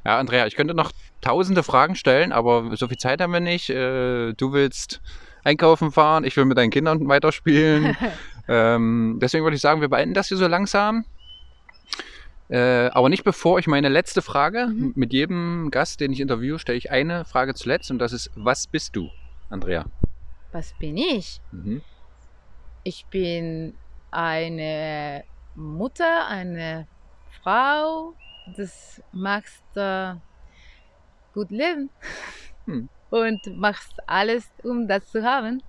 Ja, 0.06 0.18
Andrea, 0.18 0.46
ich 0.46 0.56
könnte 0.56 0.72
noch 0.74 0.92
tausende 1.20 1.62
Fragen 1.62 1.94
stellen, 1.94 2.32
aber 2.32 2.74
so 2.76 2.88
viel 2.88 2.96
Zeit 2.96 3.20
haben 3.20 3.32
wir 3.32 3.40
nicht. 3.40 3.68
Äh, 3.68 4.32
Du 4.32 4.52
willst 4.52 5.00
einkaufen 5.44 5.92
fahren, 5.92 6.24
ich 6.24 6.36
will 6.36 6.44
mit 6.46 6.56
deinen 6.58 6.70
Kindern 6.70 7.06
weiterspielen. 7.08 7.96
ähm, 8.48 9.18
deswegen 9.20 9.44
würde 9.44 9.56
ich 9.56 9.62
sagen, 9.62 9.80
wir 9.82 9.88
beenden 9.88 10.14
das 10.14 10.28
hier 10.28 10.36
so 10.38 10.46
langsam. 10.46 11.04
Äh, 12.50 12.90
aber 12.92 13.08
nicht 13.08 13.22
bevor 13.22 13.60
ich 13.60 13.68
meine 13.68 13.88
letzte 13.88 14.22
Frage, 14.22 14.66
Mhm. 14.66 14.92
mit 14.96 15.12
jedem 15.12 15.70
Gast, 15.70 16.00
den 16.00 16.12
ich 16.12 16.18
interviewe, 16.20 16.58
stelle 16.58 16.78
ich 16.78 16.90
eine 16.90 17.24
Frage 17.24 17.54
zuletzt 17.54 17.90
und 17.92 18.00
das 18.00 18.12
ist, 18.12 18.30
was 18.34 18.66
bist 18.66 18.96
du, 18.96 19.08
Andrea? 19.48 19.86
Was 20.50 20.74
bin 20.80 20.96
ich? 20.96 21.40
Mhm. 21.52 21.80
Ich 22.82 23.06
bin 23.08 23.78
eine 24.10 25.22
Mutter, 25.54 26.26
eine 26.26 26.88
Frau, 27.40 28.14
das 28.46 29.00
machst 29.12 29.62
äh, 29.76 30.14
gut 31.32 31.52
leben 31.52 31.90
Hm. 32.66 32.88
und 33.10 33.46
machst 33.58 33.94
alles, 34.08 34.50
um 34.64 34.88
das 34.88 35.06
zu 35.06 35.22
haben. 35.22 35.62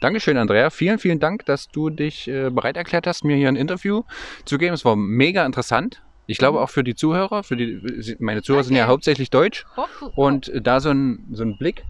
Dankeschön, 0.00 0.36
Andrea. 0.36 0.70
Vielen, 0.70 0.98
vielen 0.98 1.18
Dank, 1.18 1.44
dass 1.46 1.68
du 1.68 1.90
dich 1.90 2.28
äh, 2.28 2.50
bereit 2.50 2.76
erklärt 2.76 3.06
hast, 3.06 3.24
mir 3.24 3.36
hier 3.36 3.48
ein 3.48 3.56
Interview 3.56 4.02
zu 4.44 4.56
geben. 4.58 4.74
Es 4.74 4.84
war 4.84 4.94
mega 4.96 5.44
interessant. 5.44 6.02
Ich 6.26 6.38
glaube 6.38 6.58
Mhm. 6.58 6.64
auch 6.64 6.70
für 6.70 6.84
die 6.84 6.94
Zuhörer, 6.94 7.42
für 7.42 7.56
die, 7.56 8.16
meine 8.20 8.42
Zuhörer 8.42 8.62
sind 8.62 8.76
ja 8.76 8.86
hauptsächlich 8.86 9.30
deutsch 9.30 9.64
Hoff- 9.76 10.02
und 10.14 10.52
da 10.54 10.78
so 10.80 10.90
ein, 10.90 11.26
so 11.32 11.42
ein 11.42 11.56
Blick, 11.56 11.84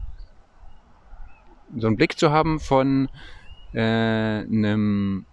so 1.77 1.87
einen 1.87 1.97
Blick 1.97 2.19
zu 2.19 2.31
haben 2.31 2.61
von 2.61 3.09
äh, 3.75 3.81
einem 3.81 5.27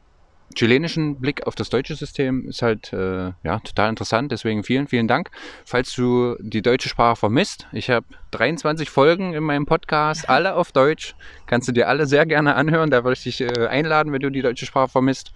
chilenischen 0.54 1.20
Blick 1.20 1.48
auf 1.48 1.56
das 1.56 1.70
deutsche 1.70 1.96
System 1.96 2.48
ist 2.48 2.62
halt 2.62 2.94
äh, 2.94 3.32
ja, 3.44 3.60
total 3.60 3.90
interessant. 3.90 4.32
Deswegen 4.32 4.64
vielen, 4.64 4.88
vielen 4.88 5.08
Dank. 5.08 5.32
Falls 5.66 5.94
du 5.94 6.36
die 6.40 6.62
deutsche 6.62 6.90
Sprache 6.90 7.16
vermisst, 7.16 7.68
ich 7.72 7.90
habe 7.90 8.06
23 8.32 8.90
Folgen 8.90 9.34
in 9.34 9.44
meinem 9.44 9.66
Podcast, 9.66 10.30
alle 10.30 10.56
auf 10.56 10.72
Deutsch. 10.72 11.16
Kannst 11.46 11.68
du 11.68 11.72
dir 11.72 11.88
alle 11.88 12.06
sehr 12.06 12.26
gerne 12.26 12.56
anhören. 12.56 12.92
Da 12.92 13.04
würde 13.04 13.14
ich 13.14 13.24
dich 13.24 13.42
äh, 13.42 13.68
einladen, 13.68 14.14
wenn 14.14 14.22
du 14.22 14.30
die 14.30 14.42
deutsche 14.42 14.66
Sprache 14.66 14.90
vermisst. 14.90 15.32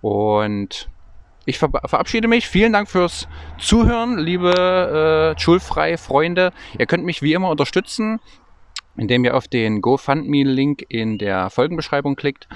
Und 0.00 0.88
ich 1.44 1.58
ver 1.58 1.70
verabschiede 1.84 2.28
mich. 2.28 2.48
Vielen 2.48 2.72
Dank 2.72 2.88
fürs 2.88 3.28
Zuhören, 3.58 4.18
liebe 4.18 5.34
äh, 5.36 5.40
schulfreie 5.40 5.98
Freunde. 5.98 6.52
Ihr 6.78 6.86
könnt 6.86 7.04
mich 7.04 7.22
wie 7.22 7.32
immer 7.32 7.50
unterstützen, 7.50 8.20
indem 8.96 9.24
ihr 9.24 9.36
auf 9.36 9.48
den 9.48 9.80
GoFundMe-Link 9.80 10.84
in 10.88 11.18
der 11.18 11.50
Folgenbeschreibung 11.50 12.16
klickt. 12.16 12.48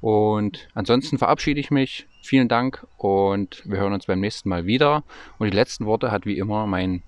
Und 0.00 0.68
ansonsten 0.74 1.18
verabschiede 1.18 1.60
ich 1.60 1.70
mich. 1.70 2.06
Vielen 2.22 2.48
Dank 2.48 2.86
und 2.96 3.62
wir 3.64 3.78
hören 3.78 3.92
uns 3.92 4.06
beim 4.06 4.20
nächsten 4.20 4.48
Mal 4.48 4.66
wieder. 4.66 5.02
Und 5.38 5.50
die 5.50 5.56
letzten 5.56 5.86
Worte 5.86 6.10
hat 6.10 6.26
wie 6.26 6.38
immer 6.38 6.66
mein 6.66 7.02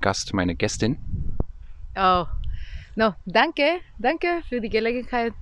Gast, 0.00 0.32
meine 0.32 0.54
Gästin. 0.54 0.98
Oh, 1.96 2.24
no, 2.94 3.14
danke, 3.26 3.80
danke 3.98 4.42
für 4.48 4.60
die 4.60 4.70
Gelegenheit, 4.70 5.34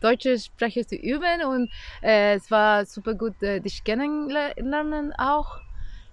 deutsche 0.00 0.38
Sprache 0.38 0.86
zu 0.86 0.96
üben 0.96 1.42
und 1.44 1.70
äh, 2.02 2.34
es 2.34 2.50
war 2.50 2.86
super 2.86 3.14
gut, 3.14 3.42
äh, 3.42 3.60
dich 3.60 3.82
kennenlernen 3.82 5.12
auch, 5.18 5.58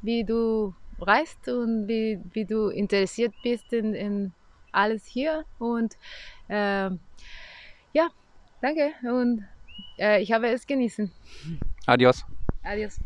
wie 0.02 0.24
du 0.24 0.74
reist 1.00 1.48
und 1.48 1.88
wie, 1.88 2.20
wie 2.34 2.46
du 2.46 2.70
interessiert 2.70 3.34
bist 3.44 3.72
in, 3.72 3.94
in 3.94 4.34
alles 4.72 5.06
hier 5.06 5.46
und 5.60 5.96
ähm, 6.50 7.00
ja, 7.94 8.10
danke 8.62 8.94
und 9.04 9.46
äh, 9.98 10.22
ich 10.22 10.32
habe 10.32 10.48
es 10.48 10.66
genießen. 10.66 11.12
Adios. 11.86 12.26
Adios. 12.64 13.00